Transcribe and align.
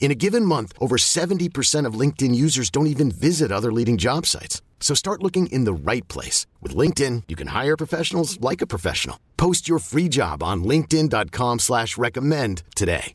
In 0.00 0.10
a 0.10 0.14
given 0.14 0.44
month, 0.44 0.72
over 0.80 0.96
70% 0.96 1.84
of 1.84 2.00
LinkedIn 2.00 2.34
users 2.34 2.70
don't 2.70 2.86
even 2.86 3.10
visit 3.10 3.52
other 3.52 3.70
leading 3.70 3.98
job 3.98 4.24
sites. 4.24 4.62
So 4.80 4.94
start 4.94 5.22
looking 5.22 5.48
in 5.48 5.64
the 5.64 5.74
right 5.74 6.06
place. 6.08 6.46
With 6.62 6.74
LinkedIn, 6.74 7.24
you 7.28 7.36
can 7.36 7.48
hire 7.48 7.76
professionals 7.76 8.40
like 8.40 8.62
a 8.62 8.66
professional. 8.66 9.18
Post 9.36 9.68
your 9.68 9.80
free 9.80 10.08
job 10.08 10.42
on 10.42 10.64
linkedin.com 10.64 11.58
slash 11.58 11.98
recommend 11.98 12.62
today. 12.74 13.14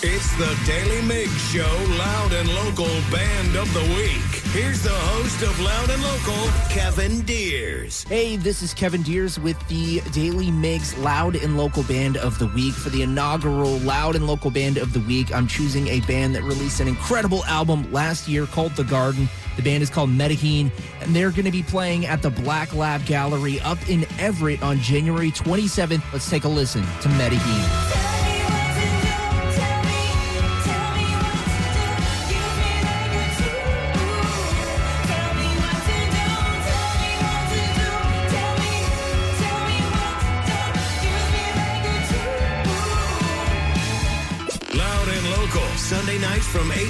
It's 0.00 0.36
the 0.36 0.56
Daily 0.64 1.02
Mig 1.02 1.28
Show, 1.28 1.84
Loud 1.98 2.32
and 2.32 2.48
Local 2.54 2.86
Band 3.10 3.56
of 3.56 3.72
the 3.74 3.82
Week. 3.96 4.47
Here's 4.52 4.82
the 4.82 4.88
host 4.88 5.42
of 5.42 5.60
Loud 5.60 5.90
and 5.90 6.02
Local, 6.02 6.48
Kevin 6.70 7.20
Deers. 7.20 8.04
Hey, 8.04 8.36
this 8.36 8.62
is 8.62 8.72
Kevin 8.72 9.02
Deers 9.02 9.38
with 9.38 9.58
the 9.68 10.00
Daily 10.12 10.46
Migs 10.46 11.00
Loud 11.02 11.36
and 11.36 11.58
Local 11.58 11.82
Band 11.82 12.16
of 12.16 12.38
the 12.38 12.46
Week. 12.46 12.72
For 12.72 12.88
the 12.88 13.02
inaugural 13.02 13.76
Loud 13.80 14.16
and 14.16 14.26
Local 14.26 14.50
Band 14.50 14.78
of 14.78 14.94
the 14.94 15.00
Week, 15.00 15.34
I'm 15.34 15.46
choosing 15.46 15.88
a 15.88 16.00
band 16.00 16.34
that 16.34 16.44
released 16.44 16.80
an 16.80 16.88
incredible 16.88 17.44
album 17.44 17.92
last 17.92 18.26
year 18.26 18.46
called 18.46 18.72
The 18.72 18.84
Garden. 18.84 19.28
The 19.56 19.62
band 19.62 19.82
is 19.82 19.90
called 19.90 20.08
Mediheen, 20.08 20.72
and 21.02 21.14
they're 21.14 21.30
going 21.30 21.44
to 21.44 21.50
be 21.50 21.62
playing 21.62 22.06
at 22.06 22.22
the 22.22 22.30
Black 22.30 22.74
Lab 22.74 23.04
Gallery 23.04 23.60
up 23.60 23.78
in 23.90 24.06
Everett 24.18 24.62
on 24.62 24.78
January 24.78 25.30
27th. 25.30 26.02
Let's 26.10 26.30
take 26.30 26.44
a 26.44 26.48
listen 26.48 26.82
to 27.02 27.08
Mediheen. 27.10 27.87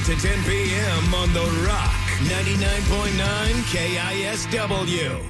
To 0.09 0.17
10 0.17 0.42
p.m. 0.45 1.12
on 1.12 1.31
The 1.34 1.45
Rock, 1.67 1.92
99.9 2.23 3.12
KISW. 3.69 5.20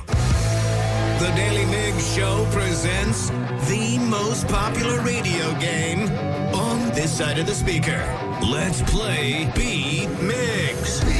The 1.19 1.33
Daily 1.35 1.65
Mig 1.65 2.01
Show 2.01 2.47
presents 2.53 3.31
the 3.69 3.99
most 4.09 4.47
popular 4.47 5.01
radio 5.01 5.53
game 5.59 6.03
on 6.55 6.91
this 6.91 7.11
side 7.19 7.41
of 7.41 7.47
the 7.47 7.57
speaker. 7.57 8.01
Let's 8.49 8.81
play 8.83 9.51
Beat 9.57 10.11
Migs. 10.21 11.18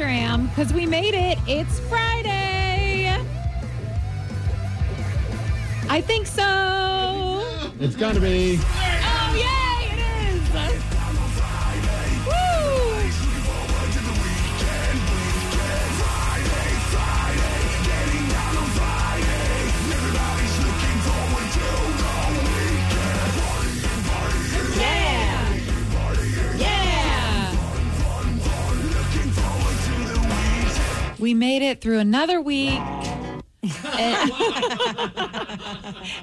Sure 0.00 0.08
am 0.08 0.46
because 0.46 0.72
we 0.72 0.86
made 0.86 1.12
it. 1.12 1.38
It's 1.46 1.78
Friday. 1.80 3.14
I 5.90 6.00
think 6.00 6.26
so. 6.26 7.44
It's 7.78 7.96
gonna 7.96 8.18
be. 8.18 8.58
Made 31.40 31.62
it 31.62 31.80
through 31.80 31.98
another 31.98 32.40
week. 32.40 32.78
and, 33.98 34.30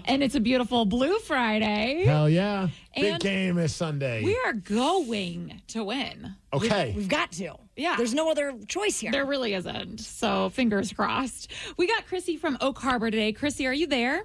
and 0.05 0.23
it's 0.23 0.35
a 0.35 0.39
beautiful 0.39 0.85
blue 0.85 1.17
Friday. 1.19 2.03
Hell 2.05 2.29
yeah. 2.29 2.69
Big 2.95 3.05
And 3.05 3.22
game 3.22 3.57
is 3.57 3.75
Sunday. 3.75 4.23
We 4.23 4.39
are 4.45 4.53
going 4.53 5.61
to 5.67 5.83
win. 5.83 6.35
okay. 6.53 6.94
We've 6.95 7.09
got 7.09 7.31
to. 7.33 7.55
Yeah. 7.75 7.95
There's 7.97 8.13
no 8.13 8.31
other 8.31 8.53
choice 8.67 9.00
here. 9.00 9.11
There 9.11 9.25
really 9.25 9.53
isn't. 9.55 10.00
So 10.01 10.50
fingers 10.50 10.94
crossed. 10.94 11.51
We 11.78 11.88
got 11.88 12.07
Chrissy 12.07 12.38
from 12.38 12.57
Oak 12.61 12.78
Harbor 12.79 13.11
today. 13.11 13.34
Chrissy, 13.34 13.67
are 13.67 13.73
you 13.73 13.88
there? 13.88 14.23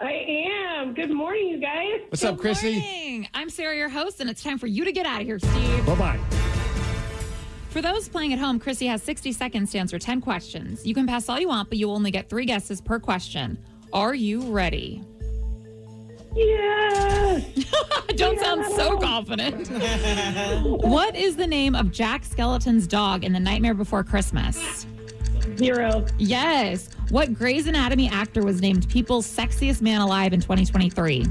I 0.00 0.12
am. 0.78 0.94
Good 0.94 1.10
morning, 1.10 1.48
you 1.48 1.60
guys. 1.60 2.00
What's 2.08 2.24
up, 2.24 2.38
Chrissy? 2.38 2.80
Morning. 2.80 3.28
I'm 3.34 3.50
Sarah, 3.50 3.76
your 3.76 3.90
host, 3.90 4.20
and 4.20 4.30
it's 4.30 4.42
time 4.42 4.56
for 4.58 4.66
you 4.66 4.86
to 4.86 4.92
get 4.92 5.04
out 5.04 5.20
of 5.20 5.26
here, 5.26 5.38
Steve. 5.38 5.86
Bye 5.86 5.94
bye. 5.94 6.39
For 7.70 7.80
those 7.80 8.08
playing 8.08 8.32
at 8.32 8.40
home, 8.40 8.58
Chrissy 8.58 8.88
has 8.88 9.00
60 9.04 9.30
seconds 9.30 9.70
to 9.72 9.78
answer 9.78 9.96
10 9.96 10.20
questions. 10.20 10.84
You 10.84 10.92
can 10.92 11.06
pass 11.06 11.28
all 11.28 11.38
you 11.38 11.46
want, 11.46 11.68
but 11.68 11.78
you 11.78 11.86
will 11.86 11.94
only 11.94 12.10
get 12.10 12.28
three 12.28 12.44
guesses 12.44 12.80
per 12.80 12.98
question. 12.98 13.56
Are 13.92 14.12
you 14.12 14.42
ready? 14.42 15.04
Yes. 16.34 17.44
Don't 18.16 18.40
sound 18.40 18.64
so 18.74 18.98
confident. 18.98 19.68
what 20.84 21.14
is 21.14 21.36
the 21.36 21.46
name 21.46 21.76
of 21.76 21.92
Jack 21.92 22.24
Skeleton's 22.24 22.88
dog 22.88 23.22
in 23.22 23.32
The 23.32 23.40
Nightmare 23.40 23.74
Before 23.74 24.02
Christmas? 24.02 24.84
Zero. 25.56 26.04
Yes. 26.18 26.88
What 27.10 27.34
Grey's 27.34 27.68
Anatomy 27.68 28.08
actor 28.08 28.42
was 28.42 28.60
named 28.60 28.88
People's 28.88 29.26
Sexiest 29.26 29.80
Man 29.80 30.00
Alive 30.00 30.32
in 30.32 30.40
2023? 30.40 31.24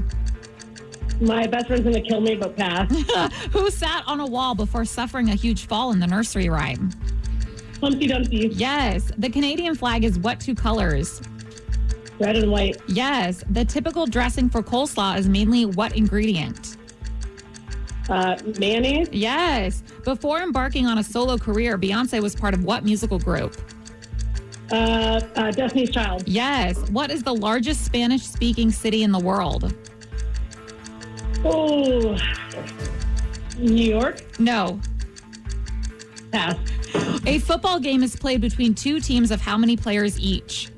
My 1.20 1.46
best 1.46 1.66
friend's 1.66 1.84
gonna 1.84 2.00
kill 2.00 2.20
me, 2.20 2.34
but 2.34 2.56
pass. 2.56 2.90
Who 3.52 3.70
sat 3.70 4.04
on 4.06 4.20
a 4.20 4.26
wall 4.26 4.54
before 4.54 4.84
suffering 4.84 5.28
a 5.28 5.34
huge 5.34 5.66
fall 5.66 5.92
in 5.92 6.00
the 6.00 6.06
nursery 6.06 6.48
rhyme? 6.48 6.90
Humpty 7.80 8.06
Dumpty. 8.06 8.48
Yes. 8.52 9.10
The 9.18 9.28
Canadian 9.28 9.74
flag 9.74 10.04
is 10.04 10.18
what 10.18 10.40
two 10.40 10.54
colors? 10.54 11.20
Red 12.18 12.36
and 12.36 12.50
white. 12.50 12.76
Yes. 12.88 13.44
The 13.50 13.64
typical 13.64 14.06
dressing 14.06 14.48
for 14.48 14.62
coleslaw 14.62 15.18
is 15.18 15.28
mainly 15.28 15.66
what 15.66 15.96
ingredient? 15.96 16.76
Uh, 18.08 18.36
mayonnaise. 18.58 19.08
Yes. 19.12 19.82
Before 20.04 20.40
embarking 20.40 20.86
on 20.86 20.98
a 20.98 21.04
solo 21.04 21.38
career, 21.38 21.78
Beyonce 21.78 22.20
was 22.20 22.34
part 22.34 22.54
of 22.54 22.64
what 22.64 22.84
musical 22.84 23.18
group? 23.18 23.56
Uh, 24.70 25.20
uh, 25.36 25.50
Destiny's 25.50 25.90
Child. 25.90 26.24
Yes. 26.26 26.78
What 26.90 27.10
is 27.10 27.22
the 27.22 27.34
largest 27.34 27.84
Spanish 27.84 28.22
speaking 28.22 28.70
city 28.70 29.02
in 29.02 29.12
the 29.12 29.18
world? 29.18 29.74
Oh. 31.44 32.16
New 33.58 33.84
York. 33.84 34.22
No. 34.38 34.80
Pass. 36.32 36.56
A 37.26 37.38
football 37.40 37.78
game 37.80 38.02
is 38.02 38.16
played 38.16 38.40
between 38.40 38.74
two 38.74 39.00
teams 39.00 39.30
of 39.30 39.40
how 39.40 39.56
many 39.56 39.76
players 39.76 40.18
each? 40.18 40.70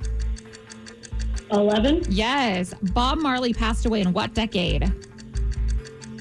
11. 1.50 2.04
Yes. 2.08 2.74
Bob 2.92 3.18
Marley 3.18 3.52
passed 3.52 3.86
away 3.86 4.00
in 4.00 4.12
what 4.12 4.34
decade? 4.34 4.90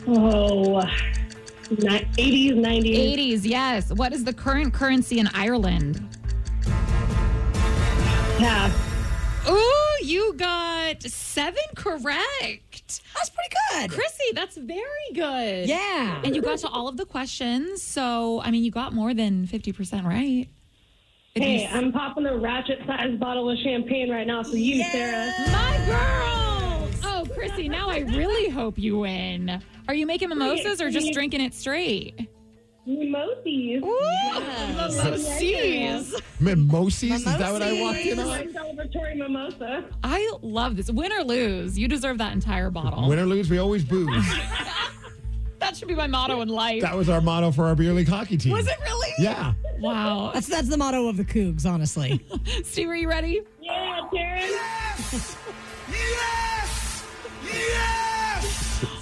Oh. 0.08 0.82
Ni- 1.70 2.06
80s, 2.18 2.54
90s. 2.56 3.16
80s, 3.18 3.42
yes. 3.44 3.94
What 3.94 4.12
is 4.12 4.24
the 4.24 4.34
current 4.34 4.74
currency 4.74 5.20
in 5.20 5.28
Ireland? 5.34 6.06
Pass. 8.38 8.74
Ooh, 9.50 10.06
you 10.06 10.34
got 10.34 11.02
seven 11.04 11.64
correct. 11.76 12.71
That's 13.16 13.30
pretty 13.30 13.56
good. 13.72 13.92
Chrissy, 13.92 14.32
that's 14.34 14.58
very 14.58 14.86
good. 15.14 15.68
Yeah. 15.70 16.22
And 16.24 16.36
you 16.36 16.42
got 16.42 16.60
to 16.60 16.68
all 16.68 16.88
of 16.88 16.98
the 16.98 17.06
questions. 17.06 17.82
So, 17.82 18.42
I 18.42 18.52
mean, 18.52 18.64
you 18.64 18.72
got 18.72 18.94
more 18.94 19.14
than 19.14 19.48
50% 19.48 20.04
right. 20.06 20.48
If 21.36 21.44
Hey, 21.44 21.62
you- 21.62 21.68
I'm 21.70 21.92
popping 21.94 22.26
a 22.26 22.36
ratchet 22.38 22.80
sized 22.86 23.20
bottle 23.20 23.50
of 23.50 23.58
champagne 23.60 24.10
right 24.10 24.28
now 24.28 24.44
for 24.44 24.58
you, 24.58 24.84
Sarah. 24.92 25.32
my 25.52 25.82
girl. 25.86 26.28
See, 27.56 27.68
oh, 27.68 27.72
now 27.72 27.90
I 27.90 28.00
really 28.00 28.50
hope 28.50 28.78
you 28.78 29.00
win. 29.00 29.62
Are 29.88 29.94
you 29.94 30.06
making 30.06 30.30
mimosas 30.30 30.82
or 30.82 30.90
just 30.90 31.12
drinking 31.14 31.42
it 31.42 31.54
straight? 31.54 32.28
Mimosies. 32.88 33.82
Mimosas. 35.00 36.22
Mimosies? 36.40 37.14
Is 37.14 37.24
that 37.26 37.52
what 37.54 37.62
I 37.62 37.80
walked 37.80 38.00
in 38.00 38.18
My 38.18 38.24
on? 38.42 38.48
celebratory 38.54 39.16
mimosa. 39.18 39.86
I 40.04 40.32
love 40.42 40.76
this. 40.76 40.90
Win 40.92 41.12
or 41.14 41.24
lose, 41.24 41.78
you 41.78 41.88
deserve 41.88 42.18
that 42.18 42.34
entire 42.34 42.72
bottle. 42.72 43.08
Win 43.08 43.20
or 43.20 43.26
lose, 43.26 43.50
we 43.50 43.58
always 43.60 43.84
booze. 43.84 44.26
That 45.60 45.78
should 45.78 45.88
be 45.88 45.94
my 45.96 46.08
motto 46.08 46.42
in 46.42 46.50
life. 46.50 46.82
That 46.82 46.98
was 46.98 47.08
our 47.08 47.22
motto 47.22 47.52
for 47.52 47.68
our 47.68 47.76
beer 47.76 47.94
league 47.94 48.08
hockey 48.08 48.36
team. 48.36 48.52
Was 48.54 48.68
it 48.68 48.78
really? 48.82 49.14
Yeah. 49.20 49.54
Wow. 49.80 50.32
That's 50.34 50.48
that's 50.48 50.68
the 50.68 50.76
motto 50.76 51.08
of 51.08 51.18
the 51.18 51.24
Cougs, 51.24 51.68
honestly. 51.68 52.20
Steve, 52.64 52.90
are 52.90 52.96
you 52.96 53.08
ready? 53.08 53.44
Yeah, 53.62 54.00
Karen. 54.12 54.50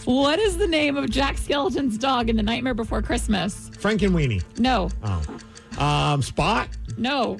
What 0.09 0.39
is 0.39 0.57
the 0.57 0.65
name 0.65 0.97
of 0.97 1.07
Jack 1.11 1.38
Skeleton's 1.38 1.95
dog 1.95 2.29
in 2.31 2.35
The 2.35 2.41
Nightmare 2.41 2.73
Before 2.73 3.00
Christmas? 3.00 3.69
Frankenweenie. 3.77 4.41
No, 4.57 4.89
Oh. 5.03 5.21
Um, 5.77 6.23
Spot. 6.23 6.67
no. 6.97 7.38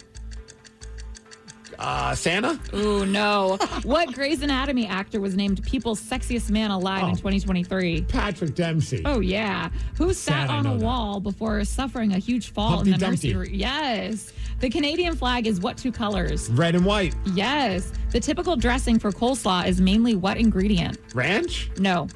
Uh, 1.80 2.14
Santa. 2.14 2.60
Ooh, 2.76 3.08
no. 3.08 3.58
what 3.82 4.14
Grey's 4.14 4.44
Anatomy 4.44 4.86
actor 4.86 5.20
was 5.20 5.36
named 5.36 5.64
People's 5.64 6.00
Sexiest 6.00 6.52
Man 6.52 6.70
Alive 6.70 7.02
in 7.06 7.10
Oh. 7.10 7.16
2023? 7.16 8.04
Patrick 8.04 8.54
Dempsey. 8.54 9.02
Oh, 9.04 9.20
yeah. 9.20 9.70
Who 9.96 10.14
sat 10.14 10.48
Sad 10.48 10.50
on 10.52 10.68
a 10.68 10.78
that. 10.78 10.86
wall 10.86 11.20
before 11.20 11.64
suffering 11.66 12.14
a 12.14 12.20
huge 12.20 12.52
fall 12.52 12.70
Humpty 12.78 12.92
in 12.94 13.00
the 13.00 13.08
nursery? 13.10 13.34
Dumpty. 13.34 13.58
Yes. 13.58 14.32
The 14.60 14.70
Canadian 14.70 15.16
flag 15.16 15.48
is 15.48 15.60
what 15.60 15.76
two 15.76 15.92
colors? 15.92 16.52
Red 16.52 16.76
and 16.76 16.86
white. 16.86 17.16
Yes. 17.34 17.92
The 18.12 18.20
typical 18.20 18.56
dressing 18.56 19.00
for 19.00 19.12
coleslaw 19.12 19.66
is 19.66 19.82
mainly 19.82 20.14
what 20.16 20.38
ingredient? 20.38 21.00
Ranch. 21.16 21.72
No, 21.80 22.08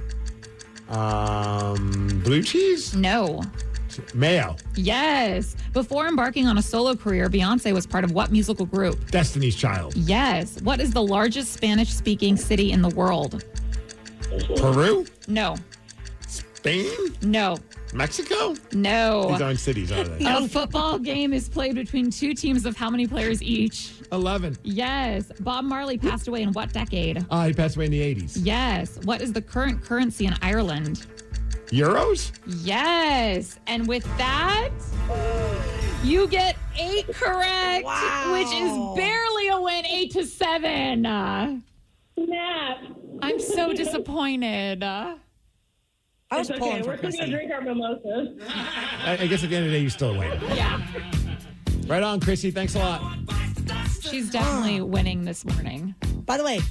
Um, 0.89 2.21
blue 2.23 2.43
cheese. 2.43 2.95
no. 2.95 3.41
Mayo. 4.15 4.55
Yes. 4.75 5.55
Before 5.71 6.07
embarking 6.07 6.47
on 6.47 6.57
a 6.57 6.63
solo 6.63 6.95
career, 6.95 7.29
Beyonce 7.29 7.71
was 7.73 7.85
part 7.85 8.03
of 8.03 8.11
what 8.11 8.31
musical 8.31 8.65
group? 8.65 9.11
Destiny's 9.11 9.55
Child. 9.55 9.95
Yes. 9.95 10.59
What 10.63 10.79
is 10.79 10.91
the 10.91 11.03
largest 11.03 11.53
Spanish 11.53 11.93
speaking 11.93 12.35
city 12.35 12.71
in 12.71 12.81
the 12.81 12.89
world? 12.89 13.45
Peru. 14.57 15.05
No, 15.27 15.57
Spain. 16.63 16.87
no, 17.21 17.57
Mexico. 17.93 18.55
no. 18.71 19.27
These 19.31 19.41
aren't 19.41 19.59
cities, 19.59 19.91
are 19.91 20.05
they? 20.05 20.25
A 20.45 20.47
football 20.47 20.97
game 20.97 21.33
is 21.33 21.49
played 21.49 21.75
between 21.75 22.09
two 22.09 22.33
teams 22.33 22.65
of 22.65 22.77
how 22.77 22.89
many 22.89 23.05
players 23.05 23.43
each? 23.43 23.91
Eleven. 24.13 24.57
Yes. 24.63 25.29
Bob 25.41 25.65
Marley 25.65 25.97
passed 25.97 26.29
away 26.29 26.41
in 26.41 26.53
what 26.53 26.71
decade? 26.71 27.25
Uh, 27.29 27.47
he 27.47 27.53
passed 27.53 27.75
away 27.75 27.85
in 27.85 27.91
the 27.91 28.01
eighties. 28.01 28.37
Yes. 28.37 28.97
What 29.03 29.21
is 29.21 29.33
the 29.33 29.41
current 29.41 29.83
currency 29.83 30.25
in 30.25 30.35
Ireland? 30.41 31.05
Euros. 31.67 32.31
Yes. 32.45 33.59
And 33.67 33.85
with 33.85 34.05
that, 34.17 34.69
you 36.01 36.27
get 36.27 36.55
eight 36.79 37.07
correct, 37.13 37.83
wow. 37.83 38.31
which 38.31 38.53
is 38.53 38.71
barely 38.95 39.49
a 39.49 39.59
win, 39.59 39.85
eight 39.85 40.11
to 40.11 40.25
seven. 40.25 41.05
Uh, 41.05 41.57
Snap. 42.23 42.77
I'm 43.21 43.39
so 43.39 43.73
disappointed. 43.73 44.81
I 46.31 46.37
was 46.39 46.49
It's 46.49 46.59
okay. 46.59 46.81
We're 46.81 46.97
still 46.97 47.11
gonna 47.11 47.27
drink 47.31 47.51
our 47.51 47.61
mimosas. 47.61 48.41
I, 48.49 49.17
I 49.21 49.27
guess 49.27 49.43
at 49.43 49.49
the 49.49 49.55
end 49.55 49.65
of 49.65 49.71
the 49.71 49.77
day, 49.77 49.83
you 49.83 49.89
still 49.89 50.17
win. 50.17 50.39
yeah. 50.55 50.85
Right 51.85 52.01
on, 52.01 52.21
Chrissy. 52.21 52.49
Thanks 52.49 52.75
a 52.75 52.79
lot. 52.79 53.01
She's 54.01 54.29
definitely 54.31 54.79
winning 54.95 55.25
this 55.25 55.43
morning. 55.43 55.93
By 56.25 56.37
the 56.37 56.43
way, 56.45 56.61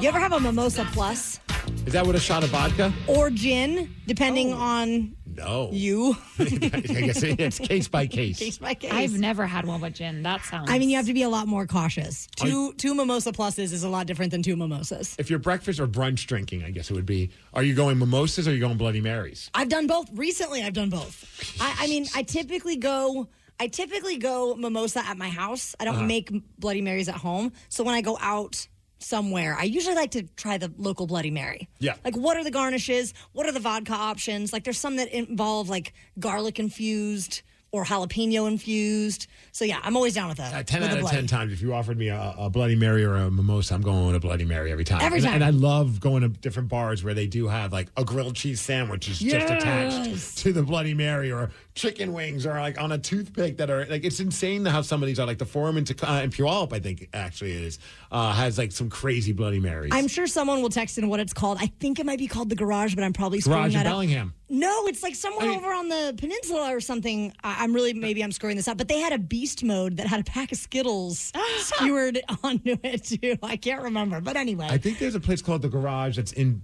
you 0.00 0.06
ever 0.08 0.20
have 0.20 0.32
a 0.32 0.38
mimosa 0.38 0.86
plus 0.92 1.40
Is 1.86 1.92
that 1.92 2.06
what 2.06 2.14
a 2.14 2.20
shot 2.20 2.44
of 2.44 2.50
vodka? 2.50 2.92
or 3.08 3.30
gin, 3.30 3.92
depending 4.06 4.52
Oh. 4.52 4.58
on 4.58 5.16
No. 5.36 5.68
you? 5.72 6.16
I 6.38 6.44
guess 6.44 7.22
it's 7.22 7.58
case 7.58 7.88
by 7.88 8.06
case. 8.06 8.38
Case 8.38 8.58
by 8.58 8.74
case. 8.74 8.92
I've 8.92 9.18
never 9.18 9.46
had 9.46 9.66
one 9.66 9.80
with 9.80 9.94
gin. 9.94 10.22
That 10.22 10.42
sounds. 10.44 10.70
I 10.70 10.78
mean, 10.78 10.88
you 10.90 10.96
have 10.96 11.06
to 11.06 11.14
be 11.14 11.22
a 11.22 11.28
lot 11.28 11.46
more 11.48 11.66
cautious. 11.66 12.26
Two 12.36 12.72
two 12.74 12.94
mimosa 12.94 13.32
pluses 13.32 13.72
is 13.72 13.84
a 13.84 13.88
lot 13.88 14.06
different 14.06 14.30
than 14.30 14.42
two 14.42 14.56
mimosas. 14.56 15.14
If 15.18 15.30
you're 15.30 15.38
breakfast 15.38 15.80
or 15.80 15.86
brunch 15.86 16.26
drinking, 16.26 16.64
I 16.64 16.70
guess 16.70 16.90
it 16.90 16.94
would 16.94 17.06
be. 17.06 17.30
Are 17.52 17.62
you 17.62 17.74
going 17.74 17.98
mimosas 17.98 18.46
or 18.46 18.50
are 18.50 18.54
you 18.54 18.60
going 18.60 18.76
Bloody 18.76 19.00
Marys? 19.00 19.50
I've 19.54 19.68
done 19.68 19.86
both. 19.86 20.08
Recently, 20.14 20.62
I've 20.62 20.74
done 20.74 20.90
both. 20.90 21.56
I, 21.60 21.74
I 21.80 21.86
mean, 21.86 22.06
I 22.14 22.22
typically 22.22 22.76
go. 22.76 23.28
I 23.60 23.68
typically 23.68 24.16
go 24.18 24.56
mimosa 24.56 24.98
at 25.06 25.16
my 25.16 25.28
house. 25.28 25.76
I 25.78 25.84
don't 25.84 25.94
Uh-huh. 25.96 26.04
make 26.06 26.32
Bloody 26.58 26.80
Marys 26.82 27.08
at 27.08 27.14
home. 27.14 27.52
So 27.68 27.84
when 27.84 27.94
I 27.94 28.00
go 28.00 28.18
out 28.20 28.66
somewhere, 28.98 29.56
I 29.58 29.64
usually 29.64 29.94
like 29.96 30.10
to 30.12 30.22
try 30.36 30.58
the 30.58 30.72
local 30.78 31.06
Bloody 31.06 31.30
Mary. 31.30 31.68
Yeah. 31.78 31.94
Like, 32.04 32.16
what 32.16 32.36
are 32.36 32.44
the 32.44 32.50
garnishes? 32.50 33.14
What 33.32 33.46
are 33.46 33.52
the 33.52 33.60
vodka 33.60 33.92
options? 33.92 34.52
Like, 34.52 34.64
there's 34.64 34.78
some 34.78 34.96
that 34.96 35.08
involve 35.08 35.68
like 35.68 35.92
garlic 36.18 36.58
infused 36.58 37.42
or 37.72 37.84
jalapeno 37.84 38.46
infused. 38.46 39.26
So 39.50 39.64
yeah, 39.64 39.80
I'm 39.82 39.96
always 39.96 40.14
down 40.14 40.28
with 40.28 40.36
that. 40.38 40.54
Uh, 40.54 40.62
10 40.62 40.80
with 40.82 40.90
out 40.92 40.98
of 41.00 41.10
10 41.10 41.26
times, 41.26 41.52
if 41.52 41.60
you 41.60 41.74
offered 41.74 41.98
me 41.98 42.06
a, 42.06 42.32
a 42.38 42.48
Bloody 42.48 42.76
Mary 42.76 43.02
or 43.04 43.16
a 43.16 43.28
mimosa, 43.32 43.74
I'm 43.74 43.82
going 43.82 44.06
with 44.06 44.14
a 44.14 44.20
Bloody 44.20 44.44
Mary 44.44 44.70
every 44.70 44.84
time. 44.84 45.00
Every 45.02 45.18
And- 45.18 45.24
time. 45.26 45.34
And, 45.34 45.44
I 45.44 45.50
love 45.50 45.98
going 45.98 46.22
to 46.22 46.28
different 46.28 46.68
bars 46.68 47.02
where 47.02 47.14
they 47.14 47.26
do 47.26 47.48
have 47.48 47.72
like 47.72 47.88
a 47.96 48.04
grilled 48.04 48.36
cheese 48.36 48.60
sandwich 48.60 49.08
is 49.08 49.18
just 49.18 49.50
attached 49.50 50.38
to 50.38 50.52
the 50.52 50.62
Bloody 50.62 50.94
Mary 50.94 51.32
or 51.32 51.50
chicken 51.74 52.12
wings 52.12 52.46
or 52.46 52.52
like 52.60 52.80
on 52.80 52.92
a 52.92 52.98
toothpick 52.98 53.56
that 53.56 53.70
are 53.70 53.84
like, 53.86 54.04
it's 54.04 54.20
insane 54.20 54.64
how 54.64 54.80
some 54.80 55.02
of 55.02 55.08
these 55.08 55.18
are 55.18 55.26
like 55.26 55.38
the 55.38 55.44
Forum 55.46 55.76
in, 55.76 55.84
Tec- 55.84 56.08
uh, 56.08 56.20
in 56.22 56.30
Puyallup, 56.30 56.72
I 56.72 56.78
think 56.78 57.08
actually 57.12 57.50
is, 57.54 57.80
uh, 58.14 58.32
has 58.32 58.56
like 58.56 58.70
some 58.70 58.88
crazy 58.88 59.32
Bloody 59.32 59.58
Marys. 59.58 59.90
I'm 59.92 60.06
sure 60.06 60.28
someone 60.28 60.62
will 60.62 60.68
text 60.70 60.98
in 60.98 61.08
what 61.08 61.18
it's 61.18 61.32
called. 61.32 61.58
I 61.60 61.66
think 61.80 61.98
it 61.98 62.06
might 62.06 62.20
be 62.20 62.28
called 62.28 62.48
the 62.48 62.54
Garage, 62.54 62.94
but 62.94 63.02
I'm 63.02 63.12
probably 63.12 63.40
screwing 63.40 63.62
Garage 63.62 63.72
in 63.74 63.78
that 63.80 63.86
up. 63.86 63.92
Bellingham. 63.92 64.34
No, 64.48 64.86
it's 64.86 65.02
like 65.02 65.16
somewhere 65.16 65.46
I 65.46 65.48
mean- 65.48 65.58
over 65.58 65.72
on 65.72 65.88
the 65.88 66.14
peninsula 66.16 66.72
or 66.72 66.80
something. 66.80 67.32
I, 67.42 67.64
I'm 67.64 67.74
really 67.74 67.92
maybe 67.92 68.22
I'm 68.22 68.30
screwing 68.30 68.54
this 68.56 68.68
up, 68.68 68.78
but 68.78 68.86
they 68.86 69.00
had 69.00 69.12
a 69.12 69.18
beast 69.18 69.64
mode 69.64 69.96
that 69.96 70.06
had 70.06 70.20
a 70.20 70.24
pack 70.24 70.52
of 70.52 70.58
Skittles 70.58 71.32
skewered 71.58 72.20
onto 72.44 72.76
it 72.84 73.02
too. 73.04 73.36
I 73.42 73.56
can't 73.56 73.82
remember, 73.82 74.20
but 74.20 74.36
anyway, 74.36 74.68
I 74.70 74.78
think 74.78 75.00
there's 75.00 75.16
a 75.16 75.20
place 75.20 75.42
called 75.42 75.62
the 75.62 75.68
Garage 75.68 76.14
that's 76.16 76.32
in, 76.32 76.62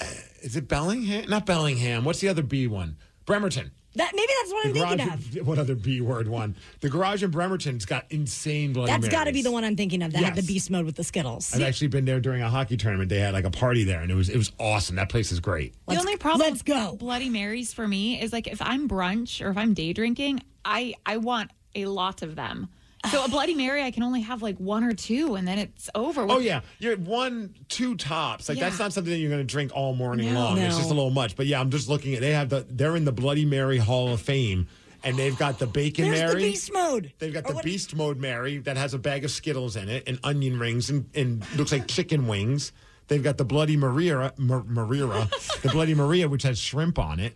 uh, 0.00 0.04
is 0.42 0.56
it 0.56 0.66
Bellingham? 0.66 1.30
Not 1.30 1.46
Bellingham. 1.46 2.04
What's 2.04 2.18
the 2.18 2.28
other 2.28 2.42
B 2.42 2.66
one? 2.66 2.96
Bremerton. 3.24 3.70
That 3.94 4.12
maybe 4.14 4.32
that's 4.40 4.52
what 4.52 4.66
I'm 4.66 4.72
The 4.72 4.80
thinking 4.80 5.40
of. 5.40 5.46
what 5.46 5.58
other 5.58 5.74
B 5.74 6.00
word 6.00 6.28
one? 6.28 6.56
The 6.80 6.88
garage 6.88 7.22
in 7.22 7.30
Bremerton's 7.30 7.84
got 7.84 8.04
insane 8.10 8.72
Bloody 8.72 8.92
Marys. 8.92 9.02
That's 9.02 9.12
got 9.12 9.24
to 9.24 9.32
be 9.32 9.42
the 9.42 9.50
one 9.50 9.64
I'm 9.64 9.76
thinking 9.76 10.02
of 10.02 10.12
that 10.12 10.22
had 10.22 10.36
the 10.36 10.42
beast 10.42 10.70
mode 10.70 10.84
with 10.84 10.96
the 10.96 11.04
Skittles. 11.04 11.54
I've 11.54 11.62
actually 11.62 11.88
been 11.88 12.04
there 12.04 12.20
during 12.20 12.42
a 12.42 12.48
hockey 12.48 12.76
tournament. 12.76 13.08
They 13.08 13.20
had 13.20 13.32
like 13.32 13.44
a 13.44 13.50
party 13.50 13.84
there, 13.84 14.00
and 14.00 14.10
it 14.10 14.14
was 14.14 14.28
it 14.28 14.36
was 14.36 14.52
awesome. 14.58 14.96
That 14.96 15.08
place 15.08 15.32
is 15.32 15.40
great. 15.40 15.74
The 15.86 15.96
only 15.96 16.16
problem 16.16 16.48
let's 16.48 16.62
go. 16.62 16.90
with 16.90 17.00
Bloody 17.00 17.30
Marys 17.30 17.72
for 17.72 17.88
me 17.88 18.20
is 18.20 18.32
like 18.32 18.46
if 18.46 18.60
I'm 18.62 18.88
brunch 18.88 19.44
or 19.44 19.50
if 19.50 19.56
I'm 19.56 19.74
day 19.74 19.92
drinking, 19.92 20.42
I 20.64 20.94
I 21.06 21.16
want 21.16 21.50
a 21.74 21.86
lot 21.86 22.22
of 22.22 22.36
them. 22.36 22.68
So 23.10 23.24
a 23.24 23.28
Bloody 23.28 23.54
Mary, 23.54 23.82
I 23.82 23.90
can 23.90 24.02
only 24.02 24.20
have 24.20 24.42
like 24.42 24.58
one 24.58 24.84
or 24.84 24.92
two, 24.92 25.34
and 25.36 25.48
then 25.48 25.58
it's 25.58 25.88
over. 25.94 26.26
Oh 26.28 26.38
yeah, 26.38 26.60
you're 26.78 26.92
at 26.92 26.98
one, 27.00 27.54
two 27.68 27.96
tops. 27.96 28.48
Like 28.48 28.58
that's 28.58 28.78
not 28.78 28.92
something 28.92 29.10
that 29.10 29.18
you're 29.18 29.30
going 29.30 29.40
to 29.46 29.50
drink 29.50 29.72
all 29.74 29.94
morning 29.94 30.32
No. 30.34 30.40
long. 30.40 30.58
It's 30.58 30.74
No. 30.74 30.78
just 30.80 30.90
a 30.90 30.94
little 30.94 31.10
much. 31.10 31.34
But 31.36 31.46
yeah, 31.46 31.60
I'm 31.60 31.70
just 31.70 31.88
looking 31.88 32.14
at. 32.14 32.20
They 32.20 32.32
have 32.32 32.48
the. 32.50 32.66
They're 32.68 32.96
in 32.96 33.04
the 33.04 33.12
Bloody 33.12 33.44
Mary 33.46 33.78
Hall 33.78 34.12
of 34.12 34.20
Fame, 34.20 34.66
and 35.04 35.16
they've 35.16 35.36
got 35.38 35.58
the 35.58 35.66
Bacon 35.66 36.10
There's 36.10 36.20
Mary. 36.20 36.42
the 36.42 36.50
beast 36.50 36.72
mode. 36.72 37.12
They've 37.18 37.32
got 37.32 37.44
Or 37.44 37.48
the 37.48 37.54
what- 37.54 37.64
Beast 37.64 37.94
Mode 37.96 38.18
Mary 38.18 38.58
that 38.58 38.76
has 38.76 38.92
a 38.94 38.98
bag 38.98 39.24
of 39.24 39.30
Skittles 39.30 39.76
in 39.76 39.88
it 39.88 40.04
and 40.06 40.18
onion 40.22 40.58
rings 40.58 40.90
and, 40.90 41.08
and 41.14 41.42
looks 41.56 41.72
like 41.72 41.86
chicken 41.88 42.26
wings. 42.26 42.72
They've 43.06 43.22
got 43.22 43.38
the 43.38 43.44
Bloody 43.44 43.76
Maria, 43.78 44.34
Mar- 44.36 44.64
Maria, 44.66 45.06
the 45.62 45.70
Bloody 45.72 45.94
Maria, 45.94 46.28
which 46.28 46.42
has 46.42 46.58
shrimp 46.58 46.98
on 46.98 47.20
it. 47.20 47.34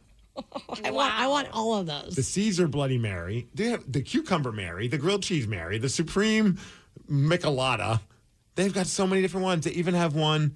I 0.85 0.91
want 0.91 1.12
I 1.15 1.27
want 1.27 1.49
all 1.53 1.75
of 1.75 1.87
those. 1.87 2.15
The 2.15 2.23
Caesar 2.23 2.69
Bloody 2.69 2.99
Mary, 2.99 3.49
they 3.55 3.65
have 3.67 3.91
the 3.91 4.03
Cucumber 4.03 4.53
Mary, 4.53 4.89
the 4.89 4.99
Grilled 4.99 5.23
Cheese 5.23 5.47
Mary, 5.47 5.79
the 5.79 5.89
Supreme 5.89 6.59
Michelada. 7.11 8.01
They've 8.55 8.73
got 8.73 8.87
so 8.87 9.07
many 9.07 9.23
different 9.23 9.45
ones. 9.45 9.65
They 9.65 9.73
even 9.73 9.95
have 9.95 10.15
one. 10.15 10.55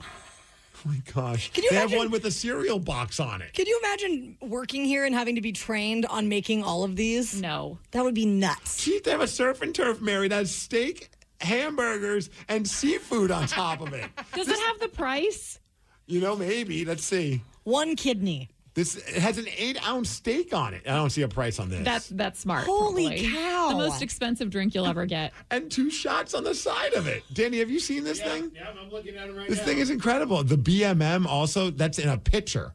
Oh 0.85 0.89
my 0.89 1.01
gosh! 1.15 1.51
Can 1.53 1.65
you 1.65 1.71
they 1.71 1.77
have 1.77 1.93
one 1.93 2.11
with 2.11 2.25
a 2.27 2.31
cereal 2.31 2.79
box 2.79 3.19
on 3.19 3.41
it. 3.43 3.53
Can 3.55 3.67
you 3.67 3.81
imagine 3.83 4.37
working 4.43 4.85
here 4.85 5.05
and 5.05 5.15
having 5.15 5.35
to 5.35 5.41
be 5.41 5.53
trained 5.53 6.05
on 6.07 6.29
making 6.29 6.63
all 6.63 6.85
of 6.85 6.97
these? 6.97 7.41
no. 7.41 7.79
That 7.93 8.05
would 8.05 8.15
be 8.15 8.27
nuts. 8.27 8.85
Gee, 8.85 9.01
they 9.01 9.11
have 9.11 9.21
a 9.23 9.27
surf 9.27 9.63
and 9.63 9.75
turf 9.75 10.01
Mary 10.01 10.29
that 10.29 10.37
has 10.37 10.55
steak, 10.55 11.11
hamburgers, 11.41 12.31
and 12.49 12.69
seafood 12.69 13.31
on 13.31 13.47
top 13.47 13.81
of 13.81 13.95
it. 13.95 14.05
Does 14.35 14.49
it 14.49 14.59
have 14.59 14.79
the 14.79 14.89
price? 14.89 15.59
You 16.07 16.21
know, 16.21 16.37
maybe. 16.37 16.85
Let's 16.85 17.05
see. 17.05 17.43
One 17.65 17.97
kidney. 17.97 18.51
This 18.77 18.97
it 18.97 19.23
has 19.23 19.39
an 19.39 19.47
eight 19.57 19.83
ounce 19.89 20.11
steak 20.11 20.53
on 20.53 20.75
it. 20.75 20.83
I 20.87 20.91
don't 20.91 21.09
see 21.09 21.23
a 21.23 21.29
price 21.29 21.59
on 21.59 21.71
this. 21.71 21.83
That's 21.83 22.09
that's 22.11 22.39
smart. 22.39 22.67
Holy 22.67 23.07
probably. 23.07 23.33
cow. 23.33 23.69
The 23.71 23.75
most 23.77 24.03
expensive 24.03 24.51
drink 24.51 24.75
you'll 24.75 24.87
ever 24.87 25.07
get. 25.07 25.33
and 25.51 25.71
two 25.71 25.91
shots 25.91 26.35
on 26.35 26.45
the 26.45 26.55
side 26.55 26.93
of 26.93 27.07
it. 27.07 27.25
Danny, 27.33 27.59
have 27.61 27.71
you 27.71 27.81
seen 27.81 28.05
this 28.05 28.21
thing? 28.21 28.53
Yeah, 28.55 28.69
I'm 28.79 28.91
looking 28.91 29.17
at 29.17 29.31
it 29.31 29.33
right 29.35 29.49
This 29.49 29.59
now. 29.59 29.65
This 29.65 29.73
thing 29.73 29.79
is 29.79 29.89
incredible. 29.89 30.45
The 30.45 30.59
BMM 30.59 31.25
also, 31.25 31.71
that's 31.71 31.99
in 31.99 32.11
a 32.11 32.19
pitcher. 32.19 32.75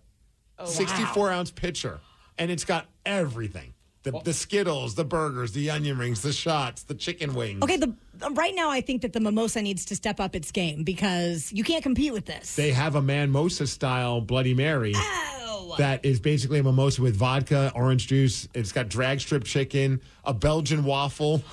Oh, 0.57 0.65
64 0.65 1.31
ounce 1.31 1.51
pitcher. 1.51 1.99
And 2.39 2.49
it's 2.49 2.65
got 2.65 2.87
everything. 3.05 3.75
The, 4.01 4.19
the 4.23 4.33
Skittles, 4.33 4.95
the 4.95 5.05
burgers, 5.05 5.51
the 5.51 5.69
onion 5.69 5.99
rings, 5.99 6.23
the 6.23 6.33
shots, 6.33 6.81
the 6.81 6.95
chicken 6.95 7.35
wings. 7.35 7.61
Okay, 7.61 7.77
the 7.77 7.93
right 8.31 8.55
now 8.55 8.71
I 8.71 8.81
think 8.81 9.03
that 9.03 9.13
the 9.13 9.19
mimosa 9.19 9.61
needs 9.61 9.85
to 9.85 9.95
step 9.95 10.19
up 10.19 10.35
its 10.35 10.51
game 10.51 10.83
because 10.83 11.51
you 11.53 11.63
can't 11.63 11.83
compete 11.83 12.11
with 12.11 12.25
this. 12.25 12.55
They 12.55 12.71
have 12.71 12.95
a 12.95 13.01
Manmosa 13.01 13.67
style 13.67 14.19
Bloody 14.19 14.55
Mary 14.55 14.93
ah, 14.95 15.40
that 15.77 16.05
is 16.05 16.19
basically 16.19 16.59
a 16.59 16.63
mimosa 16.63 17.01
with 17.01 17.15
vodka, 17.15 17.71
orange 17.75 18.07
juice. 18.07 18.47
It's 18.53 18.71
got 18.71 18.89
drag 18.89 19.19
strip 19.19 19.43
chicken, 19.43 20.01
a 20.25 20.33
Belgian 20.33 20.83
waffle. 20.83 21.43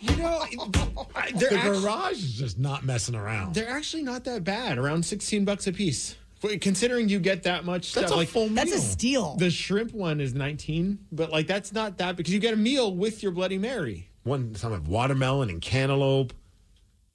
You 0.00 0.16
know, 0.16 0.42
the 0.50 1.60
garage 1.62 2.14
is 2.14 2.34
just 2.34 2.58
not 2.58 2.84
messing 2.84 3.14
around. 3.14 3.54
They're 3.54 3.68
actually 3.68 4.02
not 4.02 4.24
that 4.24 4.42
bad. 4.42 4.76
Around 4.76 5.04
sixteen 5.04 5.44
bucks 5.44 5.68
a 5.68 5.72
piece. 5.72 6.16
Considering 6.60 7.08
you 7.08 7.20
get 7.20 7.44
that 7.44 7.64
much 7.64 7.92
That's 7.92 8.08
stuff, 8.08 8.16
a 8.16 8.18
like 8.18 8.28
full 8.28 8.48
That's 8.48 8.72
a 8.72 8.80
steal. 8.80 9.36
the 9.36 9.48
shrimp 9.48 9.92
one 9.92 10.20
is 10.20 10.34
nineteen, 10.34 10.98
but 11.12 11.30
like 11.30 11.46
that's 11.46 11.72
not 11.72 11.98
that 11.98 12.16
because 12.16 12.34
you 12.34 12.40
get 12.40 12.52
a 12.52 12.56
meal 12.56 12.92
with 12.96 13.22
your 13.22 13.30
Bloody 13.30 13.58
Mary. 13.58 14.08
One 14.24 14.56
some 14.56 14.72
have 14.72 14.88
watermelon 14.88 15.50
and 15.50 15.62
cantaloupe. 15.62 16.32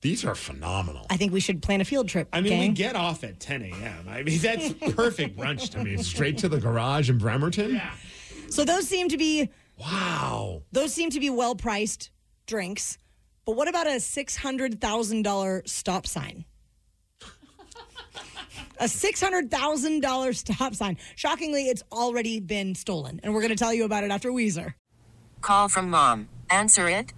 These 0.02 0.24
are 0.26 0.36
phenomenal. 0.36 1.06
I 1.10 1.18
think 1.18 1.34
we 1.34 1.40
should 1.40 1.62
plan 1.64 1.82
a 1.82 1.86
field 1.86 2.08
trip. 2.08 2.28
I 2.32 2.42
mean, 2.42 2.60
we 2.60 2.66
gang. 2.68 2.74
get 2.76 2.96
off 2.96 3.24
at 3.24 3.40
ten 3.40 3.64
a.m. 3.64 4.06
I 4.08 4.22
mean, 4.24 4.40
that's 4.40 4.74
perfect 4.96 5.38
brunch 5.38 5.70
to 5.72 5.84
me. 5.84 5.98
Straight 5.98 6.38
to 6.40 6.50
the 6.50 6.60
garage 6.60 7.10
in 7.10 7.18
Bremerton. 7.18 7.74
Yeah. 7.76 7.92
so 8.50 8.64
those 8.64 8.88
seem 8.88 9.10
to 9.10 9.18
be 9.18 9.50
Wow. 9.80 10.62
those 10.72 10.94
seem 10.94 11.10
to 11.12 11.20
be 11.20 11.30
well 11.30 11.56
priced 11.56 12.12
drinks. 12.46 12.98
But 13.46 13.56
what 13.56 13.68
about 13.68 13.88
a 13.88 14.00
six 14.00 14.36
hundred 14.36 14.80
thousand 14.80 15.24
dollar 15.24 15.64
stop 15.66 16.06
sign? 16.06 16.46
a 18.80 18.88
six 18.88 19.20
hundred 19.20 19.50
thousand 19.50 20.02
dollar 20.02 20.34
stop 20.34 20.76
sign. 20.76 20.98
Shockingly, 21.16 21.70
it's 21.70 21.82
already 21.92 22.40
been 22.40 22.76
stolen, 22.76 23.20
and 23.24 23.34
we're 23.34 23.42
going 23.42 23.50
to 23.50 23.56
tell 23.58 23.74
you 23.74 23.84
about 23.86 24.04
it 24.04 24.12
after 24.12 24.30
Weezer. 24.32 24.74
Call 25.42 25.70
from 25.70 25.90
mom. 25.90 26.30
Answer 26.52 26.88
it. 26.88 27.14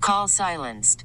Call 0.00 0.28
silenced. 0.28 1.04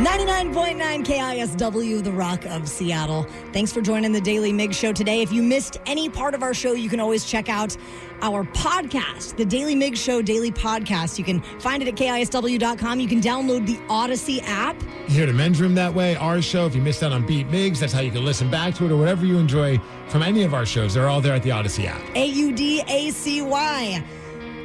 99.9 0.00 1.04
KISW, 1.04 2.02
the 2.02 2.10
Rock 2.10 2.46
of 2.46 2.66
Seattle. 2.66 3.24
Thanks 3.52 3.70
for 3.70 3.82
joining 3.82 4.12
the 4.12 4.20
Daily 4.20 4.50
Mig 4.50 4.72
Show 4.72 4.94
today. 4.94 5.20
If 5.20 5.30
you 5.30 5.42
missed 5.42 5.76
any 5.84 6.08
part 6.08 6.34
of 6.34 6.42
our 6.42 6.54
show, 6.54 6.72
you 6.72 6.88
can 6.88 7.00
always 7.00 7.26
check 7.26 7.50
out 7.50 7.76
our 8.22 8.44
podcast, 8.44 9.36
the 9.36 9.44
Daily 9.44 9.74
Mig 9.74 9.98
Show 9.98 10.22
Daily 10.22 10.50
Podcast. 10.50 11.18
You 11.18 11.24
can 11.24 11.42
find 11.60 11.82
it 11.82 11.88
at 11.88 11.96
KISW.com. 11.96 12.98
You 12.98 13.08
can 13.08 13.20
download 13.20 13.66
the 13.66 13.76
Audacy 13.88 14.42
app. 14.44 14.82
You 15.06 15.16
hear 15.16 15.26
the 15.26 15.34
men's 15.34 15.60
room 15.60 15.74
that 15.74 15.92
way. 15.92 16.16
Our 16.16 16.40
show, 16.40 16.64
if 16.64 16.74
you 16.74 16.80
missed 16.80 17.02
out 17.02 17.12
on 17.12 17.26
Beat 17.26 17.48
Migs, 17.48 17.80
that's 17.80 17.92
how 17.92 18.00
you 18.00 18.10
can 18.10 18.24
listen 18.24 18.50
back 18.50 18.74
to 18.76 18.86
it 18.86 18.92
or 18.92 18.96
whatever 18.96 19.26
you 19.26 19.36
enjoy 19.36 19.78
from 20.08 20.22
any 20.22 20.44
of 20.44 20.54
our 20.54 20.64
shows. 20.64 20.94
They're 20.94 21.10
all 21.10 21.20
there 21.20 21.34
at 21.34 21.42
the 21.42 21.50
Audacy 21.50 21.84
app. 21.84 22.00
A 22.16 22.24
U 22.24 22.52
D 22.52 22.82
A 22.88 23.10
C 23.10 23.42
Y. 23.42 24.02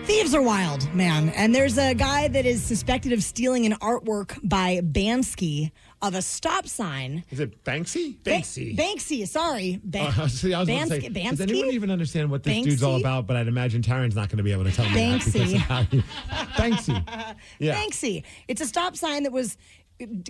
Thieves 0.06 0.36
are 0.36 0.42
wild, 0.42 0.94
man. 0.94 1.30
And 1.30 1.54
there's 1.54 1.78
a 1.80 1.96
guy 1.96 2.28
that 2.28 2.46
is 2.46 2.62
suspected 2.64 3.12
of 3.12 3.24
stealing 3.24 3.66
an 3.66 3.74
artwork 3.74 4.38
by 4.48 4.82
Bansky 4.84 5.72
of 6.02 6.14
a 6.14 6.22
stop 6.22 6.68
sign. 6.68 7.24
Is 7.32 7.40
it 7.40 7.64
Banksy? 7.64 8.16
Ba- 8.24 8.42
Banksy, 8.82 9.28
sorry. 9.28 9.82
Ba- 9.84 10.14
Uh, 10.16 10.28
see, 10.28 10.54
I 10.54 10.60
was 10.60 10.70
about 10.70 10.88
say, 10.90 11.00
Bansky? 11.10 11.30
does 11.32 11.42
anyone 11.42 11.72
even 11.74 11.90
understand 11.90 12.30
what 12.30 12.44
this 12.44 12.64
dude's 12.64 12.84
all 12.84 12.98
about? 12.98 13.26
But 13.26 13.38
I'd 13.38 13.48
imagine 13.48 13.82
Taryn's 13.82 14.16
not 14.16 14.30
going 14.30 14.38
to 14.38 14.44
be 14.44 14.52
able 14.52 14.66
to 14.66 14.72
tell 14.72 14.88
me 14.88 14.94
that 14.96 15.26
because 15.26 15.34
Banksy. 15.34 15.56
of 15.56 15.62
how 15.62 15.80
you- 15.92 16.04
Banksy. 16.56 17.36
Yeah. 17.58 17.76
Banksy. 17.76 18.24
It's 18.48 18.62
a 18.62 18.68
stop 18.68 18.96
sign 18.96 19.24
that 19.24 19.32
was 19.32 19.58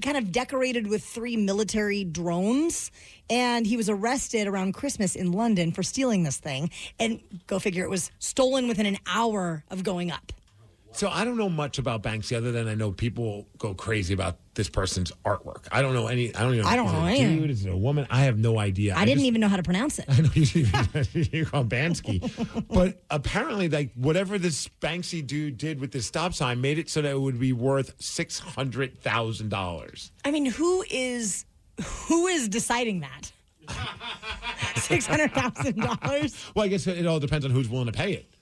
kind 0.01 0.17
of 0.17 0.31
decorated 0.31 0.87
with 0.87 1.03
three 1.03 1.37
military 1.37 2.03
drones. 2.03 2.91
And 3.29 3.65
he 3.65 3.77
was 3.77 3.89
arrested 3.89 4.47
around 4.47 4.73
Christmas 4.73 5.15
in 5.15 5.31
London 5.31 5.71
for 5.71 5.83
stealing 5.83 6.23
this 6.23 6.37
thing. 6.37 6.69
And 6.99 7.19
go 7.47 7.59
figure, 7.59 7.83
it 7.83 7.89
was 7.89 8.11
stolen 8.19 8.67
within 8.67 8.85
an 8.85 8.97
hour 9.07 9.63
of 9.69 9.83
going 9.83 10.11
up. 10.11 10.31
So 10.95 11.09
I 11.09 11.25
don't 11.25 11.35
know 11.35 11.49
much 11.49 11.77
about 11.77 12.03
Banksy 12.03 12.37
other 12.37 12.53
than 12.53 12.69
I 12.69 12.73
know 12.73 12.91
people 12.91 13.47
go 13.57 13.73
crazy 13.73 14.13
about 14.13 14.37
this 14.53 14.69
person's 14.69 15.11
artwork. 15.25 15.67
I 15.69 15.81
don't 15.81 15.93
know 15.93 16.07
any. 16.07 16.33
I 16.33 16.41
don't 16.41 16.53
even. 16.53 16.65
I 16.65 16.77
don't 16.77 16.91
know 16.91 17.01
a 17.05 17.09
anything. 17.09 17.41
Dude, 17.41 17.49
is 17.51 17.65
it 17.65 17.69
a 17.69 17.75
woman? 17.75 18.07
I 18.09 18.21
have 18.21 18.37
no 18.37 18.57
idea. 18.57 18.95
I, 18.95 19.03
didn't 19.03 19.17
just- 19.17 19.25
even 19.25 19.41
know 19.41 19.49
how 19.49 19.57
to 19.57 19.63
pronounce 19.63 19.99
it. 19.99 20.05
I 20.09 20.21
know 20.21 20.29
you, 20.33 20.43
you 21.31 21.45
call 21.45 21.65
Bansky, 21.65 22.21
but 22.69 23.03
apparently, 23.09 23.67
like 23.67 23.91
whatever 23.95 24.37
this 24.37 24.69
Banksy 24.79 25.25
dude 25.25 25.57
did 25.57 25.81
with 25.81 25.91
this 25.91 26.05
stop 26.05 26.33
sign 26.33 26.61
made 26.61 26.79
it 26.79 26.89
so 26.89 27.01
that 27.01 27.11
it 27.11 27.19
would 27.19 27.39
be 27.41 27.51
worth 27.51 27.93
six 28.01 28.39
hundred 28.39 28.97
thousand 29.01 29.49
dollars. 29.49 30.11
I 30.23 30.31
mean, 30.31 30.45
who 30.45 30.85
is 30.89 31.45
who 32.07 32.27
is 32.27 32.47
deciding 32.47 33.01
that? 33.01 33.31
Six 34.75 35.07
hundred 35.07 35.33
thousand 35.33 35.77
dollars. 35.77 36.35
Well, 36.53 36.65
I 36.65 36.67
guess 36.67 36.85
it 36.85 37.05
all 37.07 37.19
depends 37.19 37.45
on 37.45 37.51
who's 37.51 37.67
willing 37.67 37.87
to 37.87 37.91
pay 37.91 38.13
it. 38.13 38.34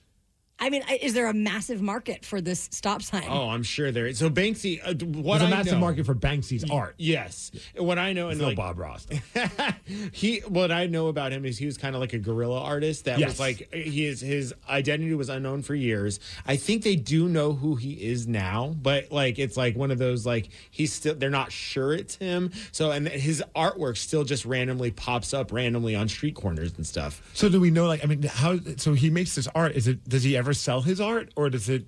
I 0.64 0.70
mean, 0.70 0.82
is 1.02 1.14
there 1.14 1.28
a 1.28 1.34
massive 1.34 1.82
market 1.82 2.24
for 2.24 2.40
this 2.40 2.70
stop 2.72 3.02
sign? 3.02 3.26
Oh, 3.28 3.50
I'm 3.50 3.64
sure 3.64 3.92
there 3.92 4.08
is. 4.08 4.18
So 4.18 4.30
Banksy, 4.30 4.80
uh, 4.82 4.94
what 5.20 5.40
There's 5.40 5.52
a 5.52 5.54
I 5.54 5.58
massive 5.58 5.74
know- 5.74 5.80
market 5.80 6.06
for 6.06 6.16
Banksy's 6.16 6.64
art. 6.70 6.96
Yes, 6.98 7.52
what 7.76 8.00
I 8.00 8.14
know 8.14 8.30
It's 8.30 8.34
and 8.36 8.42
no 8.42 8.48
like 8.48 8.58
Bob 8.58 8.80
Ross. 8.80 9.06
he, 10.12 10.40
what 10.48 10.72
I 10.72 10.88
know 10.88 11.08
about 11.08 11.32
him 11.34 11.46
is 11.46 11.58
he 11.58 11.66
was 11.66 11.78
kind 11.78 11.96
of 11.96 12.02
like 12.02 12.14
a 12.14 12.18
guerrilla 12.18 12.62
artist 12.62 13.06
that 13.06 13.20
Yes. 13.20 13.32
was 13.32 13.40
like 13.40 13.74
he 13.74 14.06
is 14.06 14.22
his 14.22 14.54
identity 14.70 15.14
was 15.16 15.30
unknown 15.30 15.62
for 15.64 15.76
years. 15.76 16.20
I 16.46 16.56
think 16.56 16.84
they 16.84 16.96
do 16.96 17.28
know 17.28 17.54
who 17.54 17.76
he 17.76 17.94
is 17.94 18.28
now, 18.28 18.74
but 18.82 19.12
like 19.12 19.40
it's 19.40 19.58
like 19.58 19.76
one 19.76 19.92
of 19.92 19.98
those 19.98 20.26
like 20.26 20.50
he's 20.72 20.94
still 20.94 21.16
they're 21.16 21.30
not 21.30 21.52
sure 21.52 21.94
it's 21.94 22.16
him. 22.16 22.52
So 22.72 22.92
and 22.92 23.08
his 23.08 23.44
artwork 23.56 23.98
still 23.98 24.24
just 24.24 24.46
randomly 24.46 24.92
pops 24.92 25.34
up 25.34 25.52
randomly 25.52 25.96
on 25.96 26.08
street 26.08 26.36
corners 26.36 26.74
and 26.78 26.88
stuff. 26.88 27.22
So 27.34 27.50
do 27.50 27.60
we 27.60 27.70
know? 27.72 27.86
Like, 27.88 28.04
I 28.04 28.08
mean, 28.08 28.24
how? 28.24 28.58
So 28.78 28.94
he 28.94 29.10
makes 29.10 29.36
this 29.36 29.48
art. 29.54 29.74
Is 29.74 29.88
it? 29.88 30.08
Does 30.08 30.24
he 30.24 30.38
ever 30.38 30.53
sell 30.54 30.82
his 30.82 31.00
art, 31.02 31.32
or 31.36 31.50
does 31.50 31.70
it? 31.70 31.86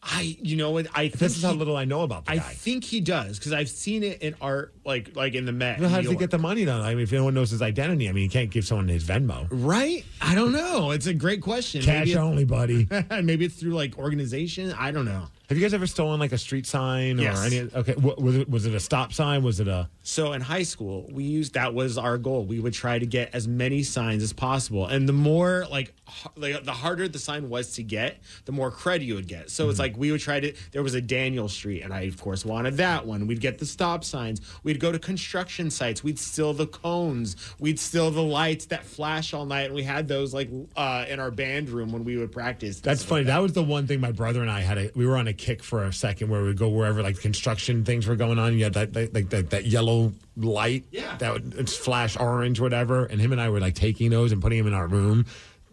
I, 0.00 0.36
you 0.40 0.56
know 0.56 0.70
what? 0.70 0.86
I 0.94 1.08
This 1.08 1.36
is 1.36 1.42
how 1.42 1.52
little 1.52 1.76
I 1.76 1.84
know 1.84 2.02
about 2.02 2.26
the 2.26 2.30
I 2.32 2.36
guy. 2.36 2.42
think 2.42 2.84
he 2.84 3.00
does 3.00 3.36
because 3.36 3.52
I've 3.52 3.68
seen 3.68 4.04
it 4.04 4.22
in 4.22 4.36
art, 4.40 4.72
like 4.84 5.16
like 5.16 5.34
in 5.34 5.44
the 5.44 5.50
Met. 5.52 5.80
Well, 5.80 5.88
how 5.88 6.00
does 6.00 6.08
he 6.10 6.16
get 6.16 6.30
the 6.30 6.38
money 6.38 6.62
though? 6.64 6.80
I 6.80 6.94
mean, 6.94 7.02
if 7.02 7.10
no 7.12 7.24
one 7.24 7.34
knows 7.34 7.50
his 7.50 7.62
identity, 7.62 8.08
I 8.08 8.12
mean, 8.12 8.22
he 8.22 8.28
can't 8.28 8.48
give 8.50 8.64
someone 8.64 8.86
his 8.86 9.02
Venmo. 9.02 9.48
Right? 9.50 10.04
I 10.20 10.36
don't 10.36 10.52
know. 10.52 10.92
It's 10.92 11.06
a 11.06 11.14
great 11.14 11.42
question. 11.42 11.82
Cash 11.82 12.06
Maybe 12.06 12.16
only, 12.16 12.44
buddy. 12.44 12.86
Maybe 13.10 13.44
it's 13.44 13.56
through 13.56 13.72
like 13.72 13.98
organization. 13.98 14.72
I 14.78 14.92
don't 14.92 15.04
know. 15.04 15.26
Have 15.48 15.56
you 15.56 15.64
guys 15.64 15.72
ever 15.72 15.86
stolen 15.86 16.20
like 16.20 16.32
a 16.32 16.36
street 16.38 16.66
sign 16.66 17.18
or 17.18 17.22
Yes. 17.22 17.46
any? 17.46 17.60
Okay, 17.74 17.94
what, 17.94 18.20
was 18.20 18.36
it 18.36 18.50
was 18.50 18.66
it 18.66 18.74
a 18.74 18.80
stop 18.80 19.14
sign? 19.14 19.42
Was 19.42 19.60
it 19.60 19.68
a? 19.68 19.88
So 20.02 20.32
in 20.34 20.42
high 20.42 20.62
school, 20.62 21.08
we 21.10 21.24
used 21.24 21.54
that 21.54 21.72
was 21.72 21.96
our 21.96 22.18
goal. 22.18 22.44
We 22.44 22.60
would 22.60 22.74
try 22.74 22.98
to 22.98 23.06
get 23.06 23.34
as 23.34 23.48
many 23.48 23.82
signs 23.82 24.22
as 24.22 24.34
possible, 24.34 24.84
and 24.86 25.08
the 25.08 25.14
more 25.14 25.66
like, 25.70 25.94
h- 26.06 26.26
like 26.36 26.64
the 26.64 26.72
harder 26.72 27.08
the 27.08 27.18
sign 27.18 27.48
was 27.48 27.72
to 27.74 27.82
get, 27.82 28.18
the 28.44 28.52
more 28.52 28.70
credit 28.70 29.04
you 29.06 29.14
would 29.14 29.26
get. 29.26 29.48
So 29.50 29.70
it's 29.70 29.78
like 29.78 29.96
we 29.96 30.12
would 30.12 30.20
try 30.20 30.38
to. 30.38 30.52
There 30.72 30.82
was 30.82 30.92
a 30.92 31.00
Daniel 31.00 31.48
Street, 31.48 31.80
and 31.80 31.94
I 31.94 32.02
of 32.02 32.20
course 32.20 32.44
wanted 32.44 32.76
that 32.76 33.06
one. 33.06 33.26
We'd 33.26 33.40
get 33.40 33.58
the 33.58 33.66
stop 33.66 34.04
signs. 34.04 34.42
We'd 34.64 34.80
go 34.80 34.92
to 34.92 34.98
construction 34.98 35.70
sites. 35.70 36.04
We'd 36.04 36.18
steal 36.18 36.52
the 36.52 36.66
cones. 36.66 37.36
We'd 37.58 37.80
steal 37.80 38.10
the 38.10 38.22
lights 38.22 38.66
that 38.66 38.84
flash 38.84 39.32
all 39.32 39.46
night, 39.46 39.62
and 39.66 39.74
we 39.74 39.82
had 39.82 40.08
those 40.08 40.34
like 40.34 40.50
uh, 40.76 41.06
in 41.08 41.20
our 41.20 41.30
band 41.30 41.70
room 41.70 41.90
when 41.90 42.04
we 42.04 42.18
would 42.18 42.32
practice. 42.32 42.80
That's 42.80 43.02
funny. 43.02 43.24
That 43.24 43.40
was 43.40 43.54
the 43.54 43.62
one 43.62 43.86
thing 43.86 43.98
my 43.98 44.12
brother 44.12 44.42
and 44.42 44.50
I 44.50 44.60
had. 44.60 44.76
A, 44.76 44.90
we 44.94 45.06
were 45.06 45.16
on 45.16 45.26
a 45.26 45.37
kick 45.38 45.62
for 45.62 45.84
a 45.84 45.92
second 45.92 46.28
where 46.28 46.40
we 46.42 46.48
would 46.48 46.58
go 46.58 46.68
wherever 46.68 47.02
like 47.02 47.18
construction 47.20 47.84
things 47.84 48.06
were 48.06 48.16
going 48.16 48.38
on. 48.38 48.54
You 48.56 48.64
had 48.64 48.74
that 48.74 48.92
that- 48.92 49.14
like 49.14 49.30
that, 49.30 49.50
that 49.50 49.66
yellow 49.66 50.12
light 50.36 50.84
Yeah. 50.90 51.16
that 51.18 51.32
would 51.32 51.70
flash 51.70 52.16
orange, 52.18 52.60
whatever. 52.60 53.04
And 53.06 53.20
him 53.20 53.32
and 53.32 53.40
I 53.40 53.48
were 53.50 53.60
like 53.60 53.74
taking 53.74 54.10
those 54.10 54.32
and 54.32 54.42
putting 54.42 54.58
them 54.58 54.66
in 54.66 54.74
our 54.74 54.86
room, 54.86 55.24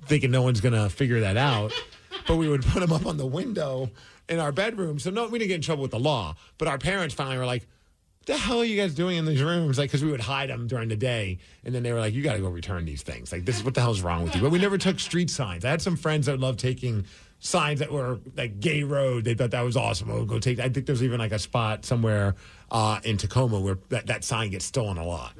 thinking 0.06 0.32
no 0.32 0.42
one's 0.44 0.62
gonna 0.62 0.90
figure 0.90 1.20
that 1.22 1.38
out. 1.38 1.74
but 2.28 2.38
we 2.38 2.48
would 2.48 2.64
put 2.66 2.80
them 2.80 2.94
up 2.94 3.06
on 3.06 3.18
the 3.18 3.26
window 3.26 3.90
in 4.30 4.40
our 4.40 4.52
bedroom. 4.52 4.98
So 5.00 5.10
no, 5.12 5.28
we 5.28 5.40
didn't 5.40 5.50
get 5.50 5.56
in 5.56 5.62
trouble 5.62 5.82
with 5.82 5.92
the 5.92 6.00
law. 6.00 6.36
But 6.58 6.68
our 6.68 6.78
parents 6.78 7.14
finally 7.16 7.38
were 7.38 7.46
like. 7.46 7.64
"What 7.64 7.70
The 8.28 8.38
hell 8.38 8.58
are 8.62 8.66
you 8.66 8.76
guys 8.82 8.96
doing 8.96 9.18
in 9.18 9.26
these 9.26 9.44
rooms? 9.44 9.78
Like, 9.78 9.90
because 9.92 10.04
we 10.04 10.10
would 10.10 10.20
hide 10.20 10.50
them 10.50 10.66
during 10.66 10.90
the 10.90 10.96
day, 10.96 11.38
and 11.64 11.76
then 11.76 11.84
they 11.84 11.92
were 11.94 12.00
like, 12.00 12.12
"You 12.16 12.24
got 12.24 12.34
to 12.34 12.40
go 12.40 12.50
return 12.50 12.84
these 12.84 13.04
things. 13.04 13.32
Like, 13.32 13.46
this 13.46 13.56
is 13.58 13.64
what 13.64 13.76
the 13.76 13.82
hell's 13.82 14.02
wrong 14.02 14.24
with 14.24 14.34
you?" 14.36 14.42
But 14.42 14.50
we 14.50 14.58
never 14.58 14.80
took 14.80 15.00
street 15.00 15.30
signs. 15.30 15.64
I 15.64 15.70
had 15.70 15.80
some 15.80 15.96
friends 15.96 16.26
that 16.26 16.40
loved 16.40 16.58
taking 16.60 17.06
signs 17.40 17.80
that 17.80 17.92
were 17.92 18.20
like 18.36 18.60
gay 18.60 18.84
road. 18.84 19.24
They 19.26 19.34
thought 19.34 19.52
that 19.52 19.62
was 19.62 19.78
awesome. 19.78 20.10
Oh, 20.12 20.26
go 20.26 20.40
take. 20.40 20.60
I 20.60 20.70
think 20.70 20.86
there's 20.86 21.04
even 21.04 21.20
like 21.20 21.32
a 21.32 21.40
spot 21.40 21.86
somewhere 21.86 22.36
uh, 22.72 23.00
in 23.04 23.18
Tacoma 23.18 23.60
where 23.60 23.78
that, 23.90 24.08
that 24.08 24.24
sign 24.24 24.50
gets 24.50 24.66
stolen 24.66 24.98
a 24.98 25.06
lot. 25.06 25.34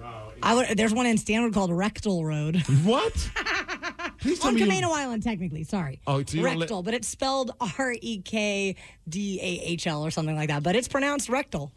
I 0.44 0.54
would. 0.56 0.78
There's 0.78 0.94
one 0.94 1.06
in 1.06 1.18
Stanwood 1.18 1.54
called 1.54 1.72
Rectal 1.72 2.24
Road. 2.26 2.58
What? 2.84 3.30
On 4.44 4.58
you- 4.58 4.66
Camino 4.66 4.92
Island, 4.92 5.24
technically. 5.24 5.64
Sorry. 5.64 6.00
Oh, 6.08 6.24
so 6.24 6.38
you 6.38 6.44
don't 6.44 6.56
li- 6.56 6.62
rectal, 6.62 6.84
but 6.84 6.94
it's 6.94 7.08
spelled 7.08 7.52
R 7.78 7.94
E 8.00 8.22
K 8.22 8.76
D 9.08 9.40
A 9.42 9.68
H 9.72 9.88
L 9.88 10.06
or 10.06 10.12
something 10.12 10.36
like 10.36 10.50
that. 10.50 10.64
But 10.64 10.76
it's 10.76 10.88
pronounced 10.88 11.30
rectal. 11.30 11.72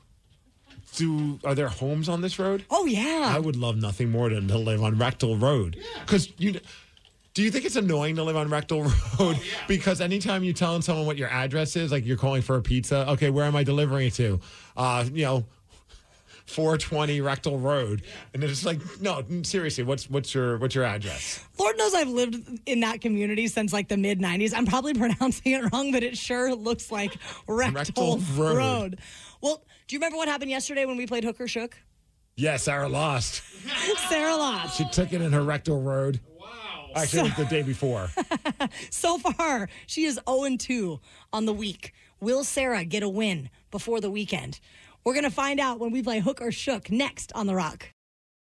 do 0.97 1.39
are 1.45 1.55
there 1.55 1.69
homes 1.69 2.09
on 2.09 2.21
this 2.23 2.39
road? 2.39 2.65
Oh 2.71 2.87
yeah. 2.87 3.31
I 3.35 3.39
would 3.39 3.57
love 3.57 3.77
nothing 3.77 4.11
more 4.11 4.29
than 4.31 4.49
to 4.49 4.59
live 4.59 4.83
on 4.83 4.99
Rectal 4.99 5.37
Road. 5.37 5.79
Because 6.01 6.31
you. 6.39 6.61
Do 7.39 7.45
you 7.45 7.53
think 7.53 7.67
it's 7.67 7.77
annoying 7.77 8.17
to 8.17 8.25
live 8.25 8.37
on 8.37 8.49
Rectal 8.49 8.83
Road? 9.21 9.39
Because 9.69 10.01
anytime 10.01 10.43
you're 10.43 10.53
telling 10.53 10.83
someone 10.83 11.07
what 11.07 11.17
your 11.17 11.29
address 11.29 11.77
is, 11.77 11.93
like 11.93 12.05
you're 12.05 12.17
calling 12.17 12.43
for 12.43 12.57
a 12.57 12.61
pizza, 12.61 13.09
okay, 13.11 13.31
where 13.31 13.45
am 13.45 13.55
I 13.55 13.63
delivering 13.63 14.09
it 14.09 14.15
to? 14.15 14.41
Uh, 14.77 15.05
you 15.13 15.25
know, 15.25 15.45
420 16.47 17.21
Rectal 17.21 17.57
Road, 17.57 18.03
and 18.35 18.43
it's 18.43 18.65
like, 18.65 18.81
no, 19.01 19.23
seriously, 19.45 19.85
what's 19.85 20.11
what's 20.11 20.35
your 20.35 20.59
what's 20.59 20.75
your 20.75 20.83
address? 20.83 21.45
Lord 21.61 21.79
knows 21.79 21.95
I've 21.95 22.09
lived 22.09 22.59
in 22.67 22.81
that 22.81 23.01
community 23.01 23.47
since 23.47 23.73
like 23.73 23.87
the 23.87 23.97
mid 23.97 24.19
90s. 24.19 24.53
I'm 24.53 24.67
probably 24.67 24.95
pronouncing 25.05 25.53
it 25.53 25.73
wrong, 25.73 25.93
but 25.93 26.03
it 26.03 26.19
sure 26.19 26.53
looks 26.57 26.91
like 26.91 27.19
Rectal, 27.47 27.73
Rectal 27.73 28.19
Road. 28.35 28.57
Road. 28.57 28.99
Well, 29.41 29.63
do 29.87 29.95
you 29.95 30.01
remember 30.01 30.17
what 30.17 30.27
happened 30.27 30.51
yesterday 30.51 30.87
when 30.87 30.97
we 30.97 31.07
played 31.07 31.23
Hook 31.23 31.41
or 31.41 31.47
Shook? 31.47 31.77
Yeah, 32.35 32.57
Sarah 32.57 32.89
lost. 32.89 33.43
Sarah 34.09 34.37
lost. 34.37 34.77
She 34.77 34.89
took 34.91 35.13
it 35.13 35.21
in 35.21 35.33
her 35.33 35.43
Rectal 35.43 35.81
Road. 35.81 36.19
Wow. 36.95 37.03
Actually, 37.03 37.21
it 37.21 37.37
was 37.37 37.37
the 37.37 37.45
day 37.45 37.63
before. 37.63 38.11
So 38.91 39.19
far, 39.19 39.69
she 39.87 40.05
is 40.05 40.21
0 40.29 40.57
2 40.59 41.01
on 41.33 41.47
the 41.47 41.53
week. 41.53 41.95
Will 42.21 42.45
Sarah 42.45 42.85
get 42.85 43.03
a 43.03 43.09
win 43.09 43.51
before 43.71 44.01
the 44.01 44.11
weekend? 44.11 44.61
We're 45.05 45.15
going 45.15 45.25
to 45.25 45.31
find 45.31 45.61
out 45.61 45.79
when 45.79 45.91
we 45.93 46.03
play 46.03 46.19
Hook 46.21 46.41
or 46.43 46.51
Shook 46.53 46.91
next 46.91 47.33
on 47.35 47.47
The 47.47 47.55
Rock. 47.55 47.93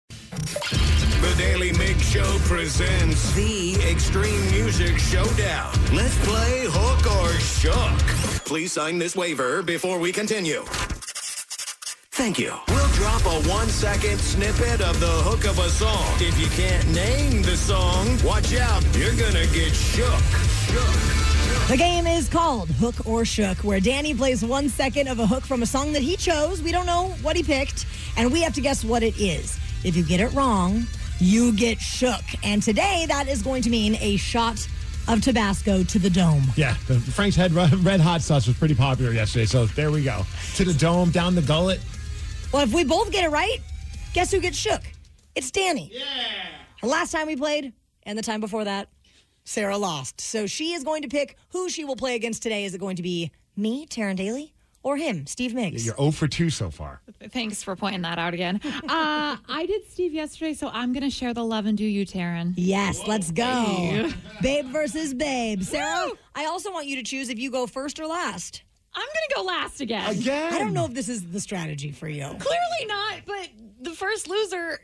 The 0.10 1.36
Daily 1.38 1.72
Mig 1.74 2.00
Show 2.00 2.38
presents 2.46 3.32
the 3.36 3.76
Extreme 3.90 4.52
Music 4.52 4.98
Showdown. 4.98 5.72
Let's 5.94 6.18
play 6.26 6.66
Hook 6.68 7.06
or 7.22 7.30
Shook. 7.40 8.44
Please 8.46 8.74
sign 8.74 8.98
this 8.98 9.16
waiver 9.16 9.62
before 9.62 10.00
we 10.00 10.12
continue. 10.12 10.64
Thank 12.22 12.38
you. 12.38 12.54
We'll 12.68 12.88
drop 12.90 13.26
a 13.26 13.50
one 13.50 13.68
second 13.68 14.20
snippet 14.20 14.80
of 14.80 15.00
the 15.00 15.08
hook 15.08 15.44
of 15.46 15.58
a 15.58 15.68
song. 15.70 16.06
If 16.20 16.40
you 16.40 16.46
can't 16.50 16.88
name 16.94 17.42
the 17.42 17.58
song, 17.58 18.16
watch 18.24 18.56
out. 18.56 18.84
You're 18.96 19.16
gonna 19.16 19.48
get 19.48 19.74
shook. 19.74 20.22
Shook. 20.70 21.68
The 21.68 21.78
game 21.78 22.06
is 22.06 22.30
called 22.30 22.70
Hook 22.70 23.08
or 23.08 23.26
Shook, 23.26 23.64
where 23.64 23.80
Danny 23.80 24.14
plays 24.14 24.46
one 24.46 24.70
second 24.70 25.08
of 25.08 25.18
a 25.18 25.26
hook 25.26 25.44
from 25.44 25.64
a 25.64 25.66
song 25.66 25.94
that 25.94 26.04
he 26.04 26.16
chose. 26.16 26.62
We 26.62 26.72
don't 26.72 26.86
know 26.86 27.08
what 27.24 27.36
he 27.36 27.42
picked, 27.42 27.88
and 28.16 28.32
we 28.32 28.44
have 28.44 28.54
to 28.54 28.62
guess 28.62 28.84
what 28.84 29.02
it 29.02 29.20
is. 29.20 29.58
If 29.84 29.96
you 29.96 30.04
get 30.04 30.20
it 30.20 30.32
wrong, 30.34 30.86
you 31.18 31.54
get 31.54 31.82
shook. 31.82 32.22
And 32.44 32.62
today, 32.62 33.06
that 33.08 33.30
is 33.30 33.42
going 33.42 33.64
to 33.64 33.72
mean 33.72 33.98
a 34.00 34.18
shot 34.18 34.68
of 35.08 35.24
Tabasco 35.24 35.84
to 35.86 35.98
the 35.98 36.12
dome. 36.12 36.44
Yeah, 36.56 36.76
the 36.88 37.00
Frank's 37.00 37.36
Head 37.36 37.52
Red 37.84 38.00
Hot 38.00 38.22
Sauce 38.22 38.46
was 38.46 38.56
pretty 38.56 38.76
popular 38.76 39.12
yesterday, 39.12 39.46
so 39.46 39.66
there 39.66 39.90
we 39.90 40.04
go. 40.04 40.24
To 40.58 40.64
the 40.64 40.76
dome, 40.76 41.10
down 41.10 41.34
the 41.34 41.42
gullet. 41.42 41.80
Well, 42.52 42.64
if 42.64 42.74
we 42.74 42.84
both 42.84 43.12
get 43.12 43.24
it 43.24 43.30
right, 43.30 43.60
guess 44.14 44.32
who 44.32 44.40
gets 44.42 44.58
shook? 44.58 44.82
It's 45.36 45.52
Danny. 45.52 45.90
Yeah. 45.94 46.04
Last 46.88 47.12
time 47.12 47.28
we 47.28 47.38
played, 47.38 47.72
and 48.04 48.18
the 48.18 48.22
time 48.22 48.42
before 48.42 48.66
that, 48.66 48.90
Sarah 49.46 49.78
lost. 49.78 50.20
So 50.20 50.48
she 50.48 50.74
is 50.74 50.84
going 50.84 51.02
to 51.04 51.08
pick 51.08 51.38
who 51.50 51.70
she 51.70 51.86
will 51.86 51.96
play 51.96 52.16
against 52.16 52.44
today. 52.44 52.66
Is 52.66 52.76
it 52.76 52.80
going 52.80 52.98
to 52.98 53.02
be 53.04 53.32
me, 53.56 53.86
Taryn 53.88 54.18
Daly, 54.18 54.54
or 54.84 54.98
him, 54.98 55.26
Steve 55.28 55.52
Migs? 55.54 55.86
You're 55.86 55.96
0 55.96 56.12
for 56.12 56.28
2 56.28 56.50
so 56.50 56.70
far. 56.70 57.02
Thanks 57.30 57.64
for 57.64 57.76
pointing 57.78 58.02
that 58.02 58.20
out 58.20 58.34
again. 58.34 58.60
Uh, 58.66 59.38
I 59.48 59.66
did 59.66 59.90
Steve 59.90 60.12
yesterday, 60.14 60.54
so 60.54 60.70
I'm 60.74 60.92
going 60.92 61.04
to 61.04 61.10
share 61.10 61.34
the 61.34 61.46
love 61.46 61.66
and 61.68 61.78
do 61.78 61.86
you, 61.86 62.06
Taryn. 62.06 62.54
Yes, 62.58 63.08
let's 63.08 63.32
go. 63.32 64.10
babe 64.42 64.66
versus 64.66 65.14
babe. 65.14 65.64
Sarah, 65.64 66.10
I 66.36 66.46
also 66.48 66.70
want 66.74 66.88
you 66.88 66.98
to 66.98 67.04
choose 67.04 67.30
if 67.30 67.40
you 67.40 67.50
go 67.50 67.66
first 67.66 67.98
or 67.98 68.08
last. 68.08 68.64
I'm 68.94 69.02
going 69.02 69.30
to 69.30 69.36
go 69.36 69.42
last 69.44 69.82
again. 69.82 70.10
Again? 70.12 70.54
I 70.54 70.60
don't 70.60 70.74
know 70.74 70.86
if 70.86 70.94
this 70.94 71.08
is 71.10 71.32
the 71.32 71.40
strategy 71.40 71.92
for 71.92 72.10
you. 72.10 72.24
Clearly 72.26 72.86
not, 72.88 73.22
but 73.26 73.50
the 73.82 73.92
first 73.92 74.28
loser, 74.28 74.80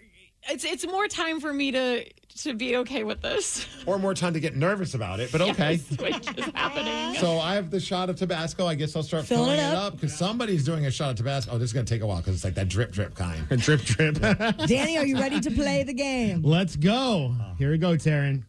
it's 0.49 0.63
it's 0.63 0.85
more 0.87 1.07
time 1.07 1.41
for 1.41 1.51
me 1.51 1.71
to 1.71 2.05
to 2.43 2.53
be 2.53 2.77
okay 2.77 3.03
with 3.03 3.21
this. 3.21 3.67
Or 3.85 3.97
more 3.97 4.13
time 4.13 4.33
to 4.33 4.39
get 4.39 4.55
nervous 4.55 4.93
about 4.93 5.19
it, 5.19 5.31
but 5.31 5.41
okay. 5.41 5.73
Yes, 5.73 5.89
which 5.99 6.37
is 6.37 6.45
happening. 6.53 7.19
So 7.19 7.39
I 7.39 7.55
have 7.55 7.71
the 7.71 7.79
shot 7.79 8.09
of 8.09 8.15
Tabasco. 8.15 8.65
I 8.67 8.75
guess 8.75 8.95
I'll 8.95 9.03
start 9.03 9.25
Filling 9.25 9.45
filling, 9.55 9.59
it 9.59 9.69
it 9.69 9.75
up. 9.75 9.87
up 9.87 9.93
because 9.93 10.15
somebody's 10.15 10.63
doing 10.63 10.85
a 10.85 10.91
shot 10.91 11.09
of 11.11 11.15
Tabasco. 11.17 11.51
Oh, 11.53 11.57
this 11.57 11.69
is 11.69 11.73
going 11.73 11.85
to 11.85 11.93
take 11.93 12.01
a 12.03 12.07
while 12.07 12.17
because 12.17 12.35
it's 12.35 12.43
like 12.43 12.55
that 12.55 12.69
drip, 12.69 12.91
drip 12.91 13.15
kind. 13.15 13.47
drip, 13.59 13.81
drip. 13.81 14.19
Danny, 14.67 14.97
are 14.97 15.05
you 15.05 15.17
ready 15.17 15.39
to 15.39 15.51
play 15.51 15.83
the 15.83 15.93
game? 15.93 16.43
Let's 16.43 16.75
go. 16.75 17.33
Here 17.57 17.71
we 17.71 17.77
go, 17.77 17.93
Taryn. 17.95 18.43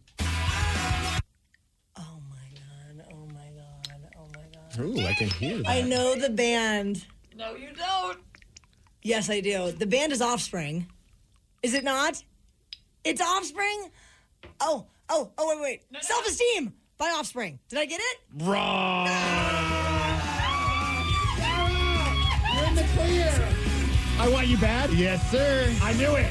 Ooh, 4.81 5.01
I 5.01 5.13
can 5.15 5.29
hear 5.29 5.59
that. 5.59 5.69
I 5.69 5.83
know 5.83 6.15
the 6.15 6.31
band. 6.31 7.05
no, 7.37 7.55
you 7.55 7.69
don't. 7.75 8.19
Yes, 9.03 9.31
I 9.31 9.41
do. 9.41 9.73
The 9.73 9.87
band 9.87 10.13
is 10.13 10.21
Offspring. 10.21 10.87
Is 11.63 11.75
it 11.75 11.85
not? 11.85 12.23
It's 13.05 13.21
Offspring. 13.21 13.91
Oh, 14.61 14.87
oh, 15.09 15.31
oh! 15.39 15.61
Wait, 15.61 15.83
wait. 15.91 16.03
Self-esteem 16.03 16.73
by 16.97 17.07
Offspring. 17.11 17.59
Did 17.69 17.79
I 17.79 17.87
get 17.87 18.01
it? 18.01 18.19
Wrong. 18.45 19.07
You're 22.55 22.69
in 22.69 22.75
the 22.75 22.85
clear. 22.95 23.49
I 24.21 24.29
want 24.29 24.47
you 24.49 24.59
bad. 24.59 24.93
Yes, 24.93 25.31
sir. 25.31 25.73
I 25.83 25.93
knew 25.95 26.15
it. 26.17 26.31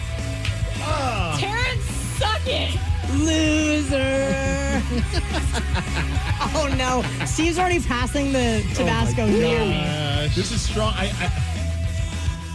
Taryn, 1.39 1.79
suck 2.19 2.41
it. 2.45 2.96
Loser. 3.13 4.81
oh 6.55 6.73
no! 6.77 7.03
Steve's 7.25 7.57
already 7.57 7.79
passing 7.79 8.31
the 8.31 8.63
oh, 8.65 8.73
Tabasco 8.73 9.25
near 9.25 9.59
me. 9.59 10.29
This 10.35 10.51
is 10.51 10.61
strong. 10.61 10.93
I, 10.95 11.11
I, 11.19 11.56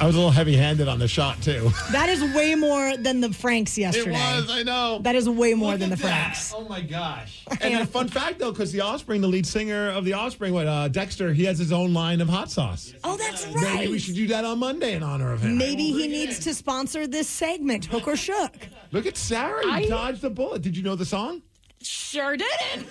I 0.02 0.06
was 0.06 0.16
a 0.16 0.18
little 0.18 0.32
heavy-handed 0.32 0.88
on 0.88 0.98
the 0.98 1.06
shot 1.06 1.40
too. 1.42 1.70
That 1.92 2.08
is 2.08 2.22
way 2.34 2.56
more 2.56 2.96
than 2.96 3.20
the 3.20 3.32
Franks 3.32 3.78
yesterday. 3.78 4.10
It 4.10 4.40
was. 4.40 4.50
I 4.50 4.62
know. 4.64 4.98
That 5.02 5.14
is 5.14 5.28
way 5.28 5.54
more 5.54 5.72
Look 5.72 5.80
than 5.80 5.90
the 5.90 5.96
that. 5.96 6.32
Franks. 6.36 6.52
Oh 6.56 6.64
my 6.68 6.80
gosh! 6.80 7.44
And 7.60 7.74
a 7.74 7.86
fun 7.86 8.08
fact 8.08 8.40
though, 8.40 8.50
because 8.50 8.72
the 8.72 8.80
Offspring, 8.80 9.20
the 9.20 9.28
lead 9.28 9.46
singer 9.46 9.90
of 9.90 10.04
the 10.04 10.14
Offspring, 10.14 10.52
what 10.54 10.66
uh, 10.66 10.88
Dexter, 10.88 11.32
he 11.32 11.44
has 11.44 11.56
his 11.58 11.70
own 11.70 11.94
line 11.94 12.20
of 12.20 12.28
hot 12.28 12.50
sauce. 12.50 12.92
Oh, 13.04 13.16
that's 13.16 13.46
right. 13.46 13.74
Maybe 13.74 13.92
we 13.92 13.98
should 14.00 14.16
do 14.16 14.26
that 14.28 14.44
on 14.44 14.58
Monday 14.58 14.94
in 14.94 15.02
honor 15.04 15.32
of 15.32 15.42
him. 15.42 15.56
Maybe 15.56 15.84
he 15.92 16.08
needs 16.08 16.40
to 16.40 16.54
sponsor 16.54 17.06
this 17.06 17.28
segment, 17.28 17.84
Hook 17.84 18.08
or 18.08 18.16
Shook. 18.16 18.56
Look 18.90 19.06
at 19.06 19.16
Sarah. 19.16 19.64
You 19.64 19.70
I- 19.72 19.86
dodged 19.88 20.20
the 20.22 20.30
bullet. 20.30 20.62
Did 20.62 20.76
you 20.76 20.82
know 20.82 20.96
the 20.96 21.06
song? 21.06 21.42
Sure 21.80 22.36
didn't. 22.36 22.88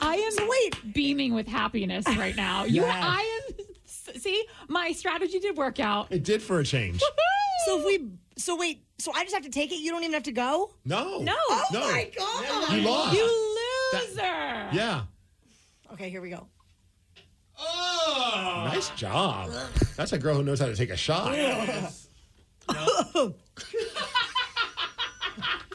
I 0.00 0.16
am 0.16 0.48
wait. 0.48 0.94
beaming 0.94 1.34
with 1.34 1.46
happiness 1.48 2.06
right 2.16 2.36
now. 2.36 2.64
You, 2.64 2.82
Yes. 2.82 2.94
I 3.04 3.20
am. 3.45 3.45
See, 4.16 4.44
my 4.68 4.92
strategy 4.92 5.38
did 5.38 5.56
work 5.56 5.80
out. 5.80 6.08
It 6.10 6.22
did 6.24 6.42
for 6.42 6.60
a 6.60 6.64
change. 6.64 7.00
So 7.66 7.78
if 7.80 7.84
we, 7.86 8.10
so 8.36 8.56
wait, 8.56 8.84
so 8.98 9.12
I 9.14 9.22
just 9.24 9.34
have 9.34 9.42
to 9.44 9.50
take 9.50 9.72
it. 9.72 9.76
You 9.80 9.90
don't 9.90 10.02
even 10.02 10.14
have 10.14 10.22
to 10.24 10.32
go. 10.32 10.72
No. 10.84 11.18
No. 11.20 11.34
Oh 11.36 11.64
No. 11.72 11.80
my 11.80 12.10
god! 12.16 12.72
You 12.72 12.82
lost. 12.82 13.16
You 13.16 13.54
loser. 13.94 14.68
Yeah. 14.72 15.02
Okay, 15.92 16.08
here 16.10 16.20
we 16.20 16.30
go. 16.30 16.46
Oh. 17.58 18.62
Nice 18.72 18.90
job. 18.90 19.50
That's 19.96 20.12
a 20.12 20.18
girl 20.18 20.34
who 20.36 20.42
knows 20.42 20.60
how 20.60 20.66
to 20.66 20.76
take 20.76 20.90
a 20.90 20.96
shot. 20.96 21.32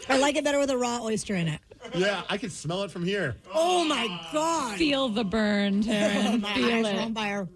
I 0.09 0.17
like 0.17 0.35
it 0.35 0.43
better 0.43 0.59
with 0.59 0.69
a 0.69 0.77
raw 0.77 0.99
oyster 1.01 1.35
in 1.35 1.47
it. 1.47 1.61
Yeah, 1.95 2.21
I 2.29 2.37
can 2.37 2.49
smell 2.49 2.83
it 2.83 2.91
from 2.91 3.03
here. 3.05 3.35
Oh 3.53 3.83
my 3.85 4.07
god! 4.31 4.77
Feel 4.77 5.09
the 5.09 5.23
burn, 5.23 5.79
oh 5.87 5.91
Taryn. 5.91 6.41
My 6.41 6.53
Feel 6.53 6.85
eyes 6.85 7.15
are 7.17 7.41
it. 7.41 7.47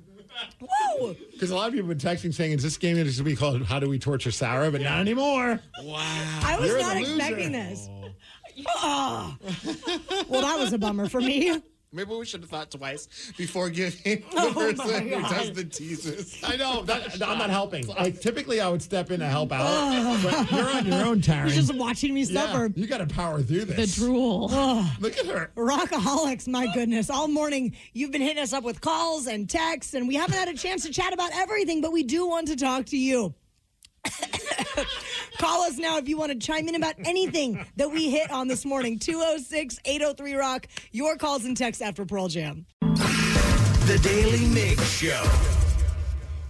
On 0.61 1.15
Because 1.31 1.51
a 1.51 1.55
lot 1.55 1.67
of 1.67 1.73
people 1.73 1.89
have 1.89 1.97
been 1.97 2.11
texting 2.11 2.33
saying, 2.33 2.53
is 2.53 2.63
this 2.63 2.77
game 2.77 2.95
going 2.95 3.09
to 3.09 3.23
be 3.23 3.35
called 3.35 3.63
How 3.63 3.79
Do 3.79 3.89
We 3.89 3.99
Torture 3.99 4.31
Sarah? 4.31 4.71
But 4.71 4.81
not 4.81 4.99
anymore. 4.99 5.59
Wow! 5.83 6.39
I 6.43 6.57
was 6.59 6.69
You're 6.69 6.79
not 6.79 6.97
expecting 6.97 7.51
this. 7.51 7.89
Oh. 7.89 8.11
Ah. 8.77 9.37
well, 10.29 10.41
that 10.41 10.57
was 10.57 10.71
a 10.73 10.77
bummer 10.77 11.09
for 11.09 11.19
me. 11.19 11.61
Maybe 11.91 12.13
we 12.13 12.25
should 12.25 12.41
have 12.41 12.49
thought 12.49 12.71
twice 12.71 13.07
before 13.37 13.69
giving 13.69 14.21
the 14.31 14.37
Oh 14.37 14.53
person 14.53 15.07
who 15.07 15.21
does 15.21 15.53
the 15.53 15.63
teases. 15.63 16.41
I 16.43 16.57
know. 16.57 16.83
That, 16.83 17.21
I'm 17.25 17.37
not 17.37 17.49
helping. 17.49 17.87
Like, 17.87 18.19
typically, 18.19 18.59
I 18.59 18.67
would 18.67 18.81
step 18.81 19.11
in 19.11 19.21
to 19.21 19.27
help 19.27 19.51
out. 19.51 20.21
But 20.21 20.51
you're 20.51 20.69
on 20.69 20.85
your 20.85 21.05
own, 21.05 21.21
Taryn. 21.21 21.47
You're 21.47 21.55
just 21.55 21.73
watching 21.75 22.13
me 22.13 22.23
yeah, 22.23 22.51
suffer. 22.51 22.71
you 22.75 22.87
got 22.87 22.97
to 22.97 23.07
power 23.07 23.41
through 23.41 23.65
this. 23.65 23.75
The 23.75 23.81
this. 23.81 23.95
drool. 23.95 24.49
Look 24.99 25.17
at 25.17 25.25
her. 25.27 25.51
Rockaholics, 25.55 26.47
my 26.47 26.67
goodness. 26.73 27.09
All 27.09 27.27
morning, 27.27 27.75
you've 27.93 28.11
been 28.11 28.21
hitting 28.21 28.43
us 28.43 28.51
up 28.53 28.63
with 28.63 28.81
calls 28.81 29.27
and 29.27 29.49
texts, 29.49 29.93
and 29.93 30.07
we 30.07 30.15
haven't 30.15 30.35
had 30.35 30.49
a 30.49 30.53
chance 30.53 30.83
to 30.83 30.91
chat 30.91 31.13
about 31.13 31.31
everything, 31.33 31.81
but 31.81 31.91
we 31.93 32.03
do 32.03 32.27
want 32.27 32.47
to 32.47 32.55
talk 32.55 32.85
to 32.87 32.97
you. 32.97 33.33
Call 35.37 35.63
us 35.63 35.77
now 35.77 35.97
if 35.97 36.07
you 36.07 36.17
want 36.17 36.31
to 36.31 36.37
chime 36.37 36.67
in 36.67 36.75
about 36.75 36.95
anything 37.05 37.65
that 37.75 37.91
we 37.91 38.09
hit 38.09 38.31
on 38.31 38.47
this 38.47 38.65
morning. 38.65 38.99
206 38.99 39.79
803 39.85 40.33
Rock. 40.35 40.67
Your 40.91 41.17
calls 41.17 41.45
and 41.45 41.55
texts 41.55 41.81
after 41.81 42.05
Pearl 42.05 42.27
Jam. 42.27 42.65
The 42.81 43.99
Daily 44.01 44.45
Mig 44.47 44.79
Show. 44.81 45.23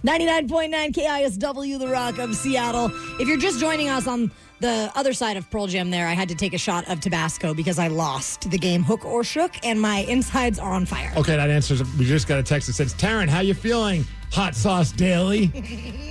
99.9 0.04 0.92
KISW, 0.92 1.78
The 1.80 1.88
Rock 1.88 2.18
of 2.18 2.36
Seattle. 2.36 2.90
If 3.20 3.26
you're 3.26 3.36
just 3.38 3.58
joining 3.58 3.88
us 3.88 4.06
on 4.06 4.30
the 4.60 4.90
other 4.94 5.12
side 5.12 5.36
of 5.36 5.50
Pearl 5.50 5.66
Jam 5.66 5.90
there, 5.90 6.06
I 6.06 6.12
had 6.12 6.28
to 6.28 6.36
take 6.36 6.54
a 6.54 6.58
shot 6.58 6.88
of 6.88 7.00
Tabasco 7.00 7.54
because 7.54 7.78
I 7.78 7.88
lost 7.88 8.48
the 8.50 8.56
game 8.56 8.84
hook 8.84 9.04
or 9.04 9.24
shook 9.24 9.52
and 9.64 9.80
my 9.80 9.98
insides 10.08 10.60
are 10.60 10.72
on 10.72 10.86
fire. 10.86 11.12
Okay, 11.16 11.36
that 11.36 11.50
answers. 11.50 11.82
We 11.96 12.04
just 12.04 12.28
got 12.28 12.38
a 12.38 12.42
text 12.44 12.68
that 12.68 12.74
says, 12.74 12.94
Taryn, 12.94 13.28
how 13.28 13.40
you 13.40 13.52
feeling? 13.52 14.04
Hot 14.32 14.54
sauce 14.54 14.92
daily. 14.92 15.50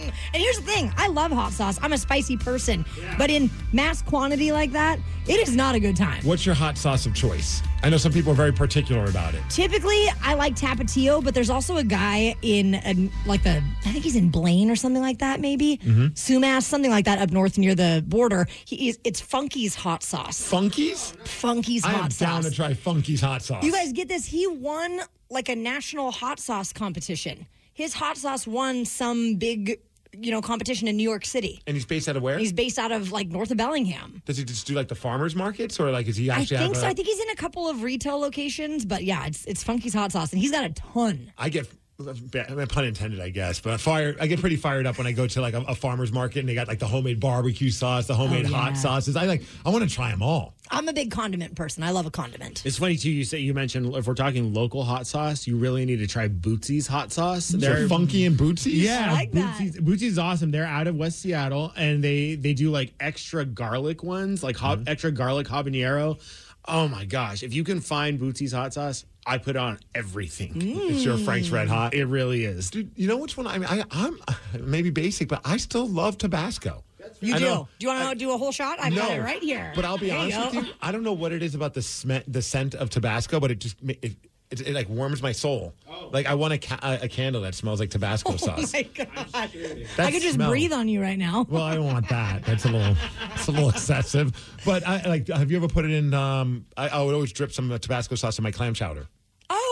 And 0.34 0.42
here's 0.42 0.58
the 0.58 0.64
thing 0.64 0.92
I 0.98 1.08
love 1.08 1.32
hot 1.32 1.54
sauce. 1.54 1.80
I'm 1.82 1.94
a 1.94 1.98
spicy 1.98 2.36
person. 2.36 2.86
But 3.18 3.30
in 3.30 3.50
mass 3.72 4.02
quantity 4.02 4.52
like 4.52 4.74
that, 4.74 5.00
it 5.28 5.40
is 5.40 5.56
not 5.56 5.76
a 5.76 5.80
good 5.80 5.96
time. 5.96 6.22
What's 6.26 6.46
your 6.46 6.56
hot 6.56 6.78
sauce 6.78 7.06
of 7.06 7.14
choice? 7.14 7.62
I 7.84 7.90
know 7.90 7.96
some 7.96 8.12
people 8.12 8.34
are 8.34 8.36
very 8.36 8.52
particular 8.52 9.06
about 9.06 9.34
it. 9.34 9.42
Typically, 9.50 10.06
I 10.22 10.34
like 10.34 10.56
Tapatio, 10.56 11.24
but 11.24 11.34
there's 11.34 11.50
also 11.50 11.78
a 11.78 11.84
guy 11.86 12.36
in 12.42 12.76
a, 12.76 13.10
like 13.26 13.44
the 13.44 13.64
I 13.86 13.92
think 13.92 14.04
he's 14.04 14.18
in 14.18 14.30
Blaine 14.30 14.70
or 14.70 14.76
something 14.76 15.02
like 15.02 15.20
that, 15.20 15.40
maybe 15.40 15.78
mm-hmm. 15.78 16.08
Sumas, 16.08 16.64
something 16.64 16.92
like 16.92 17.06
that 17.06 17.20
up 17.20 17.32
north 17.32 17.58
near 17.58 17.74
the 17.74 18.04
border. 18.06 18.46
He 18.66 18.90
is 18.90 19.00
it's 19.06 19.22
Funky's 19.22 19.76
hot 19.76 20.04
sauce. 20.04 20.42
Funky's? 20.42 21.12
Funky's 21.24 21.86
hot 21.86 22.12
sauce. 22.12 22.22
I 22.22 22.26
am 22.26 22.42
down 22.42 22.52
to 22.52 22.56
try 22.56 22.74
Funky's 22.74 23.22
hot 23.22 23.42
sauce. 23.42 23.64
You 23.64 23.72
guys 23.72 23.94
get 23.94 24.10
this? 24.10 24.26
He 24.26 24.48
won 24.48 25.00
like 25.30 25.48
a 25.50 25.56
national 25.56 26.12
hot 26.12 26.40
sauce 26.40 26.74
competition. 26.74 27.48
His 27.76 27.94
hot 27.94 28.18
sauce 28.18 28.48
won 28.48 28.86
some 28.86 29.36
big, 29.36 29.80
you 30.18 30.32
know, 30.32 30.42
competition 30.42 30.88
in 30.88 30.96
New 30.98 31.04
York 31.04 31.26
City. 31.26 31.62
and 31.68 31.76
he's 31.76 31.86
based 31.86 32.08
out 32.10 32.16
of 32.16 32.24
where? 32.24 32.38
He's 32.40 32.54
based 32.54 32.80
out 32.80 32.92
of 32.94 33.12
like 33.12 33.28
north 33.28 33.52
of 33.52 33.58
Bellingham. 33.58 34.22
Does 34.26 34.38
he 34.38 34.44
just 34.46 34.66
do 34.66 34.74
like 34.74 34.88
the 34.88 34.96
farmers 34.96 35.36
markets 35.36 35.78
or 35.80 35.92
like 35.92 36.08
is 36.08 36.16
he 36.16 36.30
actually? 36.32 36.58
I 36.58 36.60
think 36.62 36.76
so. 36.78 36.86
a- 36.88 36.90
I 36.90 36.94
think 36.94 37.08
he's 37.08 37.20
in 37.20 37.30
a 37.32 37.36
couple 37.36 37.68
of 37.70 37.84
retail 37.84 38.18
locations, 38.18 38.86
but 38.86 39.04
yeah, 39.04 39.26
it's 39.28 39.44
it's 39.46 39.62
Funky's 39.64 39.94
hot 39.94 40.12
sauce, 40.14 40.32
and 40.32 40.42
he's 40.42 40.52
got 40.52 40.64
a 40.64 40.70
ton. 40.70 41.32
I 41.38 41.50
get 41.50 41.68
bad- 42.00 42.70
pun 42.70 42.86
intended, 42.86 43.20
I 43.20 43.30
guess, 43.30 43.60
but 43.60 43.80
fire. 43.80 44.16
I 44.20 44.28
get 44.28 44.40
pretty 44.42 44.56
fired 44.58 44.86
up 44.86 44.98
when 44.98 45.08
I 45.08 45.12
go 45.14 45.28
to 45.28 45.42
like 45.42 45.54
a, 45.54 45.62
a 45.62 45.76
farmer's 45.76 46.12
market 46.12 46.40
and 46.40 46.50
they 46.50 46.54
got 46.56 46.68
like 46.68 46.80
the 46.80 46.88
homemade 46.88 47.20
barbecue 47.20 47.70
sauce, 47.72 48.06
the 48.08 48.16
homemade 48.16 48.46
Oh, 48.48 48.50
yeah. 48.50 48.58
hot 48.58 48.78
sauces. 48.78 49.16
I 49.16 49.26
like. 49.26 49.44
I 49.66 49.70
want 49.70 49.88
to 49.88 49.94
try 49.94 50.12
them 50.12 50.22
all. 50.22 50.54
I'm 50.70 50.88
a 50.88 50.94
big 50.94 51.12
condiment 51.12 51.56
person. 51.56 51.84
I 51.84 51.92
love 51.92 52.06
a 52.06 52.12
condiment. 52.12 52.66
It's 52.66 52.78
funny 52.80 52.98
too. 52.98 53.12
You 53.12 53.24
say 53.24 53.40
you 53.40 53.54
mentioned 53.54 53.96
if 53.96 54.08
we're 54.08 54.14
talking 54.16 54.54
local 54.54 54.84
hot 54.84 55.08
sauce, 55.08 55.46
you 55.48 55.58
really 55.58 55.86
need 55.86 55.98
to 55.98 56.08
try 56.08 56.28
Bootsy's 56.28 56.88
hot 56.88 57.14
sauce. 57.14 57.50
They're 57.50 57.88
funky 57.88 58.26
and 58.26 58.38
bootsy. 58.38 58.72
Yeah, 58.74 59.08
I 59.10 59.14
like. 59.14 59.32
Bootsy's, 59.32 59.78
Bootsy's 59.80 60.18
awesome. 60.20 60.52
They're 60.52 60.66
out 60.66 60.88
of 60.88 60.96
West 60.96 61.20
Seattle, 61.22 61.72
and 61.78 62.04
they 62.04 62.36
they 62.36 62.54
do 62.54 62.72
like 62.72 62.94
extra 63.00 63.46
garlic 63.46 64.04
ones, 64.04 64.44
like 64.44 64.58
Mm-hmm. 64.58 64.84
extra 64.88 65.12
garlic 65.12 65.48
habanero. 65.48 66.20
Oh 66.68 66.88
my 66.88 67.06
gosh! 67.06 67.44
If 67.44 67.54
you 67.54 67.64
can 67.64 67.80
find 67.80 68.20
Bootsy's 68.20 68.52
hot 68.52 68.74
sauce, 68.74 69.06
I 69.26 69.38
put 69.40 69.56
on 69.56 69.80
everything. 69.96 70.52
It's 70.56 71.04
your 71.04 71.18
Frank's 71.18 71.50
Red 71.50 71.68
Hot. 71.68 71.94
It 71.94 72.06
really 72.06 72.46
is. 72.46 72.70
Dude, 72.70 72.92
you 72.96 73.08
know 73.08 73.18
which 73.18 73.36
one? 73.38 73.48
I 73.48 73.58
mean, 73.58 73.68
I, 73.70 73.84
I'm 73.92 74.20
maybe 74.60 74.90
basic, 74.92 75.28
but 75.30 75.42
I 75.44 75.58
still 75.58 75.88
love 75.88 76.18
Tabasco. 76.18 76.84
You 77.22 77.36
I 77.36 77.38
do. 77.40 77.46
know. 77.46 77.68
Do 77.80 77.88
you 77.88 77.94
want 77.94 78.10
to 78.10 78.16
do 78.16 78.32
a 78.34 78.38
whole 78.38 78.52
shot? 78.52 78.78
I've 78.82 78.96
got 78.96 79.12
it 79.12 79.22
right 79.22 79.42
here. 79.42 79.72
But 79.76 79.86
I'll 79.86 79.98
be 79.98 80.08
There 80.10 80.18
honest 80.18 80.38
go. 80.54 80.60
with 80.60 80.68
you, 80.68 80.74
I 80.82 80.92
don't 80.92 81.04
know 81.04 81.14
what 81.14 81.32
it 81.32 81.42
is 81.44 81.54
about 81.56 81.74
the 81.74 81.82
sm- 81.82 82.24
the 82.28 82.42
scent 82.42 82.74
of 82.76 82.90
Tabasco, 82.90 83.40
but 83.40 83.52
it 83.52 83.60
just 83.60 83.82
ma- 83.84 83.94
it, 84.02 84.16
it, 84.52 84.62
it 84.62 84.74
like 84.74 84.90
warms 84.90 85.22
my 85.24 85.32
soul. 85.32 85.74
Like 86.12 86.26
I 86.28 86.34
want 86.36 86.54
a, 86.54 86.58
ca- 86.58 86.80
a, 86.82 87.06
a 87.06 87.08
candle 87.08 87.42
that 87.44 87.54
smells 87.56 87.80
like 87.80 87.90
Tabasco 87.92 88.36
sauce. 88.38 88.48
Oh 88.58 88.62
sauce. 88.62 88.74
my 88.74 88.84
god! 88.84 89.52
I 90.00 90.12
could 90.12 90.22
just 90.22 90.36
smell. 90.36 90.50
breathe 90.50 90.74
on 90.74 90.88
you 90.88 91.00
right 91.02 91.18
now. 91.18 91.46
Well, 91.50 91.64
I 91.64 91.76
don't 91.76 91.86
want 91.86 92.10
that. 92.10 92.44
That's 92.44 92.66
a 92.66 92.70
little, 92.70 92.96
it's 93.36 93.48
a 93.48 93.52
little 93.52 93.70
excessive. 93.70 94.32
But 94.66 94.86
I 94.88 95.04
like. 95.08 95.28
Have 95.28 95.50
you 95.52 95.58
ever 95.58 95.68
put 95.68 95.86
it 95.86 95.92
in? 95.92 96.14
Um, 96.14 96.66
I, 96.78 96.90
I 96.90 97.02
would 97.04 97.14
always 97.14 97.32
drip 97.32 97.52
some 97.52 97.72
uh, 97.72 97.78
Tabasco 97.78 98.16
sauce 98.16 98.38
in 98.40 98.44
my 98.44 98.52
clam 98.52 98.74
chowder. 98.74 99.08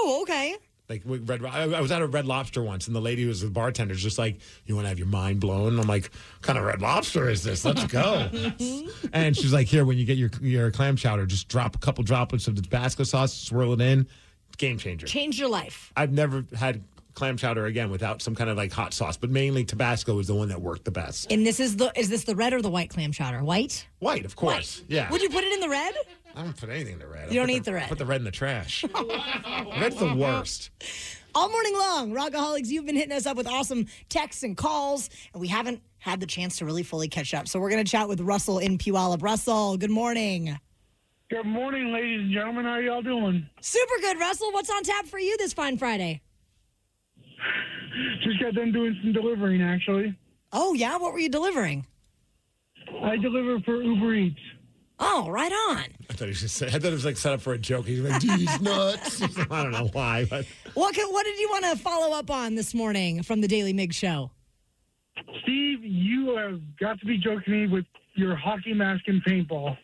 Oh, 0.05 0.21
okay. 0.23 0.55
Like 0.89 1.01
red, 1.05 1.45
I, 1.45 1.63
I 1.63 1.79
was 1.79 1.93
at 1.93 2.01
a 2.01 2.07
Red 2.07 2.25
Lobster 2.25 2.61
once, 2.61 2.87
and 2.87 2.95
the 2.95 2.99
lady 2.99 3.21
who 3.23 3.29
was 3.29 3.39
the 3.39 3.49
bartender, 3.49 3.95
just 3.95 4.17
like, 4.17 4.39
"You 4.65 4.75
want 4.75 4.83
to 4.83 4.89
have 4.89 4.99
your 4.99 5.07
mind 5.07 5.39
blown?" 5.39 5.79
I'm 5.79 5.87
like, 5.87 6.11
"What 6.33 6.41
kind 6.41 6.59
of 6.59 6.65
Red 6.65 6.81
Lobster 6.81 7.29
is 7.29 7.41
this? 7.41 7.63
Let's 7.63 7.85
go!" 7.85 8.27
Mm-hmm. 8.33 9.07
and 9.13 9.35
she's 9.35 9.53
like, 9.53 9.67
"Here, 9.67 9.85
when 9.85 9.97
you 9.97 10.03
get 10.05 10.17
your 10.17 10.29
your 10.41 10.71
clam 10.71 10.97
chowder, 10.97 11.25
just 11.25 11.47
drop 11.47 11.75
a 11.75 11.79
couple 11.79 12.03
droplets 12.03 12.49
of 12.49 12.57
the 12.57 12.61
Tabasco 12.61 13.05
sauce, 13.05 13.33
swirl 13.33 13.71
it 13.73 13.79
in. 13.81 14.05
Game 14.57 14.77
changer." 14.77 15.07
Change 15.07 15.39
your 15.39 15.49
life. 15.49 15.93
I've 15.95 16.11
never 16.11 16.45
had 16.53 16.83
clam 17.13 17.37
chowder 17.37 17.65
again 17.65 17.89
without 17.89 18.21
some 18.21 18.35
kind 18.35 18.49
of 18.49 18.57
like 18.57 18.71
hot 18.71 18.93
sauce, 18.93 19.17
but 19.17 19.29
mainly 19.29 19.63
Tabasco 19.63 20.17
is 20.19 20.27
the 20.27 20.35
one 20.35 20.49
that 20.49 20.61
worked 20.61 20.85
the 20.85 20.91
best. 20.91 21.31
And 21.31 21.45
this 21.45 21.59
is 21.59 21.77
the 21.77 21.91
is 21.95 22.09
this 22.09 22.23
the 22.23 22.35
red 22.35 22.53
or 22.53 22.61
the 22.61 22.69
white 22.69 22.89
clam 22.89 23.11
chowder? 23.11 23.43
White. 23.43 23.87
White, 23.99 24.25
of 24.25 24.35
course. 24.35 24.81
Yeah. 24.87 25.09
Would 25.11 25.21
you 25.21 25.29
put 25.29 25.43
it 25.43 25.53
in 25.53 25.59
the 25.59 25.69
red? 25.69 25.93
I 26.35 26.43
don't 26.43 26.57
put 26.57 26.69
anything 26.69 26.93
in 26.93 26.99
the 26.99 27.07
red. 27.07 27.29
I 27.29 27.31
You 27.31 27.39
don't 27.39 27.47
put 27.47 27.55
eat 27.55 27.63
the 27.65 27.73
red. 27.73 27.89
Put 27.89 27.97
the 27.99 28.05
red 28.05 28.21
in 28.21 28.25
the 28.25 28.31
trash. 28.31 28.83
Red's 29.79 29.97
the 29.97 30.15
worst. 30.15 30.71
All 31.35 31.49
morning 31.49 31.77
long, 31.77 32.11
Rockaholics, 32.11 32.67
you've 32.67 32.85
been 32.85 32.95
hitting 32.95 33.11
us 33.11 33.25
up 33.25 33.37
with 33.37 33.47
awesome 33.47 33.87
texts 34.09 34.43
and 34.43 34.55
calls, 34.55 35.09
and 35.33 35.41
we 35.41 35.47
haven't 35.47 35.81
had 35.97 36.19
the 36.19 36.27
chance 36.27 36.57
to 36.57 36.65
really 36.65 36.83
fully 36.83 37.07
catch 37.07 37.33
up. 37.33 37.47
So 37.47 37.59
we're 37.59 37.71
going 37.71 37.83
to 37.83 37.89
chat 37.89 38.07
with 38.07 38.21
Russell 38.21 38.59
in 38.59 38.77
Puyallup. 38.77 39.23
Russell, 39.23 39.77
good 39.77 39.89
morning. 39.89 40.59
Good 41.29 41.45
morning, 41.45 41.91
ladies 41.91 42.19
and 42.21 42.31
gentlemen. 42.31 42.65
How 42.65 42.73
are 42.73 42.81
y'all 42.81 43.01
doing? 43.01 43.47
Super 43.61 43.95
good, 44.01 44.19
Russell. 44.19 44.51
What's 44.51 44.69
on 44.69 44.83
tap 44.83 45.05
for 45.07 45.17
you 45.17 45.35
this 45.37 45.53
fine 45.53 45.77
Friday? 45.77 46.21
Just 48.23 48.39
got 48.41 48.53
done 48.53 48.71
doing 48.71 48.97
some 49.01 49.13
delivering, 49.13 49.61
actually. 49.61 50.15
Oh, 50.51 50.73
yeah? 50.73 50.97
What 50.97 51.13
were 51.13 51.19
you 51.19 51.29
delivering? 51.29 51.85
I 53.01 53.17
deliver 53.17 53.59
for 53.61 53.81
Uber 53.81 54.13
Eats. 54.13 54.39
Oh, 54.99 55.29
right 55.29 55.51
on. 55.51 55.85
I 56.09 56.13
thought 56.13 56.25
he 56.25 56.29
was 56.29 56.39
just 56.41 56.61
I 56.61 56.69
thought 56.69 56.85
it 56.85 56.91
was 56.91 57.03
like 57.05 57.17
set 57.17 57.33
up 57.33 57.41
for 57.41 57.53
a 57.53 57.57
joke. 57.57 57.87
He's 57.87 57.99
like, 57.99 58.21
these 58.21 58.61
nuts. 58.61 59.21
I 59.51 59.63
don't 59.63 59.71
know 59.71 59.89
why, 59.91 60.25
but 60.25 60.45
What, 60.75 60.93
can, 60.95 61.07
what 61.11 61.25
did 61.25 61.37
you 61.39 61.49
want 61.49 61.65
to 61.65 61.75
follow 61.77 62.15
up 62.15 62.29
on 62.29 62.55
this 62.55 62.73
morning 62.73 63.23
from 63.23 63.41
the 63.41 63.47
Daily 63.47 63.73
Mig 63.73 63.93
Show? 63.93 64.31
Steve, 65.41 65.79
you 65.83 66.35
have 66.37 66.61
got 66.79 66.99
to 66.99 67.05
be 67.05 67.17
joking 67.17 67.53
me 67.53 67.67
with 67.67 67.85
your 68.15 68.35
hockey 68.35 68.73
mask 68.73 69.03
and 69.07 69.23
paintball. 69.25 69.77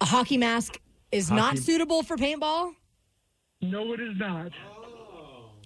A 0.00 0.04
hockey 0.04 0.36
mask 0.38 0.80
is 1.12 1.30
not 1.30 1.58
suitable 1.58 2.02
for 2.02 2.16
paintball? 2.16 2.72
No, 3.62 3.92
it 3.92 4.00
is 4.00 4.16
not. 4.16 4.52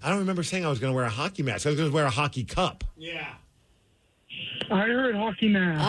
I 0.03 0.09
don't 0.09 0.19
remember 0.21 0.43
saying 0.43 0.65
I 0.65 0.69
was 0.69 0.79
going 0.79 0.93
to 0.93 0.95
wear 0.97 1.05
a 1.05 1.11
hockey 1.11 1.43
mask. 1.43 1.67
I 1.67 1.71
was 1.71 1.79
going 1.79 1.91
to 1.91 1.95
wear 1.95 2.07
a 2.07 2.11
hockey 2.11 2.45
cup. 2.45 2.85
Yeah. 2.97 3.35
I 4.71 4.81
heard 4.83 5.15
hockey 5.17 5.49
mask. 5.49 5.81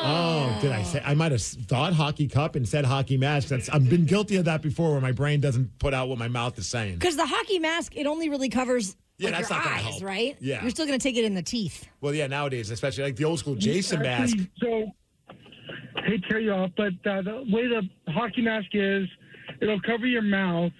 Oh, 0.00 0.58
did 0.60 0.72
I 0.72 0.82
say? 0.82 1.02
I 1.04 1.14
might 1.14 1.32
have 1.32 1.42
thought 1.42 1.92
hockey 1.92 2.28
cup 2.28 2.54
and 2.56 2.68
said 2.68 2.84
hockey 2.84 3.16
mask. 3.16 3.48
That's 3.48 3.68
I've 3.68 3.88
been 3.88 4.04
guilty 4.06 4.36
of 4.36 4.44
that 4.46 4.62
before, 4.62 4.92
where 4.92 5.00
my 5.00 5.12
brain 5.12 5.40
doesn't 5.40 5.78
put 5.78 5.94
out 5.94 6.08
what 6.08 6.18
my 6.18 6.28
mouth 6.28 6.58
is 6.58 6.66
saying. 6.66 6.94
Because 6.94 7.16
the 7.16 7.26
hockey 7.26 7.58
mask, 7.58 7.96
it 7.96 8.06
only 8.06 8.28
really 8.28 8.48
covers 8.48 8.96
Yeah, 9.18 9.30
like, 9.30 9.38
that's 9.38 9.50
your 9.50 9.58
not 9.58 9.64
gonna 9.64 9.76
eyes, 9.76 9.82
help. 9.84 10.02
right? 10.04 10.36
Yeah. 10.40 10.60
You're 10.62 10.70
still 10.70 10.86
going 10.86 10.98
to 10.98 11.02
take 11.02 11.16
it 11.16 11.24
in 11.24 11.34
the 11.34 11.42
teeth. 11.42 11.88
Well, 12.00 12.14
yeah, 12.14 12.26
nowadays, 12.26 12.70
especially 12.70 13.04
like 13.04 13.16
the 13.16 13.24
old 13.24 13.38
school 13.38 13.54
Jason 13.56 14.00
mask. 14.02 14.36
So, 14.60 14.92
hate 16.04 16.22
to 16.22 16.28
cut 16.28 16.42
you 16.42 16.52
off, 16.52 16.70
but 16.76 16.92
uh, 17.08 17.22
the 17.22 17.44
way 17.50 17.66
the 17.68 17.82
hockey 18.12 18.42
mask 18.42 18.68
is, 18.72 19.08
it'll 19.60 19.80
cover 19.80 20.06
your 20.06 20.22
mouth, 20.22 20.72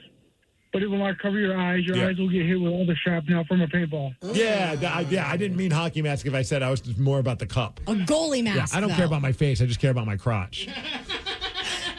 but 0.72 0.82
it 0.82 0.88
will 0.88 0.98
not 0.98 1.18
cover 1.18 1.38
your 1.38 1.56
eyes. 1.58 1.84
Your 1.84 1.96
Yeah. 1.96 2.08
eyes 2.08 2.18
will 2.18 2.28
get 2.30 2.44
hit 2.46 2.60
with 2.60 2.72
all 2.72 2.84
the 2.86 2.94
shrapnel 2.96 3.44
from 3.44 3.60
a 3.62 3.66
paintball. 3.66 4.14
Yeah, 4.34 4.74
th- 4.76 4.90
I, 4.92 5.00
yeah. 5.10 5.28
I 5.30 5.36
didn't 5.36 5.56
mean 5.56 5.70
hockey 5.70 6.02
mask. 6.02 6.26
If 6.26 6.34
I 6.34 6.42
said 6.42 6.62
I 6.62 6.70
was 6.70 6.80
just 6.80 6.98
more 6.98 7.18
about 7.18 7.38
the 7.38 7.46
cup. 7.46 7.80
A 7.86 7.92
goalie 7.94 8.38
Yeah, 8.44 8.54
mask. 8.56 8.76
I 8.76 8.80
don't 8.80 8.90
though. 8.90 8.96
care 8.96 9.06
about 9.06 9.22
my 9.22 9.32
face. 9.32 9.60
I 9.62 9.66
just 9.66 9.80
care 9.80 9.90
about 9.90 10.06
my 10.06 10.16
crotch. 10.16 10.68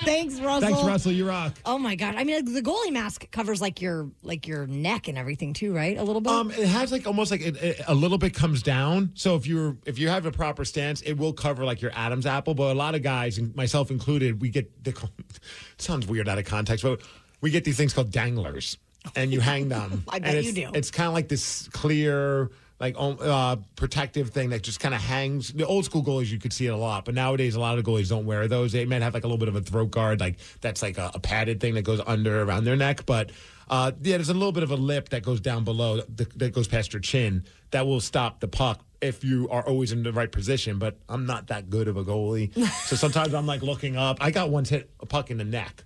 Thanks, 0.05 0.39
Russell. 0.39 0.61
Thanks, 0.69 0.81
Russell. 0.83 1.11
You 1.11 1.27
rock. 1.27 1.55
Oh 1.65 1.77
my 1.77 1.95
god! 1.95 2.15
I 2.15 2.23
mean, 2.23 2.53
the 2.53 2.61
goalie 2.61 2.91
mask 2.91 3.29
covers 3.31 3.59
like 3.59 3.81
your 3.81 4.09
like 4.23 4.47
your 4.47 4.65
neck 4.65 5.09
and 5.09 5.17
everything 5.17 5.51
too, 5.53 5.75
right? 5.75 5.97
A 5.97 6.03
little 6.03 6.21
bit. 6.21 6.31
Um, 6.31 6.51
it 6.51 6.67
has 6.69 6.91
like 6.93 7.05
almost 7.05 7.31
like 7.31 7.41
it, 7.41 7.57
it- 7.61 7.81
a 7.85 7.93
little 7.93 8.17
bit 8.17 8.33
comes 8.33 8.63
down. 8.63 9.11
So 9.15 9.35
if 9.35 9.45
you're 9.45 9.75
if 9.85 9.99
you 9.99 10.07
have 10.07 10.25
a 10.25 10.31
proper 10.31 10.63
stance, 10.63 11.01
it 11.01 11.13
will 11.17 11.33
cover 11.33 11.65
like 11.65 11.81
your 11.81 11.91
Adam's 11.95 12.25
apple. 12.25 12.53
But 12.55 12.71
a 12.71 12.79
lot 12.79 12.95
of 12.95 13.03
guys, 13.03 13.37
and 13.39 13.53
myself 13.57 13.91
included, 13.91 14.41
we 14.41 14.49
get 14.49 14.83
the 14.85 14.95
sounds 15.77 16.07
weird 16.07 16.29
out 16.29 16.37
of 16.37 16.45
context, 16.45 16.83
but 16.85 17.01
we 17.41 17.51
get 17.51 17.63
these 17.63 17.77
things 17.77 17.93
called 17.93 18.11
danglers, 18.11 18.77
and 19.15 19.31
you 19.31 19.39
hang 19.39 19.69
them. 19.69 20.03
I 20.09 20.17
And 20.17 20.23
bet 20.23 20.43
you 20.43 20.51
do. 20.51 20.71
It's 20.73 20.91
kind 20.91 21.07
of 21.07 21.13
like 21.13 21.27
this 21.29 21.67
clear. 21.69 22.49
Like 22.79 22.95
um, 22.97 23.17
uh, 23.19 23.57
protective 23.75 24.29
thing 24.29 24.51
that 24.51 24.63
just 24.63 24.79
kind 24.79 24.95
of 24.95 25.01
hangs. 25.01 25.51
The 25.51 25.65
old 25.65 25.83
school 25.83 26.01
goalies, 26.01 26.27
you 26.27 26.39
could 26.39 26.53
see 26.53 26.65
it 26.65 26.69
a 26.69 26.77
lot, 26.77 27.03
but 27.03 27.13
nowadays 27.13 27.55
a 27.55 27.59
lot 27.59 27.77
of 27.77 27.83
goalies 27.83 28.07
don't 28.07 28.25
wear 28.25 28.47
those. 28.47 28.71
They 28.71 28.85
might 28.85 29.01
have 29.01 29.13
like 29.13 29.25
a 29.25 29.27
little 29.27 29.37
bit 29.37 29.49
of 29.49 29.55
a 29.57 29.59
throat 29.59 29.91
guard, 29.91 30.21
like 30.21 30.37
that's 30.61 30.81
like 30.81 30.97
a, 30.97 31.11
a 31.13 31.19
padded 31.19 31.59
thing 31.59 31.73
that 31.73 31.81
goes 31.81 31.99
under 32.07 32.41
around 32.41 32.63
their 32.63 32.77
neck. 32.77 33.05
But 33.05 33.31
uh, 33.69 33.91
yeah, 34.01 34.15
there's 34.15 34.29
a 34.29 34.33
little 34.33 34.53
bit 34.53 34.63
of 34.63 34.71
a 34.71 34.77
lip 34.77 35.09
that 35.09 35.23
goes 35.23 35.41
down 35.41 35.65
below 35.65 35.97
the, 36.07 36.25
that 36.37 36.53
goes 36.53 36.69
past 36.69 36.93
your 36.93 37.01
chin 37.01 37.43
that 37.71 37.85
will 37.85 37.99
stop 37.99 38.39
the 38.39 38.47
puck 38.47 38.79
if 39.01 39.25
you 39.25 39.49
are 39.49 39.61
always 39.67 39.91
in 39.91 40.03
the 40.03 40.13
right 40.13 40.31
position. 40.31 40.79
But 40.79 40.97
I'm 41.09 41.25
not 41.25 41.47
that 41.47 41.69
good 41.69 41.89
of 41.89 41.97
a 41.97 42.05
goalie, 42.05 42.55
so 42.85 42.95
sometimes 42.95 43.33
I'm 43.33 43.45
like 43.45 43.61
looking 43.61 43.97
up. 43.97 44.19
I 44.21 44.31
got 44.31 44.51
once 44.51 44.69
hit 44.69 44.89
a 45.01 45.05
puck 45.05 45.31
in 45.31 45.37
the 45.37 45.43
neck, 45.43 45.83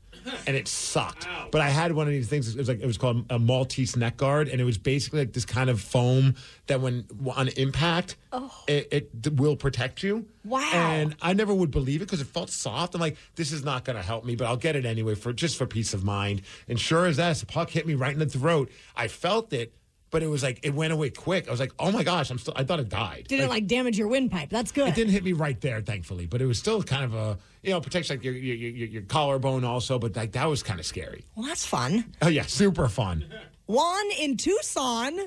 and 0.47 0.55
it 0.55 0.67
sucked. 0.67 1.27
But 1.51 1.62
I 1.62 1.69
had 1.69 1.91
one 1.93 2.07
of 2.07 2.13
these 2.13 2.27
things. 2.27 2.53
It 2.53 2.57
was 2.57 2.67
like 2.67 2.81
it 2.81 2.86
was 2.86 2.97
called 2.97 3.25
a 3.29 3.39
Maltese 3.39 3.95
neck 3.95 4.17
guard, 4.17 4.47
and 4.47 4.59
it 4.59 4.63
was 4.63 4.77
basically 4.77 5.19
like 5.19 5.33
this 5.33 5.45
kind 5.45 5.69
of 5.69 5.81
foam 5.81 6.36
that 6.67 6.81
when 6.81 7.05
on 7.36 7.49
impact, 7.49 8.15
oh. 8.31 8.51
it, 8.67 8.88
it 8.91 9.33
will 9.33 9.55
protect 9.55 10.03
you. 10.03 10.25
Wow. 10.45 10.69
And 10.73 11.15
I 11.21 11.33
never 11.33 11.53
would 11.53 11.71
believe 11.71 12.01
it 12.01 12.05
because 12.05 12.21
it 12.21 12.27
felt 12.27 12.49
soft. 12.49 12.95
I'm 12.95 13.01
like, 13.01 13.17
this 13.36 13.51
is 13.51 13.63
not 13.63 13.86
going 13.86 13.95
to 13.95 14.03
help 14.03 14.25
me, 14.25 14.36
but 14.36 14.45
I'll 14.45 14.57
get 14.57 14.75
it 14.75 14.86
anyway 14.86 15.15
for 15.15 15.33
just 15.33 15.57
for 15.57 15.65
peace 15.65 15.93
of 15.93 16.03
mind. 16.03 16.41
And 16.67 16.79
sure 16.79 17.05
as 17.05 17.17
that, 17.17 17.38
the 17.38 17.45
puck 17.45 17.69
hit 17.69 17.88
me 17.88 17.95
right 17.95 18.13
in 18.13 18.19
the 18.19 18.25
throat. 18.25 18.71
I 18.95 19.07
felt 19.07 19.53
it, 19.53 19.73
but 20.13 20.21
it 20.21 20.28
was 20.28 20.43
like 20.43 20.60
it 20.62 20.73
went 20.76 20.93
away 20.93 21.10
quick. 21.10 21.47
I 21.47 21.52
was 21.52 21.60
like, 21.60 21.73
oh 21.80 21.91
my 21.91 22.04
gosh, 22.04 22.30
I'm 22.30 22.38
still. 22.38 22.54
I 22.56 22.63
thought 22.63 22.80
it 22.80 22.88
died. 22.88 23.26
Did 23.28 23.39
it 23.39 23.49
like 23.49 23.65
damage 23.65 23.97
your 23.97 24.08
windpipe? 24.08 24.49
That's 24.49 24.71
good. 24.71 24.88
It 24.89 24.95
didn't 24.95 25.12
hit 25.12 25.23
me 25.23 25.34
right 25.34 25.60
there, 25.60 25.82
thankfully, 25.82 26.28
but 26.28 26.39
it 26.39 26.45
was 26.45 26.60
still 26.60 26.84
kind 26.84 27.04
of 27.04 27.15
a 27.15 27.38
you 27.63 27.71
know 27.71 27.82
protects 27.82 28.12
like 28.12 28.23
your 28.23 28.36
your, 28.36 28.56
your, 28.56 28.88
your 28.88 29.02
collarbone 29.02 29.65
also, 29.65 29.97
but 29.97 30.15
like 30.15 30.34
that 30.34 30.45
was 30.47 30.62
kind 30.62 30.80
of 30.80 30.86
scary. 30.86 31.26
Well, 31.36 31.47
that's 31.47 31.65
fun. 31.65 32.13
Oh 32.21 32.28
yeah, 32.28 32.43
super 32.43 32.88
fun. 32.88 33.26
Juan 33.65 34.06
in 34.19 34.38
Tucson. 34.38 35.17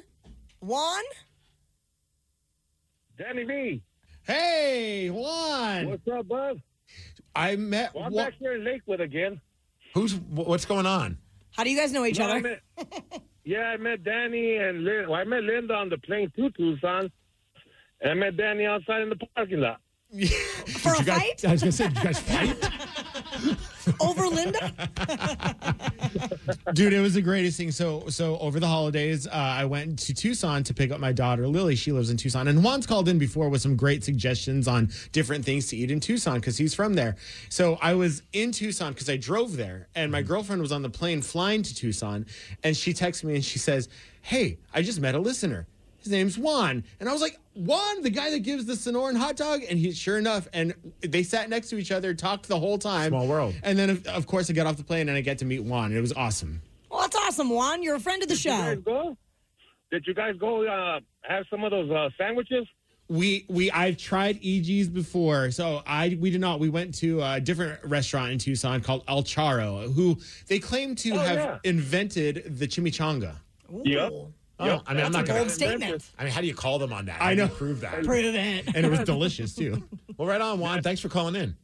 Juan. 0.61 1.03
Danny 3.19 3.45
B. 3.45 3.83
Hey, 4.23 5.09
Juan. 5.11 5.89
What's 5.91 6.09
up, 6.09 6.29
bud? 6.29 6.63
I 7.35 7.57
met. 7.57 7.93
Well, 7.93 8.05
I'm 8.05 8.13
Wa- 8.13 8.25
back 8.27 8.35
here 8.39 8.55
in 8.55 8.65
Lakewood 8.65 9.01
again. 9.01 9.41
Who's 9.95 10.15
what's 10.15 10.65
going 10.65 10.87
on? 10.87 11.19
How 11.51 11.65
do 11.65 11.71
you 11.71 11.77
guys 11.77 11.93
know 11.93 12.05
each 12.05 12.21
No, 12.21 12.29
I 12.29 12.39
other? 12.39 12.61
met- 13.47 13.53
yeah, 13.59 13.67
I 13.71 13.77
met 13.77 14.05
Danny 14.05 14.57
and 14.57 14.85
Lin- 14.85 15.09
well, 15.09 15.21
I 15.21 15.25
met 15.25 15.43
Linda 15.43 15.75
on 15.75 15.89
the 15.89 15.99
plane 15.99 16.31
to 16.37 16.51
Tucson, 16.51 17.11
and 18.01 18.11
I 18.11 18.15
met 18.15 18.37
Danny 18.37 18.67
outside 18.67 19.03
in 19.03 19.09
the 19.11 19.17
parking 19.35 19.61
lot. 19.61 19.81
For 20.13 20.93
a 20.93 20.97
Did 20.99 21.01
you 21.01 21.05
guys, 21.05 21.19
fight 21.19 21.45
I 21.45 21.53
was 21.53 21.61
gonna 21.63 21.73
say, 21.73 21.89
did 21.89 21.97
you 21.99 22.05
guys 22.05 22.21
fight? 22.31 23.16
Over 24.01 24.27
Linda? 24.27 24.73
Dude, 26.75 26.93
it 26.93 27.01
was 27.01 27.15
the 27.15 27.23
greatest 27.23 27.57
thing. 27.57 27.71
So, 27.71 28.09
so 28.09 28.39
over 28.39 28.61
the 28.61 28.67
holidays, 28.67 29.27
uh, 29.27 29.31
I 29.33 29.65
went 29.65 29.99
to 30.01 30.15
Tucson 30.15 30.63
to 30.65 30.75
pick 30.75 30.91
up 30.91 31.01
my 31.01 31.13
daughter 31.13 31.47
Lily. 31.47 31.77
She 31.77 31.93
lives 31.93 32.11
in 32.11 32.17
Tucson, 32.17 32.49
and 32.49 32.63
Juan's 32.63 32.87
called 32.87 33.09
in 33.09 33.19
before 33.19 33.49
with 33.49 33.63
some 33.63 33.77
great 33.77 34.05
suggestions 34.05 34.69
on 34.69 34.91
different 35.13 35.45
things 35.45 35.69
to 35.69 35.77
eat 35.77 35.91
in 35.91 36.01
Tucson 36.01 36.41
because 36.41 36.59
he's 36.59 36.75
from 36.75 36.95
there. 36.95 37.17
So 37.49 37.79
I 37.81 37.95
was 37.95 38.23
in 38.33 38.53
Tucson 38.53 38.93
because 38.93 39.09
I 39.09 39.17
drove 39.17 39.57
there, 39.57 39.89
and 39.95 40.11
my 40.11 40.23
girlfriend 40.23 40.63
was 40.63 40.73
on 40.73 40.83
the 40.83 40.91
plane 40.91 41.23
flying 41.23 41.63
to 41.63 41.75
Tucson, 41.75 42.27
and 42.63 42.77
she 42.77 42.93
texts 42.93 43.25
me 43.25 43.35
and 43.35 43.45
she 43.45 43.59
says, 43.59 43.89
"Hey, 44.23 44.59
I 44.75 44.83
just 44.83 45.01
met 45.01 45.15
a 45.15 45.21
listener." 45.21 45.67
His 46.07 46.13
name's 46.13 46.39
Juan. 46.39 46.85
And 47.01 47.09
I 47.09 47.13
was 47.13 47.21
like, 47.21 47.37
Juan, 47.55 48.03
the 48.03 48.11
guy 48.11 48.31
that 48.31 48.45
gives 48.45 48.65
the 48.65 48.75
Sonoran 48.75 49.17
hot 49.17 49.35
dog? 49.37 49.63
And 49.69 49.77
he, 49.77 49.91
sure 49.91 50.19
enough, 50.19 50.47
and 50.53 50.73
they 51.01 51.25
sat 51.25 51.51
next 51.51 51.69
to 51.71 51.79
each 51.79 51.91
other, 51.91 52.15
talked 52.15 52.47
the 52.47 52.59
whole 52.61 52.79
time. 52.79 53.09
Small 53.11 53.27
world. 53.27 53.57
And 53.65 53.77
then, 53.77 53.91
of, 53.91 54.07
of 54.07 54.27
course, 54.29 54.49
I 54.49 54.53
got 54.53 54.67
off 54.69 54.77
the 54.77 54.85
plane 54.85 55.09
and 55.09 55.19
I 55.19 55.21
get 55.21 55.39
to 55.39 55.45
meet 55.45 55.65
Juan. 55.65 55.93
It 55.93 56.01
was 56.01 56.13
awesome. 56.13 56.63
Well, 56.91 57.01
that's 57.01 57.17
awesome, 57.17 57.51
Juan. 57.51 57.83
You're 57.83 57.97
a 57.97 58.01
friend 58.01 58.23
of 58.23 58.29
the 58.29 58.37
Did 58.37 58.45
you 58.45 58.51
guys 58.53 58.75
show. 58.77 58.81
go? 58.83 59.17
Did 59.91 60.05
you 60.07 60.15
guys 60.15 60.35
go 60.39 60.65
uh, 60.67 61.01
have 61.23 61.45
some 61.51 61.65
of 61.65 61.73
those 61.73 61.91
uh, 61.91 62.09
sandwiches? 62.17 62.67
We 63.09 63.45
we 63.49 63.71
I've 63.71 63.97
tried 63.99 64.41
EG's 64.45 64.89
before, 64.89 65.51
so 65.53 65.83
I 65.87 66.17
we 66.21 66.31
did 66.31 66.41
not. 66.41 66.59
We 66.59 66.69
went 66.69 66.95
to 66.97 67.23
a 67.23 67.41
different 67.41 67.79
restaurant 67.85 68.33
in 68.33 68.39
Tucson 68.39 68.81
called 68.81 69.05
El 69.07 69.23
Charro, 69.23 69.93
who 69.93 70.19
they 70.49 70.59
claim 70.59 70.95
to 70.97 71.11
Oh, 71.13 71.19
have 71.19 71.37
yeah. 71.37 71.59
invented 71.63 72.59
the 72.59 72.67
chimichanga. 72.67 73.37
Yep. 73.85 74.13
Oh, 74.59 74.67
Yep. 74.67 74.83
I 74.87 74.95
mean, 74.95 75.05
I'm 75.05 75.13
not. 75.13 75.27
Bold 75.27 75.51
statement. 75.51 76.11
I 76.19 76.25
mean, 76.25 76.33
how 76.33 76.41
do 76.41 76.47
you 76.47 76.55
call 76.55 76.79
them 76.79 76.93
on 76.93 77.05
that? 77.07 77.21
I 77.21 77.25
How 77.25 77.31
do 77.31 77.37
you 77.37 77.43
know. 77.43 77.49
prove 77.55 77.81
that. 77.81 78.05
Prove 78.05 78.35
it. 78.35 78.67
And 78.75 78.87
it 78.87 78.91
was 78.91 79.01
delicious 79.01 79.55
too. 79.55 79.83
Well, 80.17 80.27
right 80.27 80.41
on, 80.41 80.59
Juan. 80.61 80.83
Thanks 80.83 81.01
for 81.01 81.09
calling 81.11 81.37
in. 81.37 81.57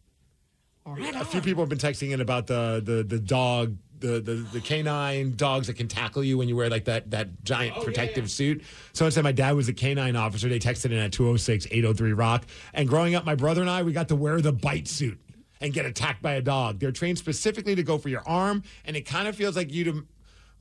All 0.85 0.95
right. 0.95 1.15
A 1.15 1.25
few 1.25 1.41
people 1.41 1.63
have 1.63 1.69
been 1.71 1.79
texting 1.79 2.11
in 2.13 2.21
about 2.21 2.47
the 2.47 2.83
the 2.85 3.03
the 3.03 3.19
dog. 3.19 3.77
The, 4.01 4.19
the 4.21 4.35
the 4.53 4.61
canine 4.61 5.37
dogs 5.37 5.69
that 5.69 5.75
can 5.75 5.87
tackle 5.87 6.25
you 6.25 6.37
when 6.37 6.49
you 6.49 6.57
wear 6.57 6.69
like 6.69 6.87
that 6.87 7.13
that 7.13 7.45
giant 7.45 7.77
oh, 7.77 7.85
protective 7.85 8.29
suit. 8.29 8.65
Someone 8.93 9.13
said 9.13 9.23
my 9.23 9.31
dad 9.31 9.53
was 9.55 9.69
a 9.69 9.73
canine 9.73 10.17
officer. 10.17 10.49
They 10.49 10.59
texted 10.59 10.87
in 10.87 10.95
at 10.99 11.13
206 11.13 11.67
803 11.71 12.13
Rock. 12.13 12.45
And 12.75 12.89
growing 12.89 13.15
up, 13.15 13.25
my 13.25 13.37
brother 13.37 13.61
and 13.61 13.71
I, 13.71 13.85
we 13.85 13.93
got 13.93 14.09
to 14.09 14.17
wear 14.17 14.41
the 14.41 14.51
bite 14.53 14.89
suit 14.89 15.21
and 15.61 15.73
get 15.73 15.87
attacked 15.87 16.21
by 16.21 16.33
a 16.33 16.43
dog. 16.43 16.81
They're 16.81 16.91
trained 16.91 17.19
specifically 17.19 17.77
to 17.77 17.85
go 17.85 17.97
for 17.97 18.09
your 18.09 18.27
arm, 18.27 18.65
and 18.85 18.97
it 18.97 19.03
kind 19.03 19.29
of 19.29 19.37
feels 19.37 19.55
like 19.55 19.73
you 19.73 19.85
to 19.85 20.05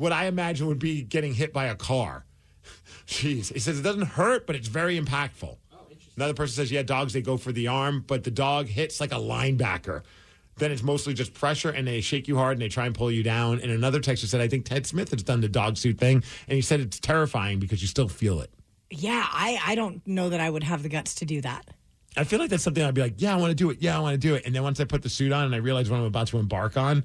what 0.02 0.12
I 0.12 0.26
imagine 0.26 0.66
would 0.66 0.80
be 0.80 1.04
getting 1.04 1.36
hit 1.36 1.54
by 1.54 1.66
a 1.66 1.76
car. 1.76 2.26
Jeez. 3.08 3.54
He 3.54 3.60
says 3.60 3.80
it 3.80 3.84
doesn't 3.84 4.08
hurt, 4.08 4.48
but 4.48 4.56
it's 4.56 4.68
very 4.68 5.00
impactful. 5.00 5.58
Oh, 5.72 5.78
another 6.18 6.34
person 6.34 6.56
says, 6.56 6.72
yeah, 6.72 6.82
dogs, 6.82 7.14
they 7.14 7.22
go 7.22 7.38
for 7.38 7.52
the 7.52 7.68
arm, 7.68 8.04
but 8.08 8.24
the 8.24 8.32
dog 8.32 8.66
hits 8.66 9.00
like 9.00 9.12
a 9.12 9.18
linebacker. 9.18 10.02
Then 10.58 10.72
it's 10.72 10.82
mostly 10.82 11.14
just 11.14 11.36
pressure 11.36 11.70
and 11.70 11.88
they 11.88 12.02
shake 12.02 12.28
you 12.28 12.36
hard 12.36 12.54
and 12.54 12.62
they 12.64 12.68
try 12.68 12.88
and 12.88 12.96
pull 12.96 13.12
you 13.12 13.22
down. 13.22 13.60
And 13.62 13.72
another 13.72 14.00
texter 14.00 14.26
said, 14.26 14.42
I 14.42 14.48
think 14.48 14.66
Ted 14.66 14.88
Smith 14.88 15.12
has 15.12 15.22
done 15.22 15.40
the 15.40 15.48
dog 15.48 15.78
suit 15.78 16.00
thing. 16.00 16.24
And 16.48 16.56
he 16.56 16.62
said 16.62 16.80
it's 16.80 17.00
terrifying 17.00 17.60
because 17.60 17.84
you 17.84 17.88
still 17.88 18.10
feel 18.10 18.42
it. 18.42 18.52
Yeah, 18.90 19.24
I, 19.32 19.60
I 19.68 19.76
don't 19.76 20.06
know 20.08 20.30
that 20.30 20.40
I 20.40 20.50
would 20.50 20.64
have 20.64 20.82
the 20.82 20.90
guts 20.90 21.14
to 21.16 21.26
do 21.26 21.42
that. 21.42 21.68
I 22.18 22.24
feel 22.24 22.40
like 22.40 22.50
that's 22.50 22.64
something 22.64 22.84
I'd 22.84 22.96
be 22.96 23.02
like, 23.02 23.22
yeah, 23.22 23.34
I 23.34 23.38
want 23.38 23.52
to 23.52 23.56
do 23.56 23.70
it. 23.70 23.78
Yeah, 23.82 23.98
I 23.98 24.02
want 24.02 24.16
to 24.16 24.18
do 24.18 24.34
it. 24.34 24.48
And 24.48 24.56
then 24.56 24.64
once 24.64 24.80
I 24.80 24.84
put 24.84 25.04
the 25.04 25.10
suit 25.10 25.32
on 25.32 25.46
and 25.46 25.54
I 25.54 25.60
realize 25.60 25.92
what 25.92 25.98
I'm 25.98 26.06
about 26.06 26.28
to 26.28 26.40
embark 26.40 26.76
on, 26.76 27.04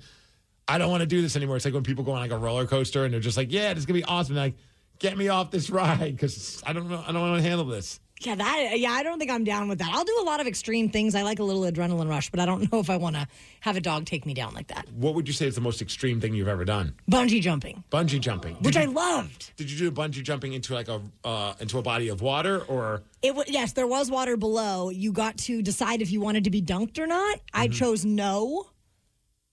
I 0.68 0.78
don't 0.78 0.90
want 0.90 1.00
to 1.02 1.06
do 1.06 1.22
this 1.22 1.36
anymore. 1.36 1.56
It's 1.56 1.64
like 1.64 1.74
when 1.74 1.82
people 1.84 2.04
go 2.04 2.12
on 2.12 2.20
like 2.20 2.32
a 2.32 2.38
roller 2.38 2.66
coaster 2.66 3.04
and 3.04 3.12
they're 3.14 3.20
just 3.20 3.36
like, 3.36 3.52
yeah, 3.52 3.72
this 3.72 3.80
is 3.80 3.86
going 3.86 4.00
to 4.00 4.06
be 4.06 4.10
awesome. 4.10 4.36
And 4.36 4.46
like, 4.46 4.54
get 4.98 5.16
me 5.16 5.28
off 5.28 5.50
this 5.50 5.70
ride 5.70 6.16
because 6.16 6.62
I 6.66 6.72
don't 6.72 6.88
know. 6.88 7.02
I 7.06 7.12
don't 7.12 7.20
want 7.20 7.42
to 7.42 7.48
handle 7.48 7.66
this. 7.66 8.00
Yeah, 8.20 8.34
that 8.34 8.78
yeah, 8.78 8.92
I 8.92 9.02
don't 9.02 9.18
think 9.18 9.30
I'm 9.30 9.44
down 9.44 9.68
with 9.68 9.78
that. 9.80 9.90
I'll 9.92 10.02
do 10.04 10.16
a 10.22 10.24
lot 10.24 10.40
of 10.40 10.46
extreme 10.46 10.88
things. 10.88 11.14
I 11.14 11.20
like 11.20 11.38
a 11.38 11.42
little 11.44 11.64
adrenaline 11.64 12.08
rush, 12.08 12.30
but 12.30 12.40
I 12.40 12.46
don't 12.46 12.60
know 12.72 12.80
if 12.80 12.88
I 12.88 12.96
want 12.96 13.14
to 13.14 13.28
have 13.60 13.76
a 13.76 13.80
dog 13.80 14.06
take 14.06 14.24
me 14.24 14.32
down 14.32 14.54
like 14.54 14.68
that. 14.68 14.88
What 14.90 15.14
would 15.14 15.28
you 15.28 15.34
say 15.34 15.46
is 15.46 15.54
the 15.54 15.60
most 15.60 15.82
extreme 15.82 16.18
thing 16.18 16.32
you've 16.32 16.48
ever 16.48 16.64
done? 16.64 16.94
Bungee 17.10 17.42
jumping, 17.42 17.84
Bungee 17.92 18.18
jumping. 18.18 18.54
Did 18.54 18.64
which 18.64 18.74
you, 18.76 18.80
I 18.80 18.84
loved. 18.86 19.54
did 19.58 19.70
you 19.70 19.76
do 19.78 19.90
bungee 19.90 20.22
jumping 20.22 20.54
into 20.54 20.72
like 20.72 20.88
a 20.88 21.02
uh, 21.24 21.52
into 21.60 21.78
a 21.78 21.82
body 21.82 22.08
of 22.08 22.22
water 22.22 22.60
or 22.62 23.02
It 23.20 23.34
was 23.34 23.50
yes, 23.50 23.72
there 23.74 23.86
was 23.86 24.10
water 24.10 24.38
below. 24.38 24.88
You 24.88 25.12
got 25.12 25.36
to 25.38 25.60
decide 25.60 26.00
if 26.00 26.10
you 26.10 26.22
wanted 26.22 26.44
to 26.44 26.50
be 26.50 26.62
dunked 26.62 26.98
or 26.98 27.06
not. 27.06 27.38
I 27.52 27.68
chose 27.68 28.06
no. 28.06 28.66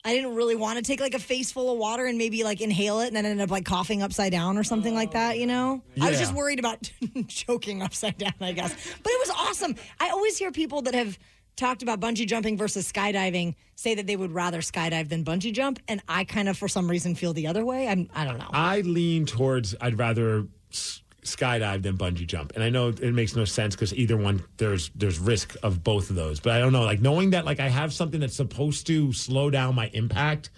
I 0.05 0.13
didn't 0.13 0.35
really 0.35 0.55
want 0.55 0.77
to 0.77 0.83
take 0.83 0.99
like 0.99 1.13
a 1.13 1.19
face 1.19 1.51
full 1.51 1.71
of 1.71 1.77
water 1.77 2.05
and 2.05 2.17
maybe 2.17 2.43
like 2.43 2.59
inhale 2.59 2.99
it 2.99 3.07
and 3.07 3.15
then 3.15 3.25
end 3.25 3.39
up 3.41 3.49
like 3.51 3.63
coughing 3.65 4.01
upside 4.01 4.31
down 4.31 4.57
or 4.57 4.63
something 4.63 4.93
like 4.93 5.11
that, 5.11 5.37
you 5.37 5.47
know? 5.47 5.81
I 6.01 6.09
was 6.09 6.19
just 6.19 6.33
worried 6.33 6.59
about 6.59 6.91
choking 7.27 7.81
upside 7.81 8.17
down, 8.17 8.33
I 8.41 8.51
guess. 8.51 8.73
But 9.01 9.09
it 9.11 9.19
was 9.27 9.29
awesome. 9.37 9.75
I 9.99 10.09
always 10.09 10.37
hear 10.37 10.51
people 10.51 10.81
that 10.81 10.93
have 10.93 11.17
talked 11.55 11.83
about 11.83 11.99
bungee 11.99 12.25
jumping 12.27 12.57
versus 12.57 12.91
skydiving 12.91 13.53
say 13.75 13.93
that 13.93 14.07
they 14.07 14.15
would 14.15 14.31
rather 14.31 14.59
skydive 14.59 15.07
than 15.09 15.23
bungee 15.23 15.53
jump 15.53 15.79
and 15.87 16.01
I 16.09 16.23
kind 16.23 16.49
of 16.49 16.57
for 16.57 16.67
some 16.67 16.89
reason 16.89 17.13
feel 17.15 17.31
the 17.33 17.45
other 17.47 17.63
way. 17.63 17.87
I'm 17.87 18.09
I 18.15 18.25
don't 18.25 18.39
know. 18.39 18.49
I 18.51 18.81
lean 18.81 19.25
towards 19.27 19.75
I'd 19.79 19.99
rather 19.99 20.47
s- 20.71 21.02
skydive 21.23 21.83
than 21.83 21.97
bungee 21.97 22.27
jump. 22.27 22.53
And 22.55 22.63
I 22.63 22.69
know 22.69 22.89
it 22.89 23.13
makes 23.13 23.35
no 23.35 23.45
sense 23.45 23.75
because 23.75 23.93
either 23.93 24.17
one 24.17 24.43
there's 24.57 24.89
there's 24.95 25.19
risk 25.19 25.55
of 25.63 25.83
both 25.83 26.09
of 26.09 26.15
those. 26.15 26.39
But 26.39 26.53
I 26.53 26.59
don't 26.59 26.73
know, 26.73 26.83
like 26.83 27.01
knowing 27.01 27.31
that 27.31 27.45
like 27.45 27.59
I 27.59 27.69
have 27.69 27.93
something 27.93 28.19
that's 28.19 28.35
supposed 28.35 28.87
to 28.87 29.13
slow 29.13 29.49
down 29.49 29.75
my 29.75 29.89
impact 29.93 30.49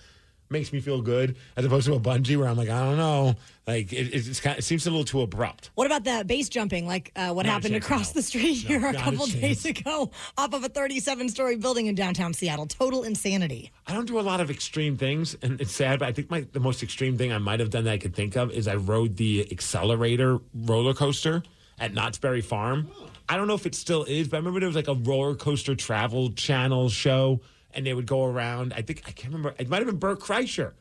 makes 0.50 0.72
me 0.72 0.80
feel 0.80 1.02
good 1.02 1.38
as 1.58 1.66
opposed 1.66 1.88
to 1.88 1.94
a 1.94 2.00
bungee 2.00 2.38
where 2.38 2.48
I'm 2.48 2.58
like 2.58 2.70
I 2.70 2.84
don't 2.84 2.98
know, 2.98 3.36
like 3.68 3.92
it, 3.92 4.14
it's 4.14 4.40
kind 4.40 4.60
it 4.60 4.64
seems 4.64 4.86
a 4.86 4.92
little 4.92 5.06
too 5.06 5.22
abrupt. 5.22 5.72
What 5.76 5.88
about 5.88 6.04
the 6.04 6.24
base 6.26 6.50
jumping, 6.50 6.86
like 6.86 7.12
uh, 7.16 7.32
what 7.32 7.46
Not 7.46 7.54
happened 7.54 7.76
across 7.76 8.14
no. 8.14 8.20
the 8.20 8.24
street 8.24 8.64
No, 8.64 8.68
here 8.68 8.78
a 8.80 8.92
not 8.92 8.96
a 8.96 8.98
couple 9.00 9.26
days 9.26 9.66
ago 9.66 10.12
off 10.38 10.54
of 10.54 10.64
a 10.64 10.70
37 10.70 11.30
story 11.30 11.56
building 11.56 11.88
in 11.88 11.96
downtown 11.96 12.34
Seattle? 12.34 12.68
Total 12.68 13.04
insanity. 13.04 13.72
I 13.88 13.94
don't 13.94 14.06
do 14.06 14.20
a 14.20 14.22
lot 14.22 14.40
of 14.40 14.52
extreme 14.52 14.98
things, 14.98 15.36
and 15.42 15.60
it's 15.60 15.72
sad, 15.72 16.00
but 16.00 16.08
I 16.08 16.12
think 16.12 16.30
my 16.30 16.46
the 16.52 16.60
most 16.60 16.84
extreme 16.84 17.18
thing 17.18 17.34
I 17.34 17.40
might 17.40 17.60
have 17.60 17.72
done 17.72 17.86
that 17.86 17.94
I 17.94 17.98
could 17.98 18.16
think 18.16 18.36
of 18.36 18.52
is 18.52 18.68
I 18.68 18.76
rode 18.76 19.18
the 19.18 19.48
accelerator 19.52 20.40
roller 20.54 20.94
coaster 20.94 21.42
at 21.80 21.94
Knott's 21.94 22.20
Berry 22.20 22.42
Farm. 22.42 22.90
I 23.28 23.38
don't 23.38 23.48
know 23.48 23.56
if 23.56 23.66
it 23.66 23.74
still 23.74 24.04
is, 24.04 24.28
but 24.28 24.38
I 24.38 24.40
remember 24.40 24.60
there 24.60 24.70
was 24.70 24.76
like 24.76 24.88
a 24.88 24.94
roller 24.94 25.34
coaster 25.34 25.74
travel 25.74 26.32
channel 26.34 26.90
show, 26.90 27.42
and 27.74 27.84
they 27.84 27.96
would 27.96 28.06
go 28.06 28.26
around. 28.26 28.74
I 28.74 28.84
think 28.84 29.02
I 29.08 29.12
can't 29.12 29.34
remember. 29.34 29.56
It 29.58 29.70
might 29.70 29.78
have 29.78 29.88
been 29.88 29.98
Bert 29.98 30.20
Kreischer. 30.20 30.74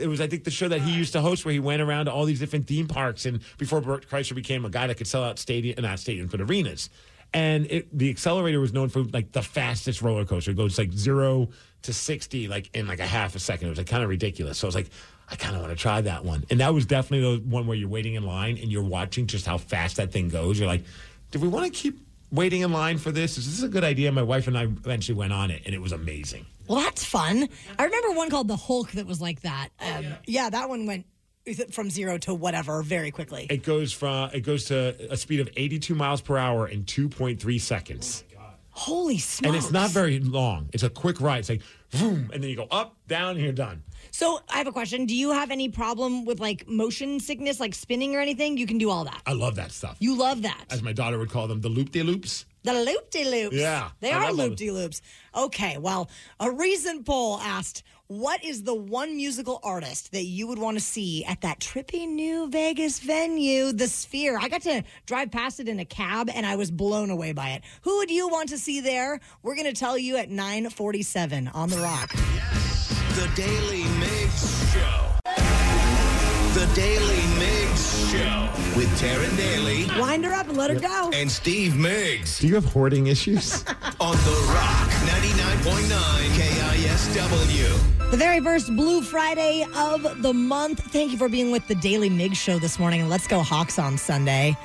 It 0.00 0.06
was, 0.06 0.20
I 0.20 0.26
think, 0.26 0.44
the 0.44 0.50
show 0.50 0.68
that 0.68 0.80
he 0.80 0.92
used 0.92 1.12
to 1.12 1.20
host 1.20 1.44
where 1.44 1.52
he 1.52 1.60
went 1.60 1.82
around 1.82 2.06
to 2.06 2.12
all 2.12 2.24
these 2.24 2.40
different 2.40 2.66
theme 2.66 2.88
parks. 2.88 3.26
And 3.26 3.40
before 3.58 3.80
Bert 3.80 4.08
Kreischer 4.08 4.34
became 4.34 4.64
a 4.64 4.70
guy 4.70 4.86
that 4.86 4.96
could 4.96 5.06
sell 5.06 5.22
out 5.22 5.38
stadium, 5.38 5.82
not 5.82 5.98
stadiums, 5.98 6.30
but 6.30 6.40
arenas. 6.40 6.90
And 7.32 7.66
it, 7.66 7.96
the 7.96 8.10
accelerator 8.10 8.60
was 8.60 8.72
known 8.72 8.88
for 8.88 9.02
like 9.04 9.32
the 9.32 9.42
fastest 9.42 10.02
roller 10.02 10.24
coaster. 10.24 10.50
It 10.50 10.56
goes 10.56 10.78
like 10.78 10.92
zero 10.92 11.50
to 11.82 11.92
60 11.92 12.48
like 12.48 12.74
in 12.74 12.86
like 12.86 12.98
a 12.98 13.06
half 13.06 13.36
a 13.36 13.38
second. 13.38 13.68
It 13.68 13.70
was 13.70 13.78
like 13.78 13.86
kind 13.86 14.02
of 14.02 14.08
ridiculous. 14.08 14.58
So 14.58 14.66
I 14.66 14.68
was 14.68 14.74
like, 14.74 14.90
I 15.28 15.36
kind 15.36 15.54
of 15.54 15.62
want 15.62 15.72
to 15.72 15.80
try 15.80 16.00
that 16.00 16.24
one. 16.24 16.44
And 16.50 16.58
that 16.58 16.74
was 16.74 16.86
definitely 16.86 17.36
the 17.36 17.42
one 17.48 17.66
where 17.66 17.76
you're 17.76 17.88
waiting 17.88 18.14
in 18.14 18.24
line 18.24 18.58
and 18.58 18.70
you're 18.70 18.82
watching 18.82 19.28
just 19.28 19.46
how 19.46 19.58
fast 19.58 19.96
that 19.96 20.10
thing 20.10 20.28
goes. 20.28 20.58
You're 20.58 20.66
like, 20.66 20.82
do 21.30 21.38
we 21.38 21.46
want 21.46 21.66
to 21.66 21.70
keep 21.70 22.00
waiting 22.30 22.62
in 22.62 22.72
line 22.72 22.98
for 22.98 23.10
this? 23.12 23.38
Is 23.38 23.46
this 23.46 23.62
a 23.62 23.68
good 23.68 23.84
idea? 23.84 24.10
My 24.12 24.22
wife 24.22 24.46
and 24.46 24.56
I 24.56 24.64
eventually 24.64 25.16
went 25.16 25.32
on 25.32 25.50
it 25.50 25.62
and 25.66 25.74
it 25.74 25.80
was 25.80 25.92
amazing. 25.92 26.46
Well, 26.68 26.80
that's 26.80 27.04
fun. 27.04 27.48
I 27.78 27.84
remember 27.84 28.12
one 28.12 28.30
called 28.30 28.48
the 28.48 28.56
Hulk 28.56 28.92
that 28.92 29.06
was 29.06 29.20
like 29.20 29.40
that. 29.42 29.70
Um, 29.80 30.06
yeah. 30.26 30.50
that 30.50 30.68
one 30.68 30.86
went 30.86 31.06
from 31.72 31.90
zero 31.90 32.16
to 32.18 32.34
whatever 32.34 32.82
very 32.82 33.10
quickly. 33.10 33.46
It 33.50 33.64
goes 33.64 33.92
from 33.92 34.30
it 34.32 34.40
goes 34.40 34.66
to 34.66 34.94
a 35.10 35.16
speed 35.16 35.40
of 35.40 35.48
82 35.56 35.94
miles 35.94 36.20
per 36.20 36.36
hour 36.36 36.68
in 36.68 36.84
2.3 36.84 37.60
seconds. 37.60 38.24
Holy 38.80 39.18
smokes! 39.18 39.46
And 39.46 39.54
it's 39.54 39.70
not 39.70 39.90
very 39.90 40.20
long. 40.20 40.70
It's 40.72 40.82
a 40.82 40.88
quick 40.88 41.20
ride. 41.20 41.40
It's 41.40 41.50
like 41.50 41.60
boom, 41.90 42.30
and 42.32 42.42
then 42.42 42.48
you 42.48 42.56
go 42.56 42.66
up, 42.70 42.96
down, 43.08 43.36
and 43.36 43.40
you're 43.40 43.52
done. 43.52 43.82
So 44.10 44.40
I 44.48 44.56
have 44.56 44.66
a 44.66 44.72
question. 44.72 45.04
Do 45.04 45.14
you 45.14 45.32
have 45.32 45.50
any 45.50 45.68
problem 45.68 46.24
with 46.24 46.40
like 46.40 46.66
motion 46.66 47.20
sickness, 47.20 47.60
like 47.60 47.74
spinning 47.74 48.16
or 48.16 48.20
anything? 48.20 48.56
You 48.56 48.66
can 48.66 48.78
do 48.78 48.88
all 48.88 49.04
that. 49.04 49.20
I 49.26 49.34
love 49.34 49.56
that 49.56 49.72
stuff. 49.72 49.98
You 50.00 50.16
love 50.16 50.40
that. 50.42 50.64
As 50.70 50.82
my 50.82 50.94
daughter 50.94 51.18
would 51.18 51.28
call 51.28 51.46
them, 51.46 51.60
the 51.60 51.68
loop 51.68 51.90
de 51.90 52.02
loops. 52.02 52.46
The 52.62 52.74
loop 52.74 53.10
de 53.10 53.24
loops. 53.24 53.56
Yeah, 53.56 53.90
They 54.00 54.12
I 54.12 54.26
are 54.26 54.32
loop 54.32 54.56
de 54.56 54.70
loops. 54.70 55.00
Okay, 55.34 55.78
well, 55.78 56.10
a 56.38 56.50
recent 56.50 57.06
poll 57.06 57.38
asked, 57.40 57.82
what 58.08 58.44
is 58.44 58.64
the 58.64 58.74
one 58.74 59.16
musical 59.16 59.60
artist 59.62 60.10
that 60.12 60.24
you 60.24 60.46
would 60.48 60.58
want 60.58 60.76
to 60.76 60.82
see 60.84 61.24
at 61.24 61.40
that 61.42 61.60
trippy 61.60 62.08
new 62.08 62.48
Vegas 62.50 62.98
venue, 62.98 63.72
The 63.72 63.86
Sphere? 63.86 64.36
I 64.38 64.48
got 64.48 64.62
to 64.62 64.82
drive 65.06 65.30
past 65.30 65.60
it 65.60 65.68
in 65.68 65.78
a 65.80 65.84
cab 65.84 66.28
and 66.34 66.44
I 66.44 66.56
was 66.56 66.70
blown 66.70 67.08
away 67.10 67.32
by 67.32 67.50
it. 67.50 67.62
Who 67.82 67.98
would 67.98 68.10
you 68.10 68.28
want 68.28 68.48
to 68.50 68.58
see 68.58 68.80
there? 68.80 69.20
We're 69.42 69.54
going 69.54 69.72
to 69.72 69.78
tell 69.78 69.96
you 69.96 70.16
at 70.16 70.28
947 70.28 71.48
on 71.48 71.70
The 71.70 71.78
Rock. 71.78 72.10
Yes. 72.34 72.88
The 73.14 73.30
Daily 73.36 73.84
Mig 73.98 74.30
Show. 74.72 75.06
The 76.54 76.68
Daily 76.74 77.22
Mig 77.38 77.39
Show 78.10 78.48
with 78.76 78.88
Taryn 79.00 79.36
Daly 79.36 79.86
Wind 80.00 80.24
her 80.24 80.32
up 80.32 80.48
and 80.48 80.56
let 80.56 80.70
her 80.70 80.80
go. 80.80 81.10
and 81.14 81.30
Steve 81.30 81.74
Migs 81.74 82.40
Do 82.40 82.48
you 82.48 82.56
have 82.56 82.64
hoarding 82.64 83.06
issues? 83.06 83.64
on 84.00 84.16
The 84.16 84.50
Rock 84.52 84.90
99.9 85.06 85.90
KISW. 86.34 88.10
The 88.10 88.16
very 88.16 88.40
first 88.40 88.74
Blue 88.74 89.00
Friday 89.02 89.64
of 89.76 90.22
the 90.22 90.32
month. 90.32 90.80
Thank 90.90 91.12
you 91.12 91.18
for 91.18 91.28
being 91.28 91.52
with 91.52 91.68
the 91.68 91.76
Daily 91.76 92.10
Mig 92.10 92.34
Show 92.34 92.58
this 92.58 92.80
morning, 92.80 93.02
and 93.02 93.08
let's 93.08 93.28
go 93.28 93.42
Hawks 93.42 93.78
on 93.78 93.96
Sunday. 93.96 94.56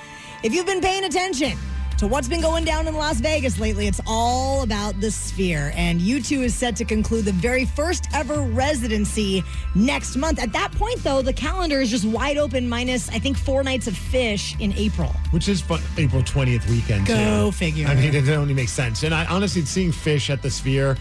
If 0.41 0.51
you've 0.51 0.65
been 0.65 0.81
paying 0.81 1.03
attention 1.03 1.55
to 1.97 2.07
what's 2.07 2.27
been 2.27 2.41
going 2.41 2.65
down 2.65 2.87
in 2.87 2.95
Las 2.95 3.19
Vegas 3.19 3.59
lately, 3.59 3.87
it's 3.87 4.01
all 4.05 4.63
about 4.63 4.99
the 4.99 5.09
Sphere. 5.09 5.71
And 5.75 6.01
U2 6.01 6.43
is 6.43 6.55
set 6.55 6.75
to 6.77 6.85
conclude 6.85 7.25
the 7.25 7.31
very 7.31 7.65
first 7.65 8.07
ever 8.13 8.41
residency 8.41 9.43
next 9.75 10.15
month. 10.15 10.39
At 10.39 10.51
that 10.53 10.71
point, 10.73 11.03
though, 11.03 11.21
the 11.21 11.33
calendar 11.33 11.79
is 11.79 11.89
just 11.89 12.05
wide 12.05 12.37
open, 12.37 12.67
minus, 12.67 13.09
I 13.09 13.19
think, 13.19 13.37
four 13.37 13.63
nights 13.63 13.87
of 13.87 13.93
Phish 13.93 14.59
in 14.59 14.73
April. 14.73 15.15
Which 15.31 15.47
is 15.47 15.61
fun, 15.61 15.81
April 15.97 16.21
20th 16.21 16.69
weekend. 16.69 17.07
Go 17.07 17.47
too. 17.47 17.51
figure. 17.53 17.87
I 17.87 17.95
mean, 17.95 18.13
it 18.13 18.27
only 18.29 18.53
makes 18.53 18.71
sense. 18.71 19.03
And 19.03 19.13
I 19.13 19.25
honestly, 19.25 19.63
seeing 19.63 19.91
Phish 19.91 20.29
at 20.29 20.41
the 20.41 20.49
Sphere, 20.49 20.97